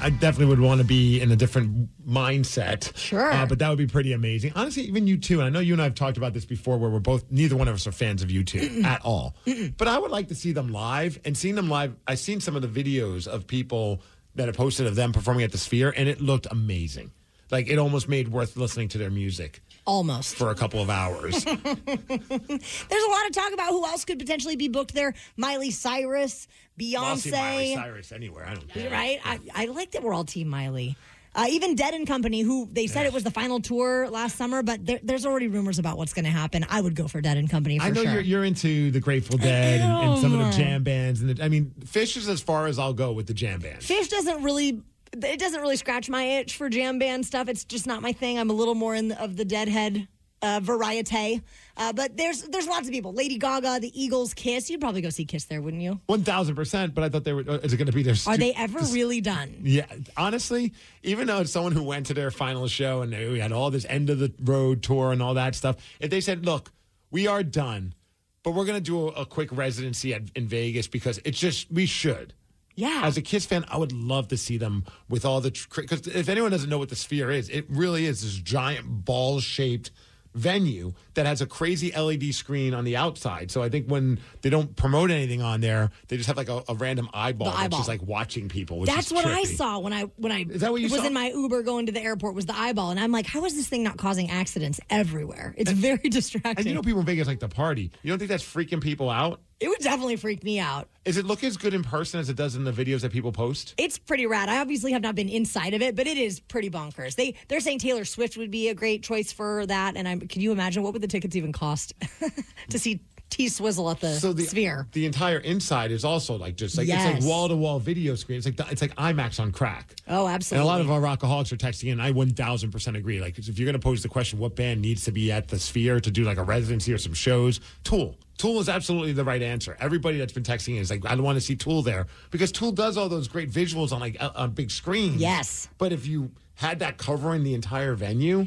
I 0.00 0.10
definitely 0.10 0.46
would 0.46 0.60
want 0.60 0.80
to 0.80 0.86
be 0.86 1.20
in 1.20 1.30
a 1.30 1.36
different 1.36 1.88
mindset. 2.06 2.96
Sure. 2.96 3.32
Uh, 3.32 3.46
but 3.46 3.58
that 3.58 3.68
would 3.68 3.78
be 3.78 3.86
pretty 3.86 4.12
amazing. 4.12 4.52
Honestly, 4.56 4.84
even 4.84 5.06
U2. 5.06 5.34
And 5.34 5.42
I 5.42 5.48
know 5.48 5.60
you 5.60 5.72
and 5.74 5.80
I 5.80 5.84
have 5.84 5.94
talked 5.94 6.16
about 6.16 6.32
this 6.32 6.44
before 6.44 6.78
where 6.78 6.90
we're 6.90 6.98
both, 7.00 7.24
neither 7.30 7.56
one 7.56 7.68
of 7.68 7.74
us 7.74 7.86
are 7.86 7.92
fans 7.92 8.22
of 8.22 8.28
U2 8.28 8.84
at 8.84 9.02
all. 9.04 9.34
But 9.76 9.88
I 9.88 9.98
would 9.98 10.10
like 10.10 10.28
to 10.28 10.34
see 10.34 10.52
them 10.52 10.68
live. 10.72 11.18
And 11.24 11.36
seeing 11.36 11.54
them 11.54 11.68
live, 11.68 11.94
I've 12.06 12.18
seen 12.18 12.40
some 12.40 12.56
of 12.56 12.62
the 12.62 12.68
videos 12.68 13.26
of 13.26 13.46
people 13.46 14.02
that 14.34 14.46
have 14.46 14.56
posted 14.56 14.86
of 14.86 14.94
them 14.94 15.12
performing 15.12 15.44
at 15.44 15.52
the 15.52 15.58
Sphere, 15.58 15.92
and 15.96 16.08
it 16.08 16.20
looked 16.20 16.46
amazing. 16.50 17.10
Like 17.50 17.68
it 17.68 17.78
almost 17.78 18.08
made 18.08 18.28
worth 18.28 18.56
listening 18.56 18.88
to 18.88 18.98
their 18.98 19.10
music 19.10 19.62
Almost. 19.84 20.36
for 20.36 20.50
a 20.50 20.54
couple 20.54 20.80
of 20.80 20.90
hours. 20.90 21.44
There's 21.44 21.54
a 21.56 23.10
lot 23.10 23.26
of 23.26 23.32
talk 23.32 23.52
about 23.52 23.70
who 23.70 23.84
else 23.84 24.04
could 24.04 24.18
potentially 24.18 24.56
be 24.56 24.68
booked 24.68 24.94
there. 24.94 25.14
Miley 25.36 25.70
Cyrus, 25.70 26.46
see 26.78 26.94
Miley 26.96 27.16
Beyonce. 27.24 27.74
Cyrus 27.74 28.12
anywhere. 28.12 28.46
I 28.46 28.54
don't 28.54 28.68
care. 28.68 28.90
Right? 28.90 29.20
I, 29.24 29.40
I 29.54 29.64
like 29.66 29.92
that 29.92 30.02
we're 30.02 30.14
all 30.14 30.24
Team 30.24 30.48
Miley. 30.48 30.96
Uh, 31.32 31.46
even 31.48 31.76
Dead 31.76 31.94
and 31.94 32.08
Company, 32.08 32.40
who 32.40 32.68
they 32.72 32.88
said 32.88 33.06
it 33.06 33.12
was 33.12 33.22
the 33.22 33.30
final 33.30 33.60
tour 33.60 34.08
last 34.10 34.34
summer, 34.34 34.64
but 34.64 34.84
there, 34.84 34.98
there's 35.04 35.24
already 35.24 35.46
rumors 35.46 35.78
about 35.78 35.96
what's 35.96 36.12
going 36.12 36.24
to 36.24 36.30
happen. 36.30 36.66
I 36.68 36.80
would 36.80 36.96
go 36.96 37.06
for 37.06 37.20
Dead 37.20 37.36
and 37.36 37.48
Company 37.48 37.78
for 37.78 37.84
I 37.84 37.90
know 37.90 38.02
sure. 38.02 38.14
you're, 38.14 38.20
you're 38.22 38.44
into 38.44 38.90
the 38.90 38.98
Grateful 38.98 39.38
Dead 39.38 39.80
and, 39.80 40.10
and 40.10 40.20
some 40.20 40.34
of 40.34 40.44
the 40.44 40.50
jam 40.50 40.82
bands, 40.82 41.20
and 41.20 41.30
the, 41.30 41.44
I 41.44 41.48
mean, 41.48 41.72
Phish 41.84 42.16
is 42.16 42.28
as 42.28 42.40
far 42.40 42.66
as 42.66 42.80
I'll 42.80 42.94
go 42.94 43.12
with 43.12 43.28
the 43.28 43.34
jam 43.34 43.60
bands. 43.60 43.88
Phish 43.88 44.08
doesn't 44.08 44.42
really. 44.42 44.82
It 45.12 45.40
doesn't 45.40 45.60
really 45.60 45.76
scratch 45.76 46.08
my 46.08 46.22
itch 46.22 46.56
for 46.56 46.68
jam 46.68 46.98
band 46.98 47.26
stuff. 47.26 47.48
It's 47.48 47.64
just 47.64 47.86
not 47.86 48.00
my 48.02 48.12
thing. 48.12 48.38
I'm 48.38 48.50
a 48.50 48.52
little 48.54 48.74
more 48.76 48.94
in 48.94 49.08
the, 49.08 49.20
of 49.22 49.36
the 49.36 49.44
Deadhead 49.44 50.06
uh, 50.42 50.60
variety. 50.62 51.42
Uh, 51.76 51.92
but 51.92 52.16
there's 52.16 52.42
there's 52.44 52.66
lots 52.68 52.86
of 52.86 52.92
people. 52.94 53.12
Lady 53.12 53.36
Gaga, 53.36 53.80
the 53.80 53.90
Eagles, 54.00 54.32
Kiss. 54.34 54.70
You'd 54.70 54.80
probably 54.80 55.00
go 55.00 55.10
see 55.10 55.24
Kiss 55.24 55.44
there, 55.46 55.60
wouldn't 55.60 55.82
you? 55.82 56.00
One 56.06 56.22
thousand 56.22 56.54
percent. 56.54 56.94
But 56.94 57.04
I 57.04 57.08
thought 57.08 57.24
they 57.24 57.32
were. 57.32 57.44
uh, 57.46 57.58
Is 57.58 57.72
it 57.72 57.76
going 57.76 57.86
to 57.86 57.92
be 57.92 58.02
their? 58.02 58.14
Are 58.26 58.36
they 58.36 58.54
ever 58.54 58.78
really 58.92 59.20
done? 59.20 59.54
Yeah, 59.62 59.86
honestly, 60.16 60.72
even 61.02 61.26
though 61.26 61.40
it's 61.40 61.50
someone 61.50 61.72
who 61.72 61.82
went 61.82 62.06
to 62.06 62.14
their 62.14 62.30
final 62.30 62.68
show 62.68 63.02
and 63.02 63.10
we 63.12 63.40
had 63.40 63.52
all 63.52 63.70
this 63.70 63.84
end 63.88 64.10
of 64.10 64.18
the 64.18 64.32
road 64.42 64.82
tour 64.82 65.12
and 65.12 65.22
all 65.22 65.34
that 65.34 65.54
stuff, 65.54 65.76
if 65.98 66.10
they 66.10 66.20
said, 66.20 66.46
"Look, 66.46 66.72
we 67.10 67.26
are 67.26 67.42
done, 67.42 67.94
but 68.42 68.52
we're 68.52 68.64
going 68.64 68.78
to 68.78 68.90
do 68.90 69.08
a, 69.08 69.22
a 69.22 69.26
quick 69.26 69.50
residency 69.52 70.14
at, 70.14 70.22
in 70.36 70.46
Vegas 70.46 70.86
because 70.86 71.18
it's 71.24 71.38
just 71.38 71.70
we 71.70 71.84
should." 71.86 72.32
Yeah. 72.80 73.02
As 73.04 73.16
a 73.16 73.22
Kiss 73.22 73.44
fan, 73.46 73.64
I 73.68 73.76
would 73.76 73.92
love 73.92 74.28
to 74.28 74.36
see 74.36 74.56
them 74.56 74.84
with 75.08 75.24
all 75.24 75.40
the 75.40 75.50
because 75.76 76.06
if 76.06 76.28
anyone 76.28 76.50
doesn't 76.50 76.70
know 76.70 76.78
what 76.78 76.88
the 76.88 76.96
Sphere 76.96 77.30
is, 77.30 77.48
it 77.48 77.66
really 77.68 78.06
is 78.06 78.22
this 78.22 78.34
giant 78.34 79.04
ball 79.04 79.40
shaped 79.40 79.90
venue 80.32 80.92
that 81.14 81.26
has 81.26 81.40
a 81.40 81.46
crazy 81.46 81.90
LED 81.90 82.32
screen 82.34 82.72
on 82.72 82.84
the 82.84 82.96
outside. 82.96 83.50
So 83.50 83.64
I 83.64 83.68
think 83.68 83.88
when 83.88 84.20
they 84.42 84.48
don't 84.50 84.76
promote 84.76 85.10
anything 85.10 85.42
on 85.42 85.60
there, 85.60 85.90
they 86.06 86.16
just 86.16 86.28
have 86.28 86.36
like 86.36 86.48
a, 86.48 86.62
a 86.68 86.74
random 86.74 87.08
eyeball, 87.12 87.46
The 87.48 87.52
that's 87.52 87.64
eyeball. 87.64 87.78
just 87.80 87.88
like 87.88 88.02
watching 88.02 88.48
people. 88.48 88.78
Which 88.78 88.88
That's 88.88 89.10
what 89.12 89.26
I 89.26 89.42
saw 89.42 89.80
when 89.80 89.92
I 89.92 90.02
when 90.16 90.30
I 90.30 90.44
Is 90.48 90.60
that 90.60 90.70
what 90.70 90.80
you 90.80 90.88
was 90.88 91.00
saw? 91.00 91.06
in 91.08 91.14
my 91.14 91.30
Uber 91.30 91.64
going 91.64 91.86
to 91.86 91.92
the 91.92 92.00
airport 92.00 92.36
was 92.36 92.46
the 92.46 92.56
eyeball, 92.56 92.92
and 92.92 93.00
I'm 93.00 93.10
like, 93.10 93.26
how 93.26 93.44
is 93.44 93.54
this 93.56 93.66
thing 93.68 93.82
not 93.82 93.96
causing 93.96 94.30
accidents 94.30 94.78
everywhere? 94.88 95.52
It's 95.58 95.72
very 95.72 96.08
distracting. 96.08 96.58
And 96.58 96.66
you 96.66 96.74
know, 96.74 96.82
people 96.82 97.00
in 97.00 97.06
Vegas 97.06 97.26
like 97.26 97.40
to 97.40 97.48
party. 97.48 97.90
You 98.04 98.10
don't 98.12 98.18
think 98.20 98.28
that's 98.30 98.44
freaking 98.44 98.80
people 98.80 99.10
out? 99.10 99.40
It 99.60 99.68
would 99.68 99.80
definitely 99.80 100.16
freak 100.16 100.42
me 100.42 100.58
out. 100.58 100.88
Is 101.04 101.16
it 101.16 101.26
look 101.26 101.44
as 101.44 101.56
good 101.56 101.74
in 101.74 101.82
person 101.82 102.18
as 102.18 102.28
it 102.28 102.36
does 102.36 102.56
in 102.56 102.64
the 102.64 102.72
videos 102.72 103.02
that 103.02 103.12
people 103.12 103.30
post? 103.30 103.74
It's 103.76 103.98
pretty 103.98 104.26
rad. 104.26 104.48
I 104.48 104.58
obviously 104.58 104.92
have 104.92 105.02
not 105.02 105.14
been 105.14 105.28
inside 105.28 105.74
of 105.74 105.82
it, 105.82 105.96
but 105.96 106.06
it 106.06 106.16
is 106.16 106.40
pretty 106.40 106.70
bonkers. 106.70 107.14
They 107.14 107.34
they're 107.48 107.60
saying 107.60 107.78
Taylor 107.78 108.04
Swift 108.04 108.36
would 108.36 108.50
be 108.50 108.68
a 108.68 108.74
great 108.74 109.02
choice 109.02 109.32
for 109.32 109.66
that. 109.66 109.96
And 109.96 110.08
I'm 110.08 110.20
can 110.20 110.40
you 110.40 110.52
imagine 110.52 110.82
what 110.82 110.92
would 110.94 111.02
the 111.02 111.08
tickets 111.08 111.36
even 111.36 111.52
cost 111.52 111.94
to 112.70 112.78
see 112.78 113.00
T 113.30 113.48
Swizzle 113.48 113.88
at 113.90 114.00
the, 114.00 114.14
So 114.16 114.32
the 114.32 114.42
Sphere? 114.44 114.86
the 114.92 115.06
entire 115.06 115.38
inside 115.38 115.90
is 115.92 116.04
also 116.04 116.36
like 116.36 116.56
just 116.56 116.76
like 116.76 116.88
it's 116.88 117.04
like 117.04 117.22
wall 117.22 117.48
to 117.48 117.56
wall 117.56 117.78
video 117.78 118.14
screen. 118.16 118.38
It's 118.38 118.46
like 118.46 118.58
it's 118.72 118.82
like 118.82 118.94
IMAX 118.96 119.40
on 119.40 119.52
crack. 119.52 119.94
Oh, 120.08 120.26
And 120.26 120.34
absolutely. 120.34 120.64
a 120.64 120.66
lot 120.70 120.80
of 120.80 120.90
our 120.90 121.00
rockaholics 121.00 121.52
are 121.52 121.56
texting 121.56 121.92
in. 121.92 122.00
I 122.00 122.10
one 122.10 122.30
thousand 122.30 122.70
percent 122.72 122.96
agree. 122.96 123.20
Like 123.20 123.38
if 123.38 123.58
you're 123.58 123.64
going 123.66 123.72
to 123.74 123.78
pose 123.78 124.02
the 124.02 124.08
question, 124.08 124.38
what 124.38 124.56
band 124.56 124.82
needs 124.82 125.04
to 125.04 125.12
be 125.12 125.30
at 125.32 125.48
the 125.48 125.58
Sphere 125.58 126.00
to 126.00 126.10
do 126.10 126.24
like 126.24 126.38
a 126.38 126.42
residency 126.42 126.92
or 126.92 126.98
some 126.98 127.14
shows? 127.14 127.60
Tool. 127.84 128.18
Tool 128.36 128.58
is 128.58 128.68
absolutely 128.70 129.12
the 129.12 129.24
right 129.24 129.42
answer. 129.42 129.76
Everybody 129.80 130.16
that's 130.18 130.32
been 130.32 130.42
texting 130.42 130.80
is 130.80 130.90
like, 130.90 131.04
I 131.04 131.10
don't 131.14 131.22
want 131.22 131.36
to 131.36 131.42
see 131.42 131.56
Tool 131.56 131.82
there 131.82 132.06
because 132.30 132.50
Tool 132.50 132.72
does 132.72 132.96
all 132.96 133.08
those 133.08 133.28
great 133.28 133.50
visuals 133.50 133.92
on 133.92 134.00
like 134.00 134.16
on 134.20 134.52
big 134.52 134.70
screens. 134.70 135.16
Yes. 135.20 135.68
But 135.78 135.92
if 135.92 136.06
you 136.06 136.30
had 136.54 136.78
that 136.80 136.96
covering 136.98 137.42
the 137.44 137.54
entire 137.54 137.94
venue, 137.94 138.46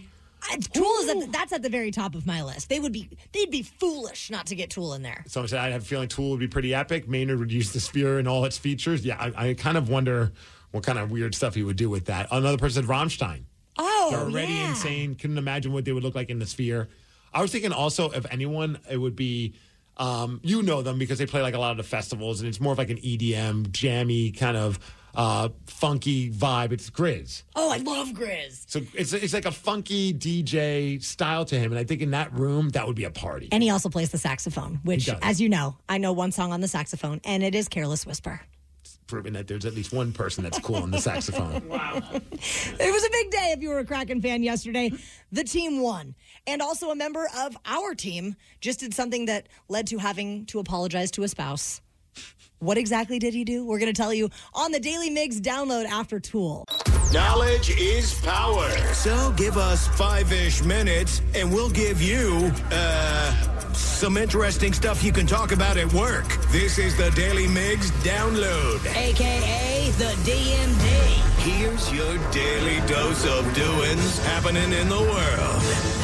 Tool 0.74 0.92
is 1.00 1.10
at 1.10 1.20
the, 1.20 1.28
that's 1.28 1.54
at 1.54 1.62
the 1.62 1.70
very 1.70 1.92
top 1.92 2.16
of 2.16 2.26
my 2.26 2.44
list. 2.44 2.70
They 2.70 2.80
would 2.80 2.92
be 2.94 3.10
they'd 3.32 3.52
be 3.52 3.64
foolish 3.64 4.30
not 4.30 4.48
to 4.48 4.56
get 4.56 4.70
Tool 4.70 4.94
in 4.94 5.02
there. 5.02 5.24
Someone 5.28 5.48
said, 5.48 5.60
I 5.60 5.70
have 5.70 5.84
a 5.84 5.86
feeling 5.86 6.08
Tool 6.10 6.32
would 6.32 6.40
be 6.40 6.48
pretty 6.48 6.74
epic. 6.74 7.08
Maynard 7.08 7.40
would 7.40 7.52
use 7.52 7.72
the 7.72 7.80
Sphere 7.80 8.20
and 8.20 8.28
all 8.28 8.46
its 8.46 8.58
features. 8.58 9.06
Yeah, 9.06 9.18
I, 9.20 9.50
I 9.50 9.54
kind 9.54 9.78
of 9.78 9.90
wonder 9.90 10.32
what 10.72 10.84
kind 10.84 11.00
of 11.00 11.12
weird 11.12 11.36
stuff 11.36 11.56
he 11.56 11.64
would 11.64 11.78
do 11.78 11.90
with 11.90 12.06
that. 12.06 12.28
Another 12.32 12.58
person 12.58 12.84
said 12.84 12.90
Rammstein. 12.90 13.44
Oh, 13.78 14.08
They're 14.12 14.20
already 14.20 14.54
yeah. 14.54 14.70
insane. 14.70 15.16
Couldn't 15.16 15.38
imagine 15.38 15.72
what 15.72 15.86
they 15.86 15.92
would 15.92 16.04
look 16.04 16.16
like 16.16 16.30
in 16.30 16.40
the 16.40 16.46
Sphere. 16.46 16.90
I 17.34 17.42
was 17.42 17.52
thinking 17.52 17.72
also, 17.72 18.12
if 18.12 18.26
anyone, 18.32 18.80
it 18.90 18.98
would 18.98 19.16
be, 19.16 19.54
um, 19.98 20.40
you 20.44 20.62
know 20.64 20.82
them 20.82 20.98
because 20.98 21.20
they 21.20 21.26
play 21.26 21.42
like 21.42 21.54
a 21.54 21.60
lot 21.60 21.72
of 21.72 21.78
the 21.78 21.84
festivals 21.84 22.40
and 22.40 22.50
it's 22.50 22.60
more 22.60 22.74
of 22.74 22.80
like 22.80 22.90
an 22.90 22.98
EDM, 22.98 23.72
jammy, 23.72 24.32
kind 24.32 24.58
of 24.58 24.80
uh, 25.16 25.50
funky 25.68 26.32
vibe. 26.32 26.72
It's 26.72 26.90
GRiZ. 26.90 27.44
Oh, 27.56 27.72
I 27.72 27.78
love 27.78 28.10
GRiZ. 28.10 28.66
So 28.68 28.82
it's, 28.94 29.14
it's 29.14 29.34
like 29.34 29.46
a 29.46 29.52
funky 29.52 30.14
DJ 30.14 31.04
style 31.04 31.46
to 31.46 31.60
him. 31.60 31.72
And 31.72 31.80
I 31.80 31.84
think 31.84 32.02
in 32.02 32.12
that 32.12 32.34
room, 32.34 32.70
that 32.70 32.88
would 32.88 32.96
be 32.96 33.06
a 33.06 33.12
party. 33.12 33.50
And 33.52 33.64
he 33.64 33.70
also 33.70 33.90
plays 33.90 34.12
the 34.12 34.18
saxophone, 34.18 34.80
which, 34.84 35.06
does. 35.06 35.20
as 35.22 35.42
you 35.42 35.50
know, 35.50 35.78
I 35.88 35.98
know 35.98 36.14
one 36.14 36.32
song 36.32 36.52
on 36.52 36.62
the 36.62 36.68
saxophone, 36.68 37.22
and 37.24 37.44
it 37.44 37.56
is 37.56 37.68
"Careless 37.68 38.06
Whisper." 38.06 38.42
proving 39.08 39.34
that 39.34 39.48
there's 39.48 39.66
at 39.66 39.76
least 39.76 39.94
one 39.94 40.12
person 40.12 40.44
that's 40.44 40.58
cool 40.58 40.78
on 40.78 40.90
the 40.90 41.00
saxophone. 41.00 41.68
wow. 41.68 42.02
It 42.12 42.94
was 42.94 43.04
a 43.06 43.10
big 43.12 43.30
day 43.30 43.54
if 43.56 43.62
you 43.62 43.70
were 43.70 43.78
a 43.78 43.86
Kraken 43.86 44.22
fan 44.22 44.42
yesterday. 44.42 44.92
The 45.32 45.44
team 45.44 45.82
won. 45.82 46.16
And 46.48 46.64
also 46.64 46.90
a 46.90 46.96
member 46.96 47.28
of 47.38 47.56
our 47.66 47.94
team 47.94 48.36
just 48.60 48.80
did 48.80 48.94
something 48.94 49.26
that 49.26 49.50
led 49.70 49.86
to 49.88 50.00
having 50.00 50.48
to 50.48 50.58
apologize 50.58 51.12
to 51.12 51.22
a 51.22 51.28
spouse. 51.28 51.82
What 52.60 52.78
exactly 52.78 53.20
did 53.20 53.34
he 53.34 53.44
do? 53.44 53.66
We're 53.66 53.80
going 53.80 53.94
to 53.94 54.02
tell 54.02 54.14
you 54.14 54.30
on 54.54 54.72
the 54.72 54.80
Daily 54.80 55.10
Migs 55.10 55.40
download 55.40 55.86
after 55.86 56.20
Tool. 56.20 56.66
Knowledge 57.14 57.70
is 57.72 58.20
power. 58.22 58.70
So 58.94 59.34
give 59.34 59.58
us 59.58 59.88
five 59.90 60.32
ish 60.32 60.64
minutes 60.64 61.22
and 61.36 61.52
we'll 61.52 61.70
give 61.70 62.02
you, 62.02 62.52
uh, 62.72 63.54
some 63.74 64.18
interesting 64.18 64.74
stuff 64.74 65.04
you 65.04 65.12
can 65.12 65.26
talk 65.26 65.52
about 65.52 65.78
at 65.78 65.92
work. 65.94 66.28
This 66.52 66.78
is 66.78 66.96
the 66.98 67.10
Daily 67.12 67.48
Migs 67.48 67.90
download. 68.04 68.86
AKA 68.96 69.92
the 69.98 70.14
DMD. 70.26 71.44
Here's 71.44 71.92
your 71.94 72.18
daily 72.32 72.86
dose 72.88 73.26
of 73.26 73.54
doings 73.54 74.20
happening 74.26 74.72
in 74.72 74.90
the 74.90 75.00
world. 75.00 76.03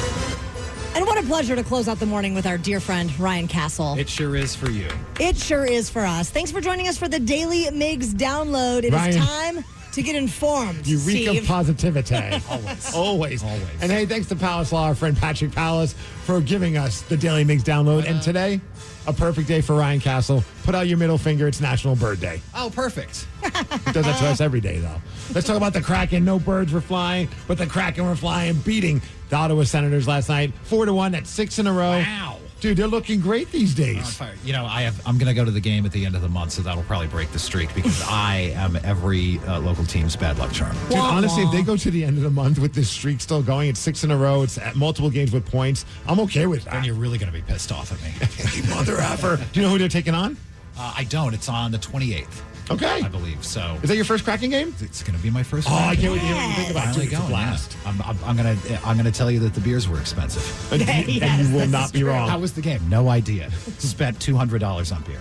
And 0.96 1.06
what 1.06 1.18
a 1.18 1.24
pleasure 1.24 1.56
to 1.56 1.64
close 1.64 1.88
out 1.88 2.00
the 2.00 2.06
morning 2.06 2.34
with 2.34 2.46
our 2.46 2.58
dear 2.58 2.80
friend 2.80 3.18
Ryan 3.20 3.48
Castle. 3.48 3.98
It 3.98 4.10
sure 4.10 4.36
is 4.36 4.56
for 4.56 4.70
you. 4.70 4.88
It 5.20 5.38
sure 5.38 5.66
is 5.66 5.90
for 5.90 6.02
us. 6.06 6.30
Thanks 6.30 6.52
for 6.52 6.60
joining 6.62 6.88
us 6.88 6.98
for 6.98 7.08
the 7.08 7.20
Daily 7.20 7.66
Migs 7.66 8.14
download. 8.14 8.80
It 8.80 8.86
is 8.86 8.92
Ryan. 8.94 9.16
time 9.16 9.66
to 9.94 10.04
get 10.04 10.16
informed. 10.16 10.86
Eureka 10.86 11.08
reek 11.08 11.28
Steve. 11.30 11.46
positivity. 11.48 12.16
Always. 12.50 12.94
Always. 12.96 13.44
Always. 13.44 13.64
And 13.82 13.92
hey, 13.92 14.06
thanks 14.06 14.28
to 14.30 14.36
Palace 14.36 14.72
Law, 14.72 14.86
our 14.88 14.96
friend 14.96 15.16
Patrick 15.16 15.52
Palace, 15.52 15.94
for 16.26 16.42
giving 16.42 16.78
us 16.78 17.02
the 17.04 17.18
Daily 17.18 17.46
Migs 17.46 17.64
download. 17.64 18.06
And 18.06 18.22
today, 18.22 18.60
a 19.08 19.14
perfect 19.14 19.48
day 19.48 19.62
for 19.62 19.76
Ryan 19.76 20.00
Castle. 20.00 20.44
Put 20.64 20.76
out 20.76 20.88
your 20.88 20.98
middle 20.98 21.18
finger. 21.18 21.48
It's 21.48 21.62
National 21.62 21.96
Bird 21.96 22.20
Day. 22.20 22.42
Oh, 22.56 22.70
perfect. 22.74 23.28
He 23.86 23.92
does 23.94 24.06
that 24.06 24.20
to 24.20 24.28
us 24.28 24.42
every 24.42 24.62
day, 24.62 24.78
though. 24.80 25.02
Let's 25.34 25.48
talk 25.48 25.58
about 25.58 25.74
the 25.74 25.82
Kraken. 25.82 26.24
No 26.24 26.38
birds 26.38 26.72
were 26.72 26.82
flying, 26.82 27.28
but 27.48 27.58
the 27.58 27.66
Kraken 27.66 28.06
were 28.06 28.16
flying, 28.16 28.56
beating 28.60 29.02
the 29.30 29.36
Ottawa 29.36 29.64
Senators 29.64 30.08
last 30.08 30.30
night. 30.30 30.54
Four 30.64 30.86
to 30.86 30.94
one. 30.94 31.12
That's 31.12 31.30
six 31.30 31.60
in 31.60 31.68
a 31.68 31.74
row. 31.74 32.00
Wow. 32.00 32.38
Dude, 32.60 32.76
they're 32.76 32.88
looking 32.88 33.22
great 33.22 33.50
these 33.52 33.74
days. 33.74 34.16
fire. 34.16 34.36
You 34.44 34.52
know, 34.52 34.66
I 34.66 34.82
have. 34.82 35.02
I'm 35.08 35.18
going 35.18 35.28
to 35.30 35.34
go 35.34 35.46
to 35.46 35.52
the 35.52 35.62
game 35.62 35.86
at 35.86 35.94
the 35.94 36.06
end 36.06 36.16
of 36.16 36.22
the 36.22 36.28
month, 36.28 36.52
so 36.52 36.62
that'll 36.62 36.84
probably 36.84 37.08
break 37.08 37.32
the 37.32 37.40
streak 37.40 37.74
because 37.74 38.04
I 38.10 38.52
am 38.56 38.78
every 38.84 39.40
uh, 39.48 39.60
local 39.62 39.86
team's 39.86 40.18
bad 40.18 40.38
luck 40.38 40.52
charm. 40.52 40.76
Dude, 40.90 40.98
honestly, 40.98 41.44
if 41.44 41.52
they 41.52 41.62
go 41.62 41.78
to 41.78 41.90
the 41.90 42.04
end 42.04 42.18
of 42.18 42.24
the 42.24 42.30
month 42.30 42.60
with 42.60 42.74
this 42.74 42.90
streak 42.90 43.22
still 43.22 43.42
going, 43.42 43.70
it's 43.70 43.80
six 43.80 44.04
in 44.04 44.12
a 44.12 44.18
row. 44.18 44.42
It's 44.42 44.58
at 44.58 44.76
multiple 44.76 45.10
games 45.10 45.32
with 45.32 45.50
points. 45.50 45.86
I'm 46.06 46.20
okay 46.22 46.48
with 46.48 46.66
that. 46.66 46.72
Then 46.72 46.82
that. 46.82 46.88
you're 46.88 46.96
really 46.96 47.18
going 47.18 47.32
to 47.32 47.38
be 47.38 47.44
pissed 47.44 47.72
off 47.72 47.94
at 47.94 48.02
me. 48.02 48.70
Mother 48.76 48.98
effer. 48.98 49.38
Do 49.38 49.60
you 49.60 49.66
know 49.66 49.72
who 49.72 49.78
they're 49.78 49.88
taking 49.88 50.14
on? 50.14 50.36
Uh, 50.78 50.94
I 50.98 51.06
don't. 51.06 51.34
It's 51.34 51.48
on 51.50 51.72
the 51.72 51.78
28th, 51.78 52.42
Okay. 52.72 53.02
I 53.04 53.08
believe. 53.08 53.44
So 53.44 53.78
Is 53.82 53.90
that 53.90 53.96
your 53.96 54.06
first 54.06 54.24
Kraken 54.24 54.50
game? 54.50 54.76
it's 54.80 55.02
going 55.04 55.18
to 55.18 55.24
be 55.24 55.30
my 55.30 55.44
first. 55.44 55.68
Oh, 55.70 55.74
I 55.74 55.96
can't 55.96 56.14
wait 56.14 56.20
to 56.20 56.26
hear 56.26 56.36
what 56.36 56.48
you 56.50 56.54
think 56.56 56.72
about 56.72 56.96
it. 56.96 57.04
It's 57.04 57.08
a 57.14 57.16
going. 57.16 57.24
yeah. 57.24 57.30
blast. 57.30 57.78
I'm, 57.86 58.02
I'm, 58.04 58.18
I'm 58.26 58.36
gonna 58.38 58.58
I'm 58.86 58.96
gonna 58.98 59.12
tell 59.12 59.32
you 59.32 59.40
that 59.40 59.54
the 59.54 59.62
beers 59.62 59.88
were 59.88 60.00
expensive. 60.00 60.44
And, 60.72 60.82
Yes, 61.08 61.24
and 61.42 61.48
you 61.50 61.56
will 61.56 61.68
not 61.68 61.92
be 61.92 62.00
true. 62.02 62.10
wrong. 62.10 62.30
How 62.30 62.40
was 62.40 62.54
the 62.54 62.62
game? 62.62 62.82
No 62.90 63.10
idea. 63.10 63.50
Spent 63.80 64.20
two 64.22 64.36
hundred 64.36 64.60
dollars 64.60 64.92
on 64.92 65.02
beer. 65.04 65.20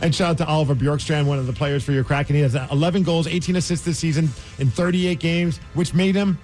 And 0.00 0.14
shout 0.14 0.30
out 0.30 0.38
to 0.38 0.46
Oliver 0.46 0.74
Bjorkstrand, 0.74 1.26
one 1.26 1.38
of 1.38 1.46
the 1.46 1.52
players 1.52 1.82
for 1.84 1.92
your 1.92 2.04
Kraken. 2.04 2.34
He 2.36 2.42
has 2.42 2.54
uh, 2.54 2.66
11 2.70 3.02
goals, 3.02 3.26
18 3.26 3.56
assists 3.56 3.84
this 3.84 3.98
season 3.98 4.28
in 4.58 4.70
38 4.70 5.18
games, 5.18 5.58
which 5.74 5.92
made 5.92 6.14
him 6.14 6.38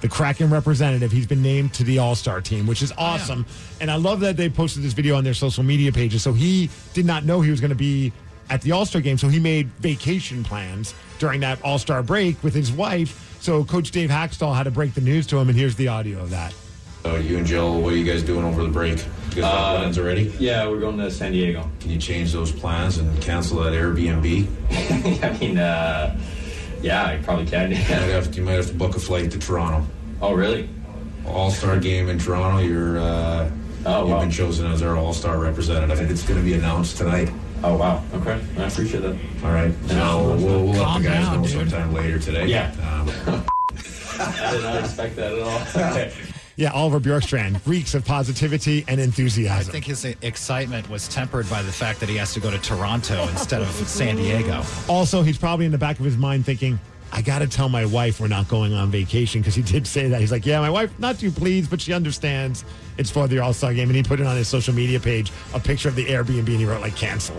the 0.00 0.08
Kraken 0.08 0.50
representative. 0.50 1.10
He's 1.10 1.26
been 1.26 1.42
named 1.42 1.74
to 1.74 1.84
the 1.84 1.98
All 1.98 2.14
Star 2.14 2.40
team, 2.40 2.66
which 2.66 2.82
is 2.82 2.92
awesome. 2.96 3.44
And 3.80 3.90
I 3.90 3.96
love 3.96 4.20
that 4.20 4.36
they 4.36 4.48
posted 4.48 4.82
this 4.82 4.92
video 4.92 5.16
on 5.16 5.24
their 5.24 5.34
social 5.34 5.64
media 5.64 5.90
pages. 5.92 6.22
So 6.22 6.32
he 6.32 6.70
did 6.92 7.06
not 7.06 7.24
know 7.24 7.40
he 7.40 7.50
was 7.50 7.60
going 7.60 7.70
to 7.70 7.74
be 7.74 8.12
at 8.50 8.62
the 8.62 8.72
All 8.72 8.86
Star 8.86 9.00
game. 9.00 9.18
So 9.18 9.28
he 9.28 9.38
made 9.40 9.68
vacation 9.80 10.44
plans 10.44 10.94
during 11.18 11.40
that 11.40 11.62
All 11.62 11.78
Star 11.78 12.02
break 12.02 12.42
with 12.42 12.54
his 12.54 12.70
wife. 12.72 13.36
So 13.40 13.64
Coach 13.64 13.90
Dave 13.90 14.10
Hakstol 14.10 14.54
had 14.56 14.62
to 14.64 14.70
break 14.70 14.94
the 14.94 15.00
news 15.02 15.26
to 15.28 15.38
him, 15.38 15.48
and 15.48 15.58
here's 15.58 15.76
the 15.76 15.88
audio 15.88 16.20
of 16.20 16.30
that. 16.30 16.54
Uh, 17.04 17.16
you 17.16 17.36
and 17.36 17.46
Jill, 17.46 17.82
what 17.82 17.92
are 17.92 17.96
you 17.96 18.04
guys 18.10 18.22
doing 18.22 18.44
over 18.46 18.62
the 18.62 18.68
break? 18.70 18.96
You 18.98 19.04
guys 19.04 19.34
got 19.42 19.54
Uh, 19.74 19.78
plans 19.80 19.98
already? 19.98 20.34
Yeah, 20.38 20.66
we're 20.66 20.80
going 20.80 20.96
to 20.96 21.10
San 21.10 21.32
Diego. 21.32 21.68
Can 21.80 21.90
you 21.90 21.98
change 21.98 22.32
those 22.32 22.50
plans 22.50 22.96
and 22.96 23.20
cancel 23.20 23.58
that 23.62 23.74
Airbnb? 23.74 24.46
I 25.22 25.38
mean, 25.38 25.58
uh, 25.58 26.18
yeah, 26.80 27.04
I 27.04 27.18
probably 27.18 27.44
can. 27.44 27.72
You 27.72 27.76
might, 27.76 27.84
have 27.88 28.30
to, 28.30 28.36
you 28.38 28.42
might 28.44 28.52
have 28.52 28.68
to 28.68 28.74
book 28.74 28.96
a 28.96 29.00
flight 29.00 29.30
to 29.32 29.38
Toronto. 29.38 29.86
oh, 30.22 30.32
really? 30.32 30.68
All 31.26 31.50
Star 31.50 31.78
game 31.78 32.08
in 32.08 32.18
Toronto. 32.18 32.62
You're 32.62 32.98
uh, 32.98 33.50
Oh, 33.86 34.00
you've 34.04 34.10
wow. 34.14 34.20
been 34.20 34.30
chosen 34.30 34.64
as 34.72 34.80
our 34.80 34.96
All 34.96 35.12
Star 35.12 35.36
representative. 35.38 36.10
It's 36.10 36.22
going 36.22 36.40
to 36.40 36.44
be 36.44 36.54
announced 36.54 36.96
tonight. 36.96 37.28
Oh, 37.66 37.78
wow. 37.78 38.04
Okay, 38.12 38.38
I 38.58 38.64
appreciate 38.66 39.00
that. 39.00 39.16
All 39.42 39.50
right. 39.50 39.72
So 39.86 40.36
we'll, 40.36 40.36
we'll 40.36 40.66
let 40.66 40.98
the 40.98 41.08
guys 41.08 41.24
down, 41.24 41.36
know 41.40 41.48
dude. 41.48 41.70
sometime 41.70 41.94
later 41.94 42.18
today. 42.18 42.46
Yeah. 42.46 42.70
Um, 42.82 43.08
I 44.20 44.50
did 44.52 44.62
not 44.62 44.76
expect 44.84 45.16
that 45.16 45.32
at 45.32 45.40
all. 45.40 45.60
Okay. 45.92 46.12
Yeah, 46.56 46.70
Oliver 46.70 47.00
Bjorkstrand 47.00 47.66
reeks 47.66 47.94
of 47.94 48.04
positivity 48.04 48.84
and 48.86 49.00
enthusiasm. 49.00 49.70
I 49.70 49.72
think 49.72 49.86
his 49.86 50.04
excitement 50.04 50.88
was 50.88 51.08
tempered 51.08 51.50
by 51.50 51.62
the 51.62 51.72
fact 51.72 51.98
that 51.98 52.08
he 52.08 52.16
has 52.16 52.32
to 52.34 52.40
go 52.40 52.48
to 52.48 52.58
Toronto 52.58 53.26
instead 53.28 53.60
of 53.60 53.68
San 53.70 54.16
Diego. 54.16 54.62
Also, 54.88 55.22
he's 55.22 55.38
probably 55.38 55.66
in 55.66 55.72
the 55.72 55.78
back 55.78 55.98
of 55.98 56.04
his 56.04 56.16
mind 56.16 56.46
thinking, 56.46 56.78
I 57.14 57.22
got 57.22 57.38
to 57.38 57.46
tell 57.46 57.68
my 57.68 57.86
wife 57.86 58.18
we're 58.18 58.26
not 58.26 58.48
going 58.48 58.74
on 58.74 58.90
vacation 58.90 59.40
because 59.40 59.54
he 59.54 59.62
did 59.62 59.86
say 59.86 60.08
that. 60.08 60.20
He's 60.20 60.32
like, 60.32 60.44
Yeah, 60.44 60.60
my 60.60 60.68
wife, 60.70 60.92
not 60.98 61.18
too 61.18 61.30
pleased, 61.30 61.70
but 61.70 61.80
she 61.80 61.92
understands 61.92 62.64
it's 62.98 63.08
for 63.08 63.28
the 63.28 63.38
All 63.38 63.52
Star 63.52 63.72
game. 63.72 63.88
And 63.88 63.96
he 63.96 64.02
put 64.02 64.18
it 64.18 64.26
on 64.26 64.36
his 64.36 64.48
social 64.48 64.74
media 64.74 64.98
page 64.98 65.30
a 65.54 65.60
picture 65.60 65.88
of 65.88 65.94
the 65.94 66.06
Airbnb 66.06 66.38
and 66.38 66.48
he 66.48 66.64
wrote, 66.64 66.80
like, 66.80 66.96
cancel. 66.96 67.36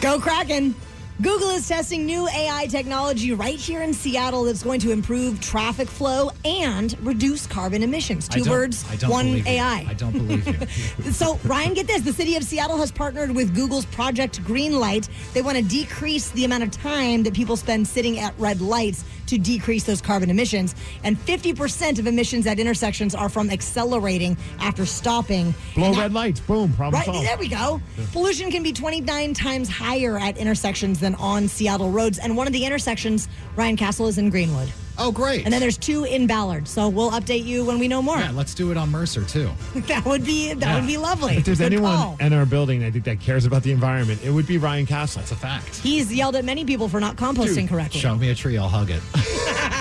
Go 0.00 0.18
Kraken! 0.18 0.74
Google 1.20 1.50
is 1.50 1.66
testing 1.66 2.06
new 2.06 2.28
AI 2.28 2.68
technology 2.70 3.32
right 3.32 3.58
here 3.58 3.82
in 3.82 3.92
Seattle 3.92 4.44
that's 4.44 4.62
going 4.62 4.78
to 4.78 4.92
improve 4.92 5.40
traffic 5.40 5.88
flow 5.88 6.30
and 6.44 6.96
reduce 7.04 7.44
carbon 7.44 7.82
emissions. 7.82 8.28
Two 8.28 8.40
don't- 8.44 8.48
birds, 8.48 8.84
I 8.88 8.94
don't 8.94 9.10
one 9.10 9.24
believe 9.26 9.46
you. 9.46 9.52
AI. 9.54 9.86
I 9.88 9.94
don't 9.94 10.12
believe 10.12 10.46
you. 10.46 11.10
So, 11.12 11.40
Ryan, 11.44 11.74
get 11.74 11.88
this. 11.88 12.02
The 12.02 12.12
city 12.12 12.36
of 12.36 12.44
Seattle 12.44 12.76
has 12.76 12.92
partnered 12.92 13.32
with 13.34 13.52
Google's 13.52 13.84
Project 13.86 14.40
Greenlight. 14.44 15.08
They 15.32 15.42
want 15.42 15.56
to 15.56 15.62
decrease 15.64 16.30
the 16.30 16.44
amount 16.44 16.62
of 16.62 16.70
time 16.70 17.24
that 17.24 17.34
people 17.34 17.56
spend 17.56 17.88
sitting 17.88 18.20
at 18.20 18.32
red 18.38 18.60
lights 18.60 19.04
to 19.26 19.38
decrease 19.38 19.84
those 19.84 20.00
carbon 20.00 20.30
emissions. 20.30 20.74
And 21.02 21.18
50% 21.18 21.98
of 21.98 22.06
emissions 22.06 22.46
at 22.46 22.60
intersections 22.60 23.14
are 23.16 23.28
from 23.28 23.50
accelerating 23.50 24.36
after 24.60 24.86
stopping. 24.86 25.52
Blow 25.74 25.92
that- 25.92 25.98
red 26.00 26.12
lights. 26.14 26.38
Boom. 26.40 26.72
Problem 26.74 26.94
Right, 27.00 27.06
solved. 27.06 27.26
there 27.26 27.36
we 27.38 27.48
go. 27.48 27.80
Pollution 28.12 28.50
can 28.52 28.62
be 28.62 28.72
29 28.72 29.34
times 29.34 29.68
higher 29.68 30.16
at 30.18 30.38
intersections 30.38 31.00
than 31.00 31.07
on 31.16 31.48
Seattle 31.48 31.90
roads. 31.90 32.18
And 32.18 32.36
one 32.36 32.46
of 32.46 32.52
the 32.52 32.64
intersections, 32.64 33.28
Ryan 33.56 33.76
Castle, 33.76 34.06
is 34.08 34.18
in 34.18 34.30
Greenwood. 34.30 34.70
Oh, 35.00 35.12
great. 35.12 35.44
And 35.44 35.52
then 35.54 35.60
there's 35.60 35.78
two 35.78 36.02
in 36.04 36.26
Ballard. 36.26 36.66
So 36.66 36.88
we'll 36.88 37.12
update 37.12 37.44
you 37.44 37.64
when 37.64 37.78
we 37.78 37.86
know 37.86 38.02
more. 38.02 38.18
yeah, 38.18 38.32
let's 38.32 38.52
do 38.52 38.72
it 38.72 38.76
on 38.76 38.90
Mercer 38.90 39.22
too. 39.24 39.48
that 39.82 40.04
would 40.04 40.24
be 40.24 40.52
that 40.54 40.60
Yeah. 40.60 40.74
would 40.74 40.88
be 40.88 40.96
lovely. 40.96 41.36
If 41.36 41.44
there's 41.44 41.58
Good 41.58 41.72
anyone 41.72 41.96
call. 41.96 42.16
in 42.18 42.32
our 42.32 42.44
building, 42.44 42.82
I 42.82 42.90
think, 42.90 43.04
that 43.04 43.20
cares 43.20 43.44
about 43.44 43.62
the 43.62 43.70
environment, 43.70 44.24
it 44.24 44.30
would 44.30 44.46
be 44.48 44.58
Ryan 44.58 44.86
Castle. 44.86 45.20
That's 45.20 45.30
a 45.30 45.36
fact. 45.36 45.76
He's 45.76 46.12
yelled 46.12 46.34
at 46.34 46.44
many 46.44 46.64
people 46.64 46.88
for 46.88 46.98
not 46.98 47.14
composting 47.14 47.54
Dude, 47.54 47.68
correctly. 47.68 48.00
Show 48.00 48.16
me 48.16 48.30
a 48.30 48.34
tree, 48.34 48.58
I'll 48.58 48.68
hug 48.68 48.90
it. 48.90 49.00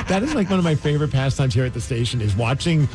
that 0.08 0.22
is 0.22 0.36
like 0.36 0.52
one 0.52 0.60
of 0.60 0.66
my 0.66 0.76
favorite 0.76 1.12
pastimes 1.12 1.56
here 1.56 1.66
at 1.66 1.74
the 1.74 1.82
station 1.82 2.22
is 2.22 2.36
watching 2.36 2.88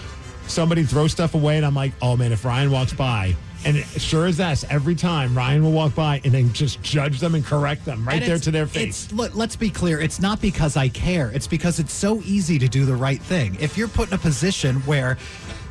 somebody 0.46 0.84
throw 0.84 1.08
stuff 1.08 1.34
away 1.34 1.56
and 1.56 1.66
I'm 1.66 1.74
like, 1.74 1.92
oh 2.02 2.16
man, 2.16 2.30
if 2.30 2.44
Ryan 2.44 2.70
walks 2.70 2.92
by, 2.92 3.34
and 3.64 3.76
it, 3.76 3.86
sure 4.00 4.26
as 4.26 4.40
ass, 4.40 4.64
every 4.68 4.94
time 4.94 5.36
Ryan 5.36 5.62
will 5.64 5.72
walk 5.72 5.94
by 5.94 6.20
and 6.24 6.32
then 6.32 6.52
just 6.52 6.82
judge 6.82 7.20
them 7.20 7.34
and 7.34 7.44
correct 7.44 7.84
them 7.84 8.06
right 8.06 8.22
And 8.22 8.30
there 8.30 8.38
to 8.38 8.50
their 8.50 8.66
face. 8.66 9.12
Let, 9.12 9.34
let's 9.34 9.56
be 9.56 9.70
clear. 9.70 10.00
It's 10.00 10.20
not 10.20 10.40
because 10.40 10.76
I 10.76 10.88
care. 10.88 11.30
It's 11.30 11.46
because 11.46 11.78
it's 11.78 11.92
so 11.92 12.20
easy 12.24 12.58
to 12.58 12.68
do 12.68 12.84
the 12.84 12.96
right 12.96 13.20
thing. 13.20 13.56
If 13.60 13.76
you're 13.76 13.88
put 13.88 14.08
in 14.08 14.14
a 14.14 14.18
position 14.18 14.76
where 14.82 15.18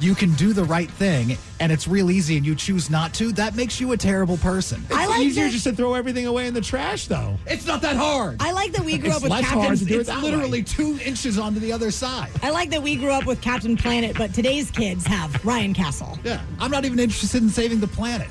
you 0.01 0.15
can 0.15 0.33
do 0.33 0.51
the 0.53 0.63
right 0.63 0.89
thing 0.89 1.37
and 1.59 1.71
it's 1.71 1.87
real 1.87 2.09
easy 2.09 2.35
and 2.37 2.45
you 2.45 2.55
choose 2.55 2.89
not 2.89 3.13
to, 3.15 3.31
that 3.33 3.55
makes 3.55 3.79
you 3.79 3.91
a 3.91 3.97
terrible 3.97 4.37
person. 4.37 4.83
I 4.91 5.03
It's 5.03 5.09
like 5.11 5.21
easier 5.21 5.43
that- 5.45 5.51
just 5.51 5.63
to 5.65 5.73
throw 5.73 5.93
everything 5.93 6.25
away 6.25 6.47
in 6.47 6.53
the 6.53 6.61
trash, 6.61 7.07
though. 7.07 7.37
It's 7.45 7.65
not 7.67 7.81
that 7.83 7.95
hard. 7.95 8.37
I 8.41 8.51
like 8.51 8.71
that 8.73 8.83
we 8.83 8.97
grew 8.97 9.09
It's 9.09 9.17
up 9.17 9.23
with 9.23 9.31
less 9.31 9.45
hard 9.45 9.61
Captain. 9.67 9.77
to 9.79 9.85
do 9.85 9.95
it 9.95 9.99
it's 10.01 10.09
that 10.09 10.23
literally 10.23 10.59
way. 10.59 10.63
two 10.63 10.97
inches 11.05 11.37
onto 11.37 11.59
the 11.59 11.71
other 11.71 11.91
side. 11.91 12.29
I 12.41 12.49
like 12.49 12.69
that 12.71 12.81
we 12.81 12.95
grew 12.95 13.11
up 13.11 13.25
with 13.25 13.41
Captain 13.41 13.77
Planet, 13.77 14.17
but 14.17 14.33
today's 14.33 14.71
kids 14.71 15.05
have 15.05 15.43
Ryan 15.45 15.73
Castle. 15.73 16.17
Yeah. 16.23 16.41
I'm 16.59 16.71
not 16.71 16.83
even 16.85 16.99
interested 16.99 17.43
in 17.43 17.49
saving 17.49 17.79
the 17.79 17.87
planet. 17.87 18.29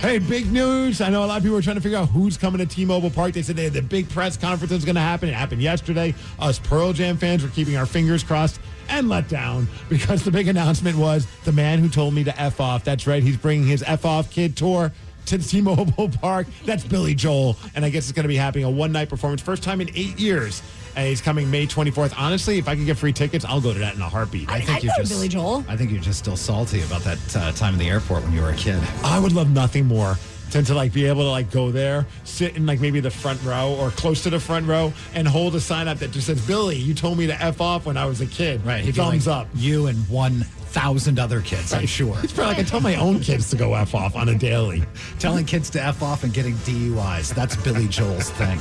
Hey, 0.00 0.18
big 0.18 0.52
news. 0.52 1.00
I 1.00 1.08
know 1.08 1.24
a 1.24 1.26
lot 1.26 1.38
of 1.38 1.42
people 1.42 1.56
are 1.56 1.62
trying 1.62 1.76
to 1.76 1.80
figure 1.82 1.96
out 1.96 2.08
who's 2.10 2.36
coming 2.36 2.58
to 2.58 2.66
T-Mobile 2.66 3.08
Park. 3.10 3.32
They 3.32 3.40
said 3.40 3.56
they 3.56 3.64
had 3.64 3.72
the 3.72 3.80
big 3.80 4.08
press 4.10 4.36
conference 4.36 4.70
that's 4.72 4.84
going 4.84 4.96
to 4.96 5.00
happen. 5.00 5.28
It 5.28 5.34
happened 5.34 5.62
yesterday. 5.62 6.14
Us 6.38 6.58
Pearl 6.58 6.92
Jam 6.92 7.16
fans 7.16 7.42
were 7.42 7.48
keeping 7.48 7.76
our 7.76 7.86
fingers 7.86 8.22
crossed 8.22 8.60
and 8.98 9.08
let 9.08 9.28
down 9.28 9.66
because 9.88 10.22
the 10.24 10.30
big 10.30 10.48
announcement 10.48 10.96
was 10.96 11.26
the 11.44 11.52
man 11.52 11.78
who 11.80 11.88
told 11.88 12.14
me 12.14 12.24
to 12.24 12.40
F 12.40 12.60
off. 12.60 12.84
That's 12.84 13.06
right. 13.06 13.22
He's 13.22 13.36
bringing 13.36 13.66
his 13.66 13.82
F 13.86 14.04
off 14.04 14.30
kid 14.30 14.56
tour 14.56 14.92
to 15.26 15.38
T-Mobile 15.48 16.10
Park. 16.10 16.46
That's 16.64 16.84
Billy 16.84 17.14
Joel. 17.14 17.56
And 17.74 17.84
I 17.84 17.90
guess 17.90 18.04
it's 18.04 18.12
going 18.12 18.24
to 18.24 18.28
be 18.28 18.36
happening 18.36 18.64
a 18.64 18.70
one-night 18.70 19.08
performance. 19.08 19.42
First 19.42 19.62
time 19.62 19.80
in 19.80 19.90
eight 19.94 20.18
years. 20.18 20.62
And 20.96 21.08
he's 21.08 21.20
coming 21.20 21.50
May 21.50 21.66
24th. 21.66 22.14
Honestly, 22.16 22.56
if 22.58 22.68
I 22.68 22.76
could 22.76 22.86
get 22.86 22.96
free 22.96 23.12
tickets, 23.12 23.44
I'll 23.44 23.60
go 23.60 23.72
to 23.72 23.78
that 23.80 23.96
in 23.96 24.00
a 24.00 24.08
heartbeat. 24.08 24.48
I- 24.48 24.56
I 24.56 24.60
think 24.60 24.76
I'd 24.78 24.84
you're 24.84 24.92
go 24.96 25.02
just 25.02 25.12
Billy 25.12 25.26
Joel. 25.28 25.64
I 25.68 25.76
think 25.76 25.90
you're 25.90 26.00
just 26.00 26.20
still 26.20 26.36
salty 26.36 26.82
about 26.82 27.02
that 27.02 27.36
uh, 27.36 27.50
time 27.52 27.72
in 27.72 27.80
the 27.80 27.88
airport 27.88 28.22
when 28.22 28.32
you 28.32 28.40
were 28.42 28.50
a 28.50 28.54
kid. 28.56 28.80
I 29.02 29.18
would 29.18 29.32
love 29.32 29.50
nothing 29.50 29.86
more 29.86 30.16
than 30.54 30.64
to 30.64 30.74
like 30.74 30.92
be 30.92 31.04
able 31.04 31.22
to 31.22 31.30
like 31.30 31.50
go 31.50 31.70
there, 31.70 32.06
sit 32.24 32.56
in 32.56 32.64
like 32.64 32.80
maybe 32.80 33.00
the 33.00 33.10
front 33.10 33.42
row 33.42 33.76
or 33.78 33.90
close 33.90 34.22
to 34.22 34.30
the 34.30 34.40
front 34.40 34.66
row, 34.66 34.92
and 35.12 35.28
hold 35.28 35.54
a 35.54 35.60
sign 35.60 35.86
up 35.88 35.98
that 35.98 36.12
just 36.12 36.28
says, 36.28 36.44
"Billy, 36.46 36.76
you 36.76 36.94
told 36.94 37.18
me 37.18 37.26
to 37.26 37.42
f 37.42 37.60
off 37.60 37.84
when 37.84 37.96
I 37.96 38.06
was 38.06 38.20
a 38.20 38.26
kid." 38.26 38.64
Right. 38.64 38.82
he'd 38.82 38.94
be 38.94 39.00
Thumbs 39.00 39.26
like, 39.26 39.46
up. 39.46 39.48
You 39.54 39.88
and 39.88 39.98
1,000 40.08 41.18
other 41.18 41.40
kids, 41.40 41.72
I'm 41.72 41.86
sure. 41.86 42.16
It's 42.22 42.32
probably 42.32 42.54
like 42.54 42.64
I 42.64 42.68
tell 42.68 42.80
my 42.80 42.94
own 42.94 43.20
kids 43.20 43.50
to 43.50 43.56
go 43.56 43.74
f 43.74 43.94
off 43.94 44.14
on 44.16 44.28
a 44.28 44.38
daily. 44.38 44.84
Telling 45.18 45.44
kids 45.44 45.68
to 45.70 45.82
F 45.82 46.02
off 46.02 46.22
and 46.22 46.32
getting 46.32 46.54
DUIs. 46.58 47.34
That's 47.34 47.56
Billy 47.56 47.88
Joel's 47.88 48.30
thing. 48.30 48.58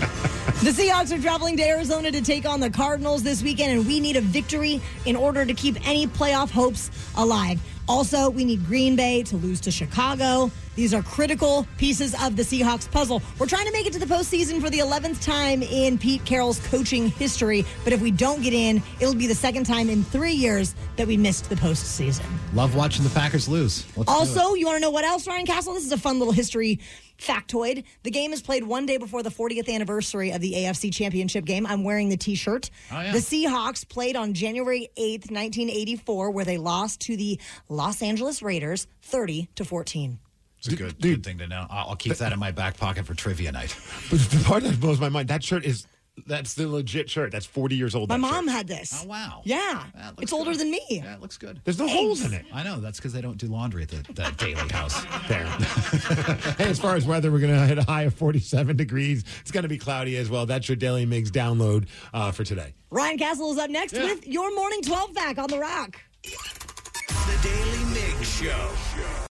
The 0.64 0.72
Seahawks 0.72 1.16
are 1.16 1.22
traveling 1.22 1.58
to 1.58 1.64
Arizona 1.64 2.12
to 2.12 2.22
take 2.22 2.48
on 2.48 2.60
the 2.60 2.70
Cardinals 2.70 3.22
this 3.22 3.44
weekend, 3.44 3.72
and 3.78 3.88
we 3.88 4.00
need 4.00 4.16
a 4.16 4.22
victory 4.22 4.82
in 5.06 5.16
order 5.16 5.46
to 5.46 5.54
keep 5.54 5.88
any 5.88 6.08
playoff 6.08 6.50
hopes 6.50 6.90
alive. 7.16 7.60
Also, 7.88 8.30
we 8.30 8.46
need 8.46 8.66
Green 8.66 8.96
Bay 8.96 9.24
to 9.24 9.36
lose 9.38 9.60
to 9.62 9.72
Chicago. 9.72 10.50
These 10.76 10.94
are 10.94 11.04
critical 11.04 11.68
pieces 11.78 12.16
of 12.24 12.36
the 12.36 12.44
Seahawks 12.44 12.90
puzzle. 12.90 13.22
We're 13.38 13.46
trying 13.48 13.66
to 13.68 13.74
make 13.74 13.86
it 13.86 13.94
to 13.94 14.00
the 14.00 14.06
postseason 14.06 14.62
for 14.62 14.70
the 14.70 14.80
11th 14.80 15.24
time 15.24 15.62
in 15.62 15.98
Pete 15.98 16.24
Carroll's 16.26 16.60
coaching 16.68 17.10
history. 17.10 17.66
But 17.84 17.94
if 17.94 18.02
we 18.02 18.10
don't 18.10 18.42
get 18.42 18.54
in, 18.54 18.82
it'll 19.00 19.16
be 19.16 19.28
the 19.28 19.36
second 19.36 19.66
time 19.66 19.90
in 19.90 20.04
three 20.04 20.34
years 20.34 20.76
that 20.96 21.08
we 21.08 21.18
missed 21.18 21.50
the 21.50 21.56
postseason. 21.56 22.26
Love 22.54 22.76
watching 22.76 23.04
the 23.04 23.10
Packers 23.12 23.48
lose. 23.48 23.86
Let's. 23.98 24.10
Also, 24.10 24.54
you 24.54 24.66
want 24.66 24.78
to 24.78 24.82
know 24.82 24.92
what 24.92 25.06
else, 25.06 25.28
Ryan 25.28 25.46
Castle? 25.46 25.74
This 25.74 25.86
is 25.86 25.92
a 25.92 25.98
fun 25.98 26.20
little 26.20 26.34
history 26.34 26.80
factoid. 27.24 27.84
The 28.04 28.12
game 28.12 28.34
is 28.34 28.42
played 28.42 28.64
one 28.64 28.86
day 28.86 28.98
before 28.98 29.24
the 29.24 29.30
40th 29.30 29.74
anniversary 29.74 30.32
of 30.32 30.42
the 30.42 30.54
AFC 30.54 30.94
Championship 30.94 31.46
game. 31.46 31.66
I'm 31.66 31.84
wearing 31.84 32.10
the 32.10 32.18
t 32.18 32.36
shirt. 32.36 32.70
Oh, 32.92 33.02
yeah. 33.02 33.12
The 33.12 33.20
Seahawks 33.20 33.88
played 33.88 34.16
on 34.16 34.34
January 34.34 34.90
8th, 34.98 35.32
1984, 35.32 36.32
where 36.32 36.46
they 36.46 36.58
lost 36.58 37.02
to 37.02 37.18
the 37.18 37.40
Los 37.70 38.02
Angeles 38.02 38.42
Raiders 38.42 38.88
30 39.04 39.50
to 39.56 39.66
14. 39.66 40.20
It's 40.58 40.68
a 40.68 40.76
good, 40.78 41.02
good 41.02 41.24
thing 41.26 41.40
to 41.40 41.48
know. 41.48 41.66
I'll 41.70 41.90
I'll 41.90 41.96
keep 41.96 42.16
that 42.16 42.32
in 42.32 42.40
my 42.40 42.52
back 42.52 42.78
pocket 42.78 43.06
for 43.06 43.14
trivia 43.14 43.52
night. 43.52 43.76
But 44.10 44.20
the 44.20 44.42
part 44.46 44.64
that 44.64 44.80
blows 44.80 45.00
my 45.00 45.10
mind, 45.10 45.28
that 45.28 45.44
shirt 45.44 45.66
is 45.66 45.88
that's 46.28 46.54
the 46.54 46.68
legit 46.68 47.10
shirt. 47.10 47.32
That's 47.32 47.46
40 47.46 47.76
years 47.76 47.96
old. 47.96 48.10
My 48.10 48.18
mom 48.18 48.46
shirt. 48.46 48.54
had 48.54 48.68
this. 48.68 49.02
Oh, 49.04 49.08
wow. 49.08 49.42
Yeah. 49.46 49.84
it's 50.20 50.34
older 50.34 50.56
than 50.56 50.70
me. 50.72 50.82
Yeah, 50.90 51.16
it 51.16 51.22
looks 51.22 51.38
good. 51.38 51.62
There's 51.64 51.80
no 51.80 51.88
holes 51.88 52.24
in 52.24 52.34
it. 52.34 52.46
I 52.54 52.64
know. 52.64 52.80
That's 52.80 53.00
because 53.00 53.14
they 53.14 53.22
don't 53.22 53.38
do 53.38 53.48
laundry 53.48 53.84
at 53.84 53.90
the, 53.90 54.04
the 54.14 54.34
Daly 54.38 54.70
House. 54.70 55.04
There. 55.28 55.46
hey, 56.58 56.70
as 56.70 56.80
far 56.80 56.96
as 56.96 57.06
weather, 57.06 57.32
we're 57.32 57.40
going 57.40 57.54
to 57.54 57.66
hit 57.66 57.78
a 57.78 57.84
high 57.84 58.04
of 58.04 58.14
47 58.14 58.76
degrees. 58.76 59.24
It's 59.42 59.52
going 59.52 59.64
to 59.64 59.70
be 59.70 59.78
cloudy 59.78 60.18
as 60.18 60.30
well. 60.30 60.46
That's 60.46 60.68
your 60.68 60.76
Daily 60.76 61.06
Migs 61.06 61.30
download 61.30 61.88
uh, 62.14 62.32
for 62.32 62.44
today. 62.44 62.74
Ryan 62.90 63.18
Castle 63.18 63.52
is 63.52 63.58
up 63.58 63.70
next 63.70 63.94
with 63.94 64.28
your 64.28 64.54
morning 64.54 64.82
12 64.82 65.14
pack 65.14 65.38
on 65.38 65.50
the 65.50 65.60
rock. 65.60 66.00
The 66.24 67.40
Daily 67.42 67.94
Mig 67.94 68.24
Show. 68.26 68.70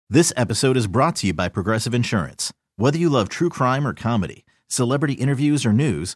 This 0.10 0.32
episode 0.38 0.78
is 0.78 0.88
brought 0.88 1.18
to 1.18 1.28
you 1.28 1.34
by 1.34 1.50
Progressive 1.50 1.94
Insurance. 1.94 2.54
Whether 2.78 2.98
you 2.98 3.10
love 3.10 3.28
true 3.30 3.50
crime 3.50 3.86
or 3.86 3.94
comedy, 3.94 4.46
celebrity 4.68 5.14
interviews 5.14 5.66
or 5.66 5.74
news, 5.74 6.16